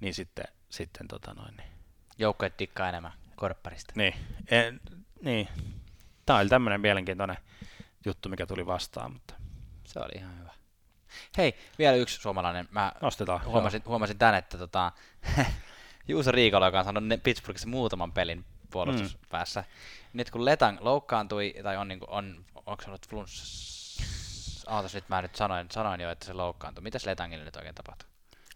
niin 0.00 0.14
sitten, 0.14 0.44
sitten 0.70 1.08
tota 1.08 1.34
noin, 1.34 1.56
niin 1.56 1.68
joukkueet 2.18 2.56
tikkaa 2.56 2.88
enemmän 2.88 3.12
korpparista. 3.36 3.92
niin, 3.96 4.14
en, 4.50 4.80
niin. 5.22 5.48
Tämä 6.26 6.38
oli 6.38 6.48
tämmöinen 6.48 6.80
mielenkiintoinen 6.80 7.36
juttu, 8.04 8.28
mikä 8.28 8.46
tuli 8.46 8.66
vastaan, 8.66 9.12
mutta 9.12 9.34
Se 9.84 10.00
oli 10.00 10.18
ihan 10.18 10.38
hyvä. 10.38 10.52
Hei, 11.36 11.54
vielä 11.78 11.96
yksi 11.96 12.20
suomalainen. 12.20 12.68
Mä 12.70 12.92
nostetaan. 13.00 13.44
huomasin, 13.44 13.82
huomasin 13.86 14.18
tän, 14.18 14.34
että 14.34 14.58
tota, 14.58 14.92
Juuso 16.08 16.32
Riikola, 16.32 16.66
joka 16.66 16.78
on 16.78 16.84
saanut 16.84 17.04
Pittsburghissa 17.22 17.68
muutaman 17.68 18.12
pelin 18.12 18.44
puolustuspäässä. 18.70 19.60
Mm. 19.60 19.66
Nyt 20.12 20.30
kun 20.30 20.44
Letang 20.44 20.80
loukkaantui, 20.80 21.54
tai 21.62 21.76
on, 21.76 21.88
niin 21.88 21.98
kuin, 21.98 22.10
on 22.10 22.44
onko 22.66 22.82
se 22.82 22.88
ollut 22.88 23.08
flunss... 23.08 23.81
Aatas, 24.66 24.94
nyt 24.94 25.08
mä 25.08 25.22
nyt 25.22 25.34
sanoin, 25.34 25.66
sanoin 25.70 26.00
jo, 26.00 26.10
että 26.10 26.26
se 26.26 26.32
loukkaantui. 26.32 26.82
Mitäs 26.82 27.06
Letangille 27.06 27.44
nyt 27.44 27.56
oikein 27.56 27.74
tapahtui? 27.74 28.08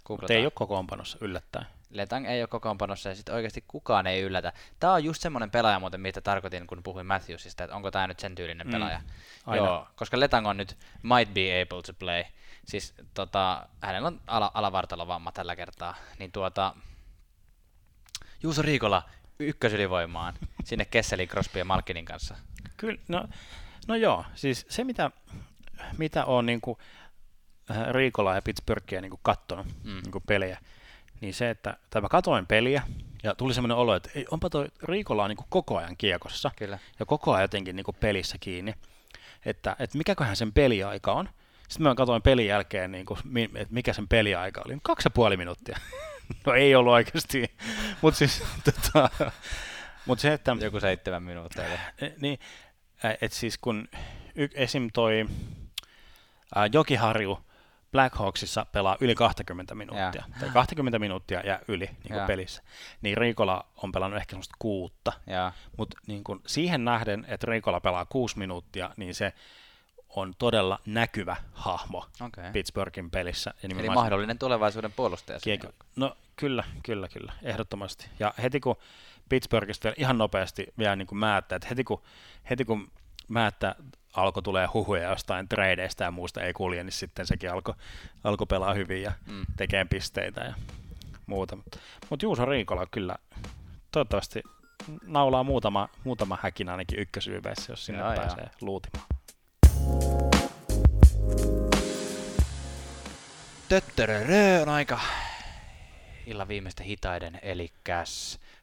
Googletaan. 0.05 0.39
ei 0.39 0.45
ole 0.47 0.51
kokoonpanossa 0.55 1.19
yllättäen. 1.21 1.67
Letang 1.91 2.27
ei 2.27 2.43
ole 2.43 2.47
kokoonpanossa 2.49 3.09
ja 3.09 3.15
sitten 3.15 3.35
oikeasti 3.35 3.65
kukaan 3.69 4.07
ei 4.07 4.21
yllätä. 4.23 4.53
Tämä 4.81 4.93
on 4.93 5.05
just 5.05 5.23
semmoinen 5.23 5.51
pelaaja 5.51 5.81
muuten, 5.81 6.01
mitä 6.01 6.21
tarkoitin, 6.21 6.67
kun 6.67 6.83
puhuin 6.83 7.07
Matthewsista, 7.07 7.65
että 7.65 7.77
onko 7.77 7.91
tämä 7.91 8.07
nyt 8.07 8.21
sen 8.21 8.35
tyylinen 8.35 8.67
Mm, 8.67 8.71
pelaaja. 8.73 9.01
aina. 9.47 9.65
Joo, 9.67 9.89
koska 9.97 10.21
Letang 10.21 10.47
on 10.49 10.57
nyt 10.57 10.77
might 11.03 11.35
be 11.35 11.63
able 11.63 11.83
to 11.83 11.93
play. 11.99 12.25
Siis 12.65 12.95
tota, 13.15 13.69
hänellä 13.83 14.07
on 14.07 14.21
ala, 14.27 14.51
alavartalovamma 14.55 15.33
tällä 15.33 15.57
kertaa. 15.57 15.95
Niin 16.19 16.33
tuota, 16.33 16.75
Juuso 18.43 18.63
Riikola 18.63 19.03
ykkösylivoimaan 19.39 20.35
sinne 20.65 20.85
Kesselin, 20.85 21.29
Crosby 21.29 21.59
ja 21.59 21.65
Malkinin 21.65 22.05
kanssa. 22.05 22.37
Kyllä, 22.77 22.99
no, 23.09 23.29
no 23.89 23.95
joo, 23.95 24.25
siis 24.35 24.67
se 24.69 24.85
mitä, 24.85 25.11
mitä 25.99 26.25
on 26.25 26.47
niin 26.47 26.61
kuin, 26.61 26.79
Riikola 27.93 28.35
ja 28.35 28.43
Pittsburghia 28.43 29.01
niin 29.01 29.13
kattonut 29.23 29.67
Mm. 29.85 29.93
niin 29.95 30.23
pelejä, 30.27 30.59
niin 31.21 31.35
se, 31.35 31.51
että 31.51 31.77
tai 31.91 32.03
mä 32.03 32.09
katoin 32.09 32.47
peliä 32.47 32.83
ja 33.23 33.35
tuli 33.35 33.55
semmoinen 33.55 33.77
olo, 33.77 33.95
että 33.95 34.11
ei, 34.15 34.27
onpa 34.31 34.51
toi 34.51 34.69
Riikola 34.83 35.23
on 35.25 35.31
niin 35.31 35.47
koko 35.51 35.77
ajan 35.79 35.97
kiekossa 35.97 36.51
Kyllä. 36.57 36.79
ja 36.99 37.07
koko 37.07 37.33
ajan 37.33 37.43
jotenkin 37.43 37.77
niin 37.77 37.87
pelissä 38.01 38.37
kiinni, 38.41 38.75
että, 39.47 39.77
että 39.79 39.99
mikäköhän 39.99 40.37
sen 40.37 40.53
peliaika 40.53 41.13
on. 41.13 41.29
Sitten 41.69 41.83
mä 41.87 41.95
katsoin 41.95 42.23
pelin 42.23 42.47
jälkeen, 42.47 42.93
niin 42.93 43.07
kuin, 43.07 43.19
että 43.57 43.75
mikä 43.75 43.93
sen 43.93 44.09
peliaika 44.09 44.63
oli. 44.67 44.79
Kaksi 44.83 45.07
ja 45.07 45.11
puoli 45.11 45.37
minuuttia. 45.37 45.79
no 46.47 46.53
ei 46.55 46.75
ollut 46.75 46.93
oikeasti, 46.93 47.51
mutta 48.03 48.19
siis 48.19 48.43
tota, 48.65 49.11
mut 50.07 50.19
se, 50.21 50.33
että... 50.33 50.57
Joku 50.61 50.81
seitsemän 50.81 51.23
minuuttia. 51.23 51.65
E, 51.65 51.79
Niin, 52.21 52.39
ä, 53.05 53.17
et 53.21 53.33
siis 53.33 53.59
kun 53.59 53.89
y- 54.35 54.49
esim. 54.55 54.89
toi 54.93 55.27
ä, 56.57 56.69
Jokiharju 56.73 57.39
Blackhawksissa 57.93 58.67
pelaa 58.73 58.97
yli 59.01 59.15
20 59.15 59.75
minuuttia, 59.75 60.23
Jaa. 60.29 60.39
tai 60.41 60.51
20 60.51 60.99
minuuttia 60.99 61.41
ja 61.41 61.61
yli 61.69 61.91
niin 62.05 62.17
Jaa. 62.17 62.27
pelissä, 62.27 62.63
niin 63.03 63.17
Riikola 63.17 63.67
on 63.77 63.93
pelannut 63.93 64.21
ehkä 64.21 64.31
semmoista 64.31 64.55
kuutta, 64.59 65.13
mutta 65.77 65.99
niin 66.07 66.23
siihen 66.47 66.85
nähden, 66.85 67.27
että 67.29 67.47
Riikola 67.47 67.81
pelaa 67.81 68.05
kuusi 68.05 68.39
minuuttia, 68.39 68.91
niin 68.97 69.15
se 69.15 69.33
on 70.09 70.35
todella 70.39 70.79
näkyvä 70.87 71.37
hahmo 71.53 72.07
Okei. 72.21 72.51
Pittsburghin 72.53 73.11
pelissä. 73.11 73.55
Ja 73.63 73.69
Eli 73.79 73.89
mahdollinen 73.89 74.39
tulevaisuuden 74.39 74.93
puolustaja. 74.93 75.39
Kiekko. 75.43 75.69
No 75.97 76.17
kyllä, 76.37 76.65
kyllä, 76.83 77.09
kyllä, 77.09 77.33
ehdottomasti. 77.43 78.07
Ja 78.19 78.35
heti 78.43 78.61
kun 78.61 78.77
Pittsburghista 79.29 79.85
vielä 79.85 79.95
ihan 79.99 80.19
nopeasti 80.19 80.67
vielä 80.79 80.97
niin 80.97 81.07
kuin 81.07 81.19
määttää, 81.19 81.57
että 81.57 81.69
heti 81.69 81.85
kun, 81.85 82.03
heti 82.51 82.65
kun 82.65 82.91
määttää 83.29 83.75
alkoi 84.17 84.43
tulee 84.43 84.67
huhuja 84.75 85.09
jostain 85.11 85.49
tradeista 85.49 86.05
ja 86.05 86.11
muusta 86.11 86.43
ei 86.43 86.53
kulje, 86.53 86.85
niin 86.85 86.93
sitten 86.93 87.27
sekin 87.27 87.53
alkoi 87.53 87.75
alko 88.25 88.47
pelaa 88.47 88.75
hyvin 88.75 89.03
ja 89.03 89.13
Mm. 89.27 89.47
tekee 89.57 89.85
pisteitä 89.85 90.41
ja 90.41 90.55
muuta. 91.27 91.57
Mutta 91.57 91.79
mut 92.11 92.23
Juuso 92.23 92.45
Riikola 92.45 92.87
kyllä 92.91 93.17
toivottavasti 93.93 94.43
naulaa 95.03 95.43
muutama, 95.45 95.89
muutama 96.05 96.39
häkin 96.43 96.69
ainakin 96.69 96.99
ykkösyyveissä, 96.99 97.73
jos 97.73 97.87
sinne 97.87 98.01
joo. 98.01 98.15
pääsee 98.15 98.51
luutimaan. 98.61 99.07
Töttörörö 103.69 104.63
on 104.63 104.69
aika 104.69 105.01
illan 106.27 106.49
viimeistä 106.49 106.83
hitaiden, 106.83 107.39
eli 107.43 107.73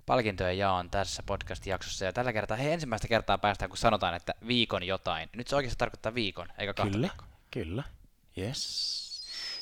palkintojen 0.05 0.57
jaon 0.57 0.89
tässä 0.89 1.23
podcast-jaksossa. 1.25 2.05
Ja 2.05 2.13
tällä 2.13 2.33
kertaa, 2.33 2.57
hei 2.57 2.71
ensimmäistä 2.71 3.07
kertaa 3.07 3.37
päästään, 3.37 3.69
kun 3.69 3.77
sanotaan, 3.77 4.15
että 4.15 4.33
viikon 4.47 4.83
jotain. 4.83 5.29
Nyt 5.35 5.47
se 5.47 5.55
oikeasti 5.55 5.77
tarkoittaa 5.77 6.15
viikon, 6.15 6.47
eikä 6.57 6.73
kahta 6.73 6.91
Kyllä, 6.91 7.07
viikkoa. 7.07 7.27
kyllä. 7.51 7.83
Yes. 8.37 8.93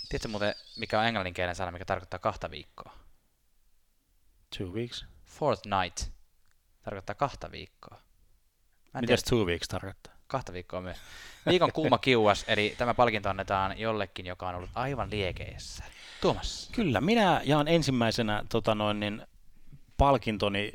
Tiedätkö 0.10 0.28
muuten, 0.28 0.56
mikä 0.78 1.00
on 1.00 1.06
englanninkielinen 1.06 1.56
sana, 1.56 1.72
mikä 1.72 1.86
tarkoittaa 1.86 2.20
kahta 2.20 2.52
viikkoa? 2.52 2.94
Two 4.58 4.68
weeks. 4.68 5.06
Fortnight 5.26 6.10
tarkoittaa 6.84 7.16
kahta 7.16 7.52
viikkoa. 7.52 8.02
Mä 8.94 9.02
Mitäs 9.02 9.24
two 9.24 9.46
weeks 9.46 9.68
tarkoittaa? 9.68 10.14
kahta 10.28 10.54
viikkoa 10.54 10.82
myös. 10.82 10.98
Viikon 11.46 11.72
kuuma 11.72 11.98
kiuas, 11.98 12.46
eli 12.48 12.76
tämä 12.78 12.94
palkinto 12.94 13.30
annetaan 13.30 13.80
jollekin, 13.80 14.26
joka 14.26 14.50
on 14.50 14.56
ollut 14.56 14.70
aivan 14.76 15.10
liekeissä. 15.12 15.84
Tuomas. 16.22 16.70
Kyllä, 16.72 17.02
minä 17.02 17.42
jaan 17.44 17.68
ensimmäisenä 17.68 18.44
tota 18.50 18.76
noin, 18.76 19.00
niin, 19.00 19.28
palkintoni 20.02 20.74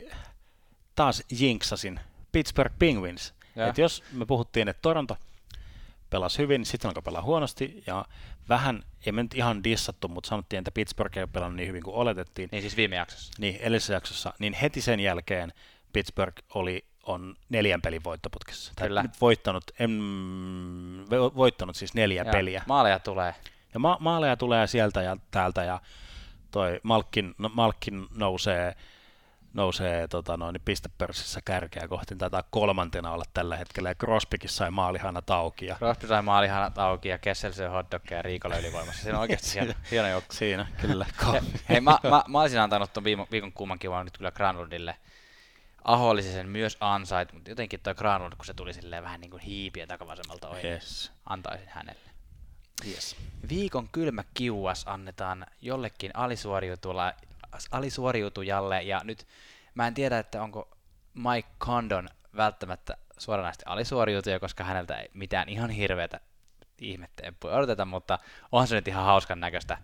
taas 0.94 1.22
jinksasin 1.40 2.00
Pittsburgh 2.32 2.74
Penguins. 2.78 3.34
Et 3.68 3.78
jos 3.78 4.02
me 4.12 4.26
puhuttiin, 4.26 4.68
että 4.68 4.82
Toronto 4.82 5.16
pelasi 6.10 6.38
hyvin, 6.38 6.60
niin 6.60 6.66
sitten 6.66 6.88
alkoi 6.88 7.02
pelaa 7.02 7.22
huonosti 7.22 7.82
ja 7.86 8.04
vähän, 8.48 8.82
ei 9.06 9.12
me 9.12 9.22
nyt 9.22 9.34
ihan 9.34 9.64
dissattu, 9.64 10.08
mutta 10.08 10.28
sanottiin, 10.28 10.58
että 10.58 10.70
Pittsburgh 10.70 11.18
ei 11.18 11.22
ole 11.22 11.30
pelannut 11.32 11.56
niin 11.56 11.68
hyvin 11.68 11.82
kuin 11.82 11.96
oletettiin. 11.96 12.48
Niin 12.52 12.62
siis 12.62 12.76
viime 12.76 12.96
jaksossa. 12.96 13.32
Niin 13.38 13.56
edellisessä 13.56 13.94
jaksossa, 13.94 14.32
niin 14.38 14.52
heti 14.52 14.80
sen 14.80 15.00
jälkeen 15.00 15.52
Pittsburgh 15.92 16.42
oli, 16.54 16.84
on 17.02 17.36
neljän 17.48 17.82
pelin 17.82 18.04
voittoputkessa. 18.04 18.72
Tai 18.76 18.88
Kyllä. 18.88 19.02
nyt 19.02 19.20
voittanut, 19.20 19.64
vo- 21.04 21.36
voittanut 21.36 21.76
siis 21.76 21.94
neljä 21.94 22.22
Ja 22.22 22.32
peliä. 22.32 22.62
Maaleja 22.66 22.98
tulee. 22.98 23.34
Ja 23.74 23.80
ma- 23.80 23.98
maaleja 24.00 24.36
tulee 24.36 24.66
sieltä 24.66 25.02
ja 25.02 25.16
täältä 25.30 25.64
ja 25.64 25.80
toi 26.50 26.80
Malkin, 26.82 27.34
no, 27.38 27.50
Malkin 27.54 28.06
nousee, 28.14 28.76
nousee 29.56 30.08
tota, 30.08 30.36
noin, 30.36 30.56
pistepörssissä 30.64 31.40
kärkeä 31.44 31.88
kohti. 31.88 32.16
Taitaa 32.16 32.42
kolmantena 32.50 33.10
olla 33.10 33.24
tällä 33.34 33.56
hetkellä. 33.56 33.88
Ja 33.88 33.94
Crosbykin 33.94 34.50
sai 34.50 34.70
maalihana 34.70 35.22
auki. 35.30 35.66
Ja... 35.66 35.76
Crosby 35.76 36.06
sai 36.06 36.22
maalihana 36.22 36.72
auki 36.76 37.08
ja 37.08 37.18
Kessel 37.18 37.52
syö 37.52 37.70
hotdogkeja 37.70 38.18
ja 38.18 38.22
Riikola 38.22 38.56
ylivoimassa. 38.56 39.02
Siinä 39.02 39.18
on 39.18 39.20
oikeasti 39.20 39.54
hieno, 39.54 39.72
hieno 39.90 40.08
joukko. 40.08 40.34
Siinä, 40.34 40.66
kyllä. 40.80 41.06
He, 41.32 41.42
hei, 41.68 41.80
mä, 41.80 41.98
mä, 42.02 42.24
mä, 42.28 42.40
olisin 42.40 42.60
antanut 42.60 42.92
tuon 42.92 43.04
viikon, 43.04 43.26
viikon 43.30 43.52
kuuman 43.52 43.78
kivan 43.78 44.04
nyt 44.04 44.18
kyllä 44.18 44.30
Granlundille. 44.30 44.96
Aho 45.84 46.08
olisi 46.08 46.32
sen 46.32 46.48
myös 46.48 46.76
ansait, 46.80 47.32
mutta 47.32 47.50
jotenkin 47.50 47.80
toi 47.80 47.94
Granlund, 47.94 48.32
kun 48.36 48.46
se 48.46 48.54
tuli 48.54 48.74
silleen 48.74 49.02
vähän 49.02 49.20
niin 49.20 49.30
kuin 49.30 49.42
hiipiä 49.42 49.86
takavasemmalta 49.86 50.48
ohi, 50.48 50.68
Yes. 50.68 51.12
antaisin 51.26 51.68
hänelle. 51.68 52.10
Yes. 52.86 53.16
Viikon 53.48 53.88
kylmä 53.92 54.24
kiuas 54.34 54.84
annetaan 54.86 55.46
jollekin 55.60 56.10
alisuoriutujalle, 57.70 58.82
ja 58.82 59.00
nyt 59.04 59.26
mä 59.74 59.86
en 59.86 59.94
tiedä, 59.94 60.18
että 60.18 60.42
onko 60.42 60.76
Mike 61.14 61.48
Condon 61.60 62.08
välttämättä 62.36 62.96
suoranaisesti 63.18 63.64
alisuoriutuja, 63.66 64.40
koska 64.40 64.64
häneltä 64.64 64.94
ei 64.94 65.10
mitään 65.14 65.48
ihan 65.48 65.70
hirveätä 65.70 66.20
ihmettä 66.78 67.32
odoteta, 67.44 67.84
mutta 67.84 68.18
onhan 68.52 68.68
se 68.68 68.74
nyt 68.74 68.88
ihan 68.88 69.04
hauskan 69.04 69.40
näköistä. 69.40 69.78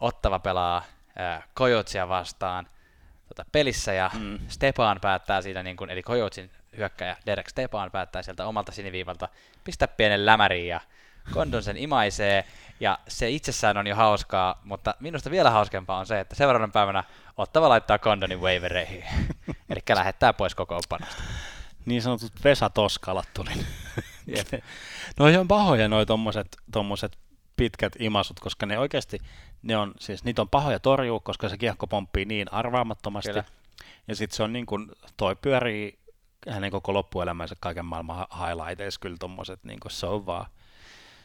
Ottava 0.00 0.38
pelaa 0.38 0.84
äh, 1.20 1.48
Kojotsia 1.54 2.08
vastaan 2.08 2.66
tota, 3.28 3.44
pelissä, 3.52 3.92
ja 3.92 4.10
mm. 4.14 4.38
Stepan 4.48 4.98
päättää 5.00 5.42
siitä, 5.42 5.62
niin 5.62 5.76
kun, 5.76 5.90
eli 5.90 6.02
Kojotsin 6.02 6.50
hyökkäjä 6.76 7.16
Derek 7.26 7.48
Stepan 7.48 7.90
päättää 7.90 8.22
sieltä 8.22 8.46
omalta 8.46 8.72
siniviivalta 8.72 9.28
pistää 9.64 9.88
pienen 9.88 10.26
lämäriin, 10.26 10.68
ja 10.68 10.80
Kondon 11.34 11.62
sen 11.62 11.76
imaisee, 11.76 12.44
ja 12.80 12.98
se 13.08 13.30
itsessään 13.30 13.76
on 13.76 13.86
jo 13.86 13.96
hauskaa, 13.96 14.60
mutta 14.64 14.94
minusta 15.00 15.30
vielä 15.30 15.50
hauskempaa 15.50 15.98
on 15.98 16.06
se, 16.06 16.20
että 16.20 16.34
seuraavana 16.34 16.72
päivänä 16.72 17.04
Ottava 17.36 17.68
laittaa 17.68 17.98
Kondonin 17.98 18.40
wavereihin, 18.40 19.04
eli 19.70 19.80
lähettää 19.94 20.32
pois 20.32 20.54
koko 20.54 20.76
opanosta. 20.76 21.22
Niin 21.86 22.02
sanotut 22.02 22.32
Vesa 22.44 22.70
Toskalat 22.70 23.28
tuli. 23.34 23.50
no 25.18 25.40
on 25.40 25.48
pahoja 25.48 25.88
noi 25.88 26.06
tommoset, 26.06 26.56
tommoset 26.72 27.18
pitkät 27.56 27.92
imasut, 27.98 28.40
koska 28.40 28.66
ne 28.66 28.78
oikeasti, 28.78 29.18
ne 29.62 29.76
on, 29.76 29.94
siis 29.98 30.24
niitä 30.24 30.42
on 30.42 30.48
pahoja 30.48 30.80
torjua, 30.80 31.20
koska 31.20 31.48
se 31.48 31.58
kiekko 31.58 31.86
pomppii 31.86 32.24
niin 32.24 32.52
arvaamattomasti. 32.52 33.30
Kyllä. 33.30 33.44
Ja 34.08 34.16
sitten 34.16 34.36
se 34.36 34.42
on 34.42 34.52
niin 34.52 34.66
kuin, 34.66 34.90
toi 35.16 35.36
pyörii 35.36 35.98
hänen 36.48 36.70
koko 36.70 36.94
loppuelämänsä 36.94 37.54
kaiken 37.60 37.84
maailman 37.84 38.26
highlighteissa 38.46 39.00
kyllä 39.00 39.16
tommoset, 39.20 39.64
niin 39.64 39.80
kuin 39.80 39.92
se 39.92 40.06
on 40.06 40.26
vaan 40.26 40.46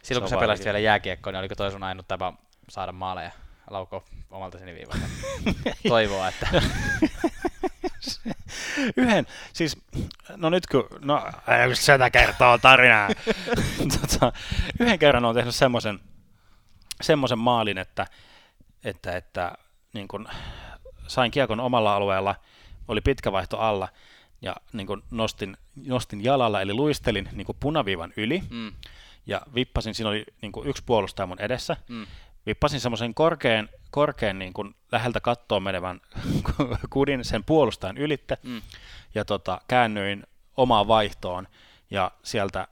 Silloin 0.07 0.21
kun 0.21 0.29
sä 0.29 0.37
pelasit 0.37 0.65
vielä 0.65 0.79
jääkiekkoa, 0.79 1.31
niin 1.31 1.39
oliko 1.39 1.55
toi 1.55 1.71
sun 1.71 1.83
ainut 1.83 2.07
tapa 2.07 2.33
saada 2.69 2.91
maaleja? 2.91 3.31
Lauko 3.69 4.03
omalta 4.29 4.57
siniviivalta? 4.57 5.05
Toivoa, 5.87 6.27
että... 6.27 6.47
Yhden, 8.97 9.27
siis, 9.53 9.77
no 10.35 10.49
nyt 10.49 10.67
kun, 10.67 10.87
no 11.01 11.23
sitä 11.73 12.09
kertoo 12.09 12.57
tarinaa. 12.57 13.09
tota, 14.01 14.33
yhden 14.79 14.99
kerran 14.99 15.25
on 15.25 15.35
tehnyt 15.35 15.55
semmoisen 15.55 15.99
semmoisen 17.01 17.39
maalin, 17.39 17.77
että, 17.77 18.07
että, 18.83 19.17
että 19.17 19.51
niin 19.93 20.07
kun 20.07 20.27
sain 21.07 21.31
kiekon 21.31 21.59
omalla 21.59 21.95
alueella, 21.95 22.35
oli 22.87 23.01
pitkä 23.01 23.31
vaihto 23.31 23.57
alla, 23.57 23.89
ja 24.41 24.55
niin 24.73 24.87
kun 24.87 25.03
nostin, 25.11 25.57
nostin 25.87 26.23
jalalla, 26.23 26.61
eli 26.61 26.73
luistelin 26.73 27.29
niin 27.31 27.47
punaviivan 27.59 28.13
yli, 28.17 28.43
mm 28.49 28.71
ja 29.27 29.41
vippasin, 29.55 29.95
siinä 29.95 30.09
oli 30.09 30.25
niin 30.41 30.51
kuin 30.51 30.67
yksi 30.67 30.83
puolustaja 30.85 31.27
mun 31.27 31.41
edessä, 31.41 31.77
mm. 31.89 32.07
vippasin 32.45 32.79
semmoisen 32.79 33.13
korkean, 33.13 33.69
korkean 33.91 34.39
niin 34.39 34.53
kuin 34.53 34.75
läheltä 34.91 35.19
kattoon 35.19 35.63
menevän 35.63 36.01
kudin 36.89 37.25
sen 37.25 37.43
puolustajan 37.43 37.97
ylitte, 37.97 38.37
mm. 38.43 38.61
ja 39.15 39.25
tota, 39.25 39.61
käännyin 39.67 40.23
omaan 40.57 40.87
vaihtoon, 40.87 41.47
ja 41.91 42.11
sieltä 42.23 42.67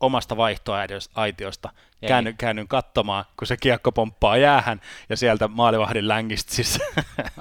omasta 0.00 0.36
vaihtoaitiosta 0.36 1.70
käännyn, 2.06 2.36
käännyn 2.36 2.68
katsomaan, 2.68 3.24
kun 3.36 3.46
se 3.46 3.56
kiekko 3.56 3.92
pomppaa 3.92 4.36
jäähän 4.36 4.80
ja 5.08 5.16
sieltä 5.16 5.48
maalivahdin 5.48 6.08
längistä 6.08 6.54
siis. 6.54 6.78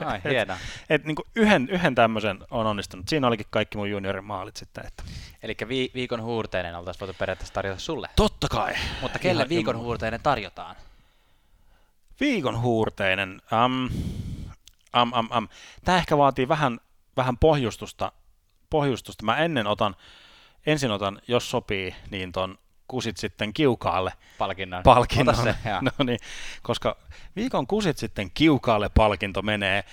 Ai, 0.06 0.22
hieno. 0.30 0.54
et, 0.90 1.06
niin 1.06 1.16
kuin 1.16 1.26
yhden, 1.36 1.70
yhden 1.72 1.96
tämmöisen 1.96 2.40
on 2.52 2.68
onnistunut. 2.68 3.08
Siinä 3.08 3.28
olikin 3.28 3.46
kaikki 3.50 3.78
mun 3.78 3.90
juniorin 3.90 4.24
maalit 4.24 4.58
sitten. 4.58 4.86
Että. 4.88 5.04
Eli 5.44 5.56
vi- 5.68 5.92
viikon 5.94 6.22
huurteinen 6.22 6.76
oltaisiin 6.76 7.00
voitu 7.00 7.16
periaatteessa 7.20 7.54
tarjota 7.54 7.80
sulle. 7.80 8.10
Totta 8.16 8.48
kai. 8.48 8.74
Mutta 9.02 9.20
kelle 9.20 9.42
Ihan 9.42 9.50
viikon 9.50 9.78
huurteinen 9.78 10.20
tarjotaan? 10.24 10.76
Viikon 12.20 12.62
huurteinen. 12.62 13.42
Um, 13.66 13.90
um, 15.02 15.14
um, 15.20 15.38
um. 15.38 15.48
Tämä 15.86 15.98
ehkä 15.98 16.18
vaatii 16.18 16.48
vähän, 16.48 16.80
vähän 17.18 17.38
pohjustusta, 17.38 18.12
pohjustusta. 18.70 19.26
Mä 19.26 19.38
ennen 19.38 19.68
otan 19.68 19.96
ensin 20.68 20.92
otan, 20.92 21.22
jos 21.28 21.52
sopii, 21.52 21.96
niin 22.12 22.32
ton 22.32 22.58
kusit 22.88 23.18
sitten 23.18 23.54
kiukaalle 23.54 24.14
palkinnon. 24.38 24.84
palkinnon. 24.84 25.36
Se, 25.36 25.56
no 25.98 26.06
niin, 26.06 26.20
koska 26.62 26.98
viikon 27.36 27.68
kusit 27.68 27.98
sitten 27.98 28.32
kiukaalle 28.32 28.90
palkinto 28.90 29.42
menee 29.42 29.84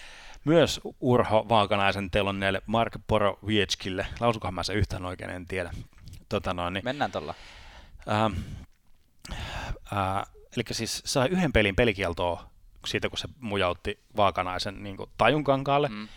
myös 0.44 0.80
Urho 1.00 1.46
Vaakanaisen 1.48 2.10
telonneelle 2.10 2.62
Mark 2.66 2.98
Porowieczkille. 3.06 4.06
Lausukohan 4.20 4.54
mä 4.54 4.62
se 4.62 4.74
yhtään 4.74 5.04
oikein, 5.04 5.30
en 5.30 5.46
tiedä. 5.46 5.70
Tota 6.28 6.54
noin, 6.54 6.74
niin, 6.74 6.84
Mennään 6.84 7.12
tuolla. 7.12 7.34
Äh, 8.08 8.32
äh, 9.92 10.24
eli 10.56 10.64
siis 10.72 11.02
sai 11.04 11.28
yhden 11.28 11.52
pelin 11.52 11.76
pelikieltoa 11.76 12.50
siitä, 12.86 13.08
kun 13.08 13.18
se 13.18 13.28
mujautti 13.40 14.00
Vaakanaisen 14.16 14.82
niin 14.82 14.96
tajunkankaalle. 15.18 15.88
Mm 15.88 16.08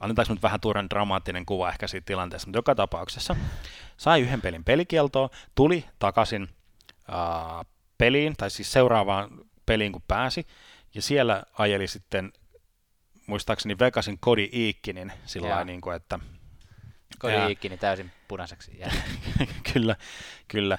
annetaanko 0.00 0.34
nyt 0.34 0.42
vähän 0.42 0.60
turhan 0.60 0.90
dramaattinen 0.90 1.46
kuva 1.46 1.68
ehkä 1.68 1.86
siitä 1.86 2.06
tilanteesta, 2.06 2.48
mutta 2.48 2.58
joka 2.58 2.74
tapauksessa 2.74 3.36
sai 3.96 4.20
yhden 4.20 4.40
pelin 4.40 4.64
pelikieltoa, 4.64 5.30
tuli 5.54 5.84
takaisin 5.98 6.48
ää, 7.08 7.64
peliin, 7.98 8.34
tai 8.36 8.50
siis 8.50 8.72
seuraavaan 8.72 9.30
peliin 9.66 9.92
kun 9.92 10.02
pääsi, 10.08 10.46
ja 10.94 11.02
siellä 11.02 11.42
ajeli 11.58 11.86
sitten 11.86 12.32
muistaakseni 13.26 13.78
Vegasin 13.78 14.18
Kodi 14.20 14.48
Iikkinin 14.52 15.12
sillä 15.26 15.64
niin 15.64 15.80
kuin, 15.80 15.96
että 15.96 16.18
Kodi 17.18 17.34
Iikkini 17.48 17.76
täysin 17.76 18.12
punaiseksi 18.28 18.80
kyllä, 19.72 19.96
kyllä. 20.48 20.78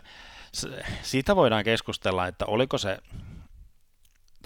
Siitä 1.02 1.36
voidaan 1.36 1.64
keskustella, 1.64 2.28
että 2.28 2.46
oliko 2.46 2.78
se, 2.78 2.98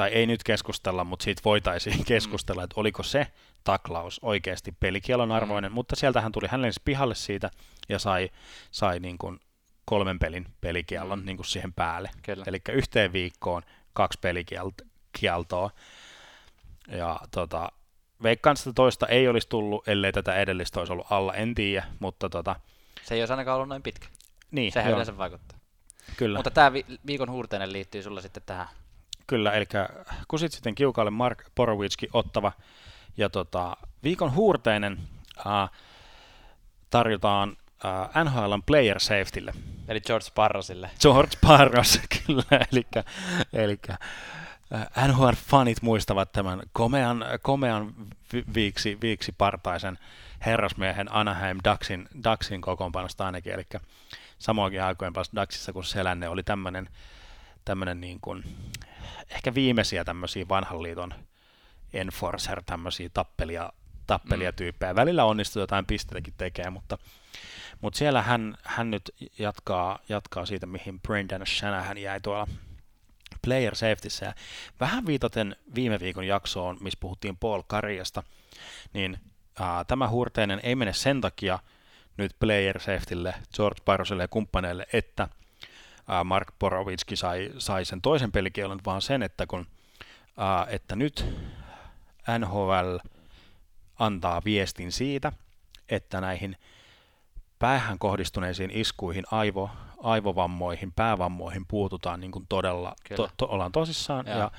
tai 0.02 0.10
ei 0.10 0.28
nyt 0.28 0.44
keskustella, 0.44 1.04
mutta 1.04 1.24
siitä 1.24 1.42
voitaisiin 1.46 2.06
keskustella, 2.06 2.64
että 2.64 2.80
oliko 2.80 3.04
se 3.04 3.28
taklaus 3.64 4.20
oikeasti 4.22 4.72
pelikielon 4.80 5.30
mm. 5.30 5.36
arvoinen, 5.36 5.72
mm. 5.72 5.74
mutta 5.74 5.96
sieltähän 5.96 6.32
tuli, 6.32 6.48
hän 6.48 6.62
lensi 6.62 6.82
pihalle 6.86 7.16
siitä 7.16 7.50
ja 7.90 8.00
sai, 8.00 8.30
sai 8.72 9.00
niin 9.00 9.18
kuin 9.18 9.40
kolmen 9.86 10.20
pelin 10.20 10.46
pelikielon 10.62 11.20
mm. 11.20 11.26
niin 11.26 11.38
kuin 11.38 11.46
siihen 11.46 11.74
päälle. 11.74 12.12
Eli 12.48 12.62
yhteen 12.72 13.14
viikkoon 13.14 13.64
kaksi 13.94 14.20
pelikieltoa. 14.22 15.70
Ja 16.88 17.20
tota, 17.32 17.72
veikkaan 18.24 18.58
sitä 18.58 18.74
toista 18.74 19.08
ei 19.08 19.28
olisi 19.28 19.50
tullut, 19.50 19.88
ellei 19.88 20.12
tätä 20.12 20.36
edellistä 20.36 20.80
olisi 20.80 20.94
ollut 20.94 21.08
alla, 21.10 21.34
en 21.34 21.56
tiedä, 21.56 21.86
mutta 22.00 22.30
tota... 22.30 22.56
Se 23.04 23.16
ei 23.16 23.22
olisi 23.22 23.34
ainakaan 23.34 23.56
ollut 23.56 23.70
noin 23.70 23.84
pitkä. 23.84 24.08
Niin, 24.52 24.72
Sehän 24.72 24.90
joo. 24.90 24.96
yleensä 24.96 25.18
vaikuttaa. 25.18 25.60
Kyllä. 26.18 26.40
Mutta 26.40 26.52
tämä 26.52 26.74
vi- 26.74 26.86
viikon 27.06 27.32
huurteinen 27.32 27.74
liittyy 27.74 28.04
sulla 28.04 28.22
sitten 28.22 28.44
tähän. 28.46 28.68
Kyllä, 29.32 29.52
eli 29.52 29.66
kusit 30.28 30.52
sitten 30.52 30.76
kiukalle 30.76 31.12
Mark 31.12 31.44
Porowitski 31.56 32.08
ottava 32.14 32.52
ja 33.18 33.30
tota, 33.30 33.78
viikon 34.04 34.36
huurteinen 34.36 34.98
äh, 35.48 35.70
tarjotaan 36.90 37.58
äh, 37.86 38.24
NHLn 38.24 38.64
player 38.66 39.00
safetylle. 39.00 39.54
Eli 39.88 40.02
George 40.02 40.28
Parrosille. 40.36 40.92
George 41.02 41.38
Parros, 41.48 42.00
kyllä. 42.26 42.44
eli, 42.72 42.88
eli 43.54 43.80
äh, 43.90 43.98
NHL-fanit 45.08 45.78
muistavat 45.82 46.32
tämän 46.32 46.62
komean, 46.72 47.26
komean 47.42 47.94
viiksi, 48.56 48.98
viiksi 49.02 49.32
partaisen 49.32 50.00
herrasmiehen 50.46 51.08
Anaheim 51.12 51.58
Ducksin, 51.70 52.08
Ducksin 52.24 52.62
kokoonpanosta 52.62 53.26
ainakin, 53.26 53.54
eli 53.54 53.66
samoinkin 54.40 54.84
aikojen 54.84 55.14
päästä 55.14 55.42
Ducksissa 55.42 55.74
kuin 55.74 55.86
Selänne 55.86 56.30
oli 56.30 56.44
tämmöinen 56.44 56.90
tämmöinen 57.66 58.02
niin 58.02 58.20
kuin, 58.22 58.44
ehkä 59.30 59.54
viimeisiä 59.54 60.04
tämmöisiä 60.04 60.46
vanhan 60.50 60.84
liiton 60.84 61.14
enforcer, 61.94 62.64
tämmöisiä 62.66 63.10
tappelia, 63.14 63.74
tappelia 64.08 64.52
mm. 64.52 64.56
tyyppejä. 64.56 64.96
Välillä 64.96 65.26
onnistuu 65.26 65.62
jotain 65.62 65.86
pisteitäkin 65.86 66.34
tekee, 66.38 66.70
mutta, 66.70 66.98
mutta 67.82 67.98
siellä 67.98 68.22
hän, 68.22 68.58
hän 68.64 68.92
nyt 68.92 69.12
jatkaa, 69.40 70.00
jatkaa 70.10 70.46
siitä, 70.46 70.66
mihin 70.66 71.02
Brendan 71.02 71.48
Shanahan 71.48 71.98
jäi 71.98 72.22
tuolla 72.22 72.48
player 73.42 73.76
safetyssä. 73.76 74.26
Ja 74.26 74.34
vähän 74.80 75.06
viitaten 75.06 75.56
viime 75.76 76.00
viikon 76.00 76.28
jaksoon, 76.28 76.78
missä 76.82 77.00
puhuttiin 77.00 77.38
Paul 77.38 77.62
Karjasta, 77.68 78.24
niin 78.94 79.18
ää, 79.60 79.84
tämä 79.84 80.08
huurteinen 80.08 80.60
ei 80.64 80.76
mene 80.76 80.94
sen 80.94 81.22
takia 81.22 81.60
nyt 82.18 82.36
player 82.40 82.80
safetylle, 82.80 83.34
George 83.56 83.82
Paroselle 83.86 84.24
ja 84.24 84.28
kumppaneille, 84.28 84.88
että 84.94 85.28
Mark 86.24 86.48
Borovitski 86.60 87.16
sai, 87.16 87.50
sai 87.58 87.86
sen 87.86 88.02
toisen 88.02 88.32
pelikielon, 88.32 88.80
vaan 88.86 89.02
sen, 89.02 89.24
että 89.24 89.48
kun 89.48 89.66
ää, 90.38 90.68
että 90.70 90.96
nyt 90.96 91.26
NHL 92.40 92.98
antaa 94.00 94.42
viestin 94.46 94.92
siitä, 94.92 95.32
että 95.90 96.22
näihin 96.22 96.58
päähän 97.60 98.00
kohdistuneisiin 98.00 98.72
iskuihin, 98.74 99.24
aivo, 99.32 99.70
aivovammoihin, 100.04 100.92
päävammoihin 100.92 101.66
puututaan 101.68 102.20
niin 102.20 102.32
kuin 102.32 102.46
todella, 102.50 102.96
to, 103.16 103.30
to, 103.38 103.46
ollaan 103.46 103.72
tosissaan 103.72 104.26
Joo. 104.28 104.38
ja 104.38 104.52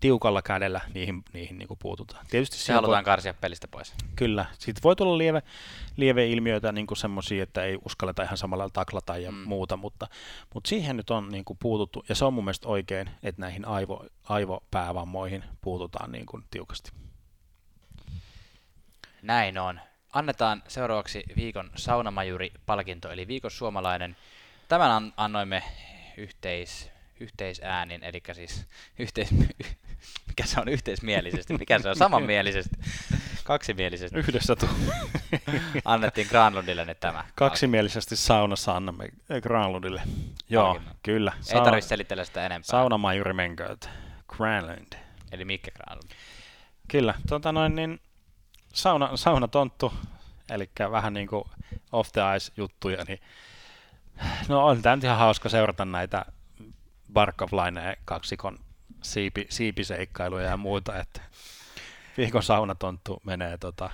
tiukalla 0.00 0.42
kädellä 0.42 0.80
niihin, 0.94 1.22
niihin 1.32 1.58
niin 1.58 1.68
kuin 1.68 1.78
puututaan. 1.82 2.26
Tietysti 2.30 2.56
se 2.56 2.72
halutaan 2.72 3.04
voi, 3.04 3.04
karsia 3.04 3.34
pelistä 3.34 3.68
pois. 3.68 3.94
Kyllä. 4.16 4.46
Sitten 4.58 4.82
voi 4.82 4.96
tulla 4.96 5.18
lieve, 5.18 5.42
lieve 5.96 6.26
ilmiöitä, 6.26 6.72
niin 6.72 6.86
kuin 6.86 6.98
semmoisia, 6.98 7.42
että 7.42 7.64
ei 7.64 7.78
uskalleta 7.84 8.22
ihan 8.22 8.36
samalla 8.36 8.68
taklata 8.68 9.16
ja 9.16 9.30
mm. 9.30 9.36
muuta, 9.38 9.76
mutta, 9.76 10.06
mutta 10.54 10.68
siihen 10.68 10.96
nyt 10.96 11.10
on 11.10 11.28
niin 11.28 11.44
kuin 11.44 11.58
puututtu, 11.62 12.04
ja 12.08 12.14
se 12.14 12.24
on 12.24 12.34
mun 12.34 12.44
mielestä 12.44 12.68
oikein, 12.68 13.10
että 13.22 13.40
näihin 13.40 13.64
aivo, 13.64 14.06
aivopäävammoihin 14.28 15.44
puututaan 15.60 16.12
niin 16.12 16.26
kuin 16.26 16.44
tiukasti. 16.50 16.92
Näin 19.22 19.58
on. 19.58 19.80
Annetaan 20.12 20.62
seuraavaksi 20.68 21.24
viikon 21.36 21.70
saunamajuri-palkinto, 21.76 23.10
eli 23.10 23.28
viikon 23.28 23.50
suomalainen. 23.50 24.16
Tämän 24.68 25.12
annoimme 25.16 25.62
yhteis, 26.16 26.90
yhteisäänin, 27.20 28.04
eli 28.04 28.22
siis 28.32 28.66
yhteis, 28.98 29.28
mikä 30.28 30.46
se 30.46 30.60
on 30.60 30.68
yhteismielisesti, 30.68 31.58
mikä 31.58 31.78
se 31.78 31.88
on 31.88 31.96
samanmielisesti, 31.96 32.76
kaksimielisesti. 33.44 34.18
Yhdessä 34.18 34.56
tu. 34.56 34.68
Annettiin 35.84 36.26
Granlundille 36.30 36.84
nyt 36.84 37.00
tämä. 37.00 37.24
Kaksimielisesti 37.34 38.16
saunassa 38.16 38.76
annamme 38.76 39.08
Granlundille. 39.42 40.02
Joo, 40.48 40.64
Palkinnon. 40.64 40.96
kyllä. 41.02 41.32
Ei 41.54 41.60
tarvitse 41.60 41.88
selitellä 41.88 42.24
sitä 42.24 42.46
enempää. 42.46 42.70
Saunamajuri 42.70 43.32
menkööt. 43.32 43.90
Granlund. 44.28 44.92
Eli 45.32 45.44
Mikke 45.44 45.70
Granlund. 45.70 46.10
Kyllä, 46.88 47.14
tota 47.28 47.52
noin, 47.52 47.74
niin 47.74 48.00
sauna, 48.72 49.16
saunatonttu, 49.16 49.94
eli 50.50 50.70
vähän 50.90 51.14
niin 51.14 51.28
kuin 51.28 51.44
off 51.92 52.12
the 52.12 52.20
ice 52.36 52.52
juttuja, 52.56 53.04
niin 53.08 53.20
no 54.48 54.66
on 54.66 54.82
tämä 54.82 54.98
ihan 55.02 55.18
hauska 55.18 55.48
seurata 55.48 55.84
näitä 55.84 56.24
Bark 57.12 57.42
of 57.42 57.52
Line 57.52 57.98
kaksikon 58.04 58.58
siipi, 59.04 59.46
siipiseikkailuja 59.50 60.44
ja 60.44 60.56
muuta, 60.56 60.98
että 60.98 61.20
viikon 62.16 62.42
saunatonttu 62.42 63.22
menee 63.24 63.58
tota, 63.58 63.90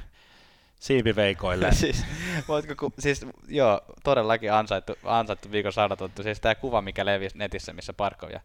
siipiveikoille. 0.81 1.73
siis, 1.83 2.05
voitko, 2.49 2.75
ku, 2.75 2.93
siis, 2.99 3.27
joo, 3.49 3.81
todellakin 4.05 4.53
ansaittu, 4.53 4.99
ansaittu 5.05 5.51
viikon 5.53 5.73
saunatonttu. 5.73 6.23
Siis 6.23 6.41
tämä 6.41 6.55
kuva, 6.55 6.83
mikä 6.83 7.07
levisi 7.07 7.39
netissä, 7.39 7.73
missä 7.73 7.93
Barkov 7.93 8.31
ja 8.31 8.41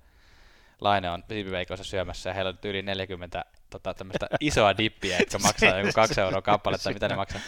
Laine 0.81 1.09
on 1.09 1.23
siipiveikoissa 1.27 1.83
syömässä 1.83 2.29
ja 2.29 2.33
heillä 2.33 2.49
on 2.49 2.57
yli 2.63 2.81
40 2.81 3.45
tota, 3.69 3.93
tämmöistä 3.93 4.27
isoa 4.39 4.77
dippiä, 4.77 5.19
jotka 5.19 5.39
maksaa 5.39 5.79
joku 5.79 5.91
kaksi 5.95 6.21
euroa 6.21 6.41
kappale 6.41 6.77
tai 6.77 6.93
mitä 6.93 7.07
ne 7.07 7.15
maksaa. 7.15 7.41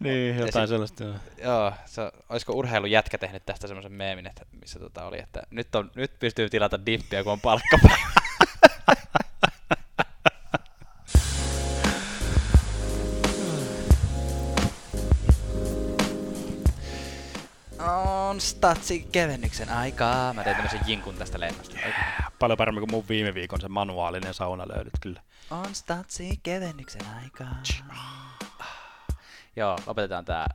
niin, 0.00 0.36
jotain 0.36 0.62
ja 0.62 0.66
sellaista. 0.66 1.04
Joo, 1.04 1.14
joo 1.38 1.72
se, 1.86 2.02
olisiko 2.28 2.52
urheilujätkä 2.52 3.18
tehnyt 3.18 3.46
tästä 3.46 3.66
semmoisen 3.66 3.92
meemin, 3.92 4.26
että 4.26 4.46
missä 4.60 4.78
tota 4.78 5.04
oli, 5.04 5.18
että 5.18 5.42
nyt, 5.50 5.74
on, 5.74 5.90
nyt 5.94 6.18
pystyy 6.18 6.50
tilata 6.50 6.86
dippiä, 6.86 7.22
kun 7.22 7.32
on 7.32 7.40
palkkapäivä. 7.40 7.96
on 18.36 18.40
statsi 18.40 19.08
kevennyksen 19.12 19.68
aikaa. 19.68 20.32
Mä 20.32 20.44
tein 20.44 20.56
tämmöisen 20.56 20.80
jinkun 20.86 21.14
tästä 21.14 21.40
lennosta. 21.40 21.76
Yeah. 21.78 21.94
Paljon 22.38 22.56
paremmin 22.56 22.80
kuin 22.80 22.90
mun 22.90 23.04
viime 23.08 23.34
viikon 23.34 23.60
se 23.60 23.68
manuaalinen 23.68 24.34
sauna 24.34 24.68
löydyt 24.68 24.92
kyllä. 25.00 25.20
On 25.50 25.74
statsi 25.74 26.40
kevennyksen 26.42 27.02
aikaa. 27.22 27.62
Joo, 29.56 29.78
lopetetaan 29.86 30.24
tää 30.24 30.46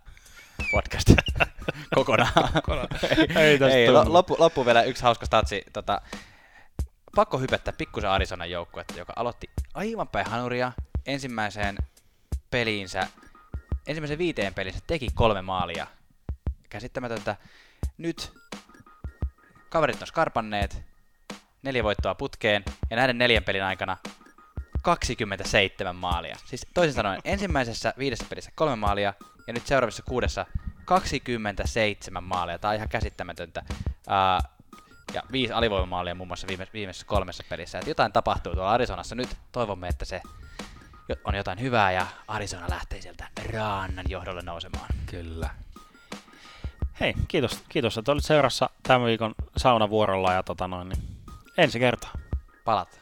podcast 0.72 1.10
kokonaan. 1.96 2.32
kokonaan. 2.54 2.88
ei, 3.20 3.60
ei, 3.64 3.74
ei 3.74 3.92
loppu, 3.92 4.36
loppu, 4.40 4.66
vielä 4.66 4.84
yksi 4.84 5.04
hauska 5.04 5.26
statsi. 5.26 5.64
Tota, 5.74 6.02
pakko 7.16 7.38
hypettää 7.38 7.74
pikkusen 7.78 8.10
Arizonan 8.10 8.52
joukkuetta, 8.52 9.00
joka 9.00 9.14
aloitti 9.16 9.50
aivan 9.74 10.08
päin 10.08 10.26
hanuria 10.30 10.72
ensimmäiseen 11.06 11.78
peliinsä, 12.52 13.08
ensimmäisen 13.88 14.18
viiteen 14.18 14.54
pelinsä 14.54 14.80
teki 14.88 15.08
kolme 15.16 15.42
maalia. 15.42 15.88
Käsittämätöntä. 16.70 17.36
Nyt 17.98 18.34
kaverit 19.70 20.02
on 20.02 20.08
skarpanneet, 20.08 20.84
neljä 21.64 21.84
voittoa 21.84 22.16
putkeen, 22.16 22.64
ja 22.90 22.96
näiden 22.96 23.18
neljän 23.18 23.44
pelin 23.44 23.64
aikana 23.64 23.98
27 24.82 25.96
maalia. 25.96 26.36
Siis 26.46 26.68
toisin 26.74 26.94
sanoen, 26.94 27.22
ensimmäisessä 27.26 27.94
viidessä 27.98 28.26
pelissä 28.30 28.52
kolme 28.56 28.76
maalia, 28.76 29.14
ja 29.48 29.54
nyt 29.54 29.68
seuraavassa 29.68 30.04
kuudessa 30.04 30.46
27 30.86 32.24
maalia. 32.24 32.60
Tämä 32.60 32.70
on 32.70 32.76
ihan 32.76 32.90
käsittämätöntä. 32.90 33.64
Uh, 33.70 34.61
ja 35.14 35.24
viisi 35.32 35.54
alivoimamaalia 35.54 36.16
muun 36.16 36.28
muassa 36.28 36.48
viime, 36.48 36.68
viimeisessä 36.74 37.08
kolmessa 37.08 37.44
pelissä. 37.50 37.80
Et 37.80 37.88
jotain 37.88 38.14
tapahtuu 38.14 38.54
tuolla 38.54 38.72
Arizonassa 38.72 39.16
nyt. 39.16 39.30
Toivomme, 39.52 39.88
että 39.88 40.06
se 40.06 40.22
on 41.24 41.36
jotain 41.36 41.60
hyvää 41.62 41.92
ja 41.92 42.08
Arizona 42.28 42.66
lähtee 42.70 43.02
sieltä 43.02 43.28
Raannan 43.54 44.06
johdolle 44.10 44.42
nousemaan. 44.42 44.88
Kyllä. 45.06 45.50
Hei, 47.00 47.14
kiitos, 47.28 47.64
kiitos 47.70 47.98
että 47.98 48.12
olit 48.12 48.26
seurassa 48.26 48.70
tämän 48.84 49.06
viikon 49.06 49.36
saunavuorolla 49.58 50.34
ja 50.34 50.44
tota 50.44 50.68
noin, 50.68 50.90
niin 50.90 51.02
ensi 51.58 51.80
kertaa. 51.80 52.12
Palat. 52.66 53.01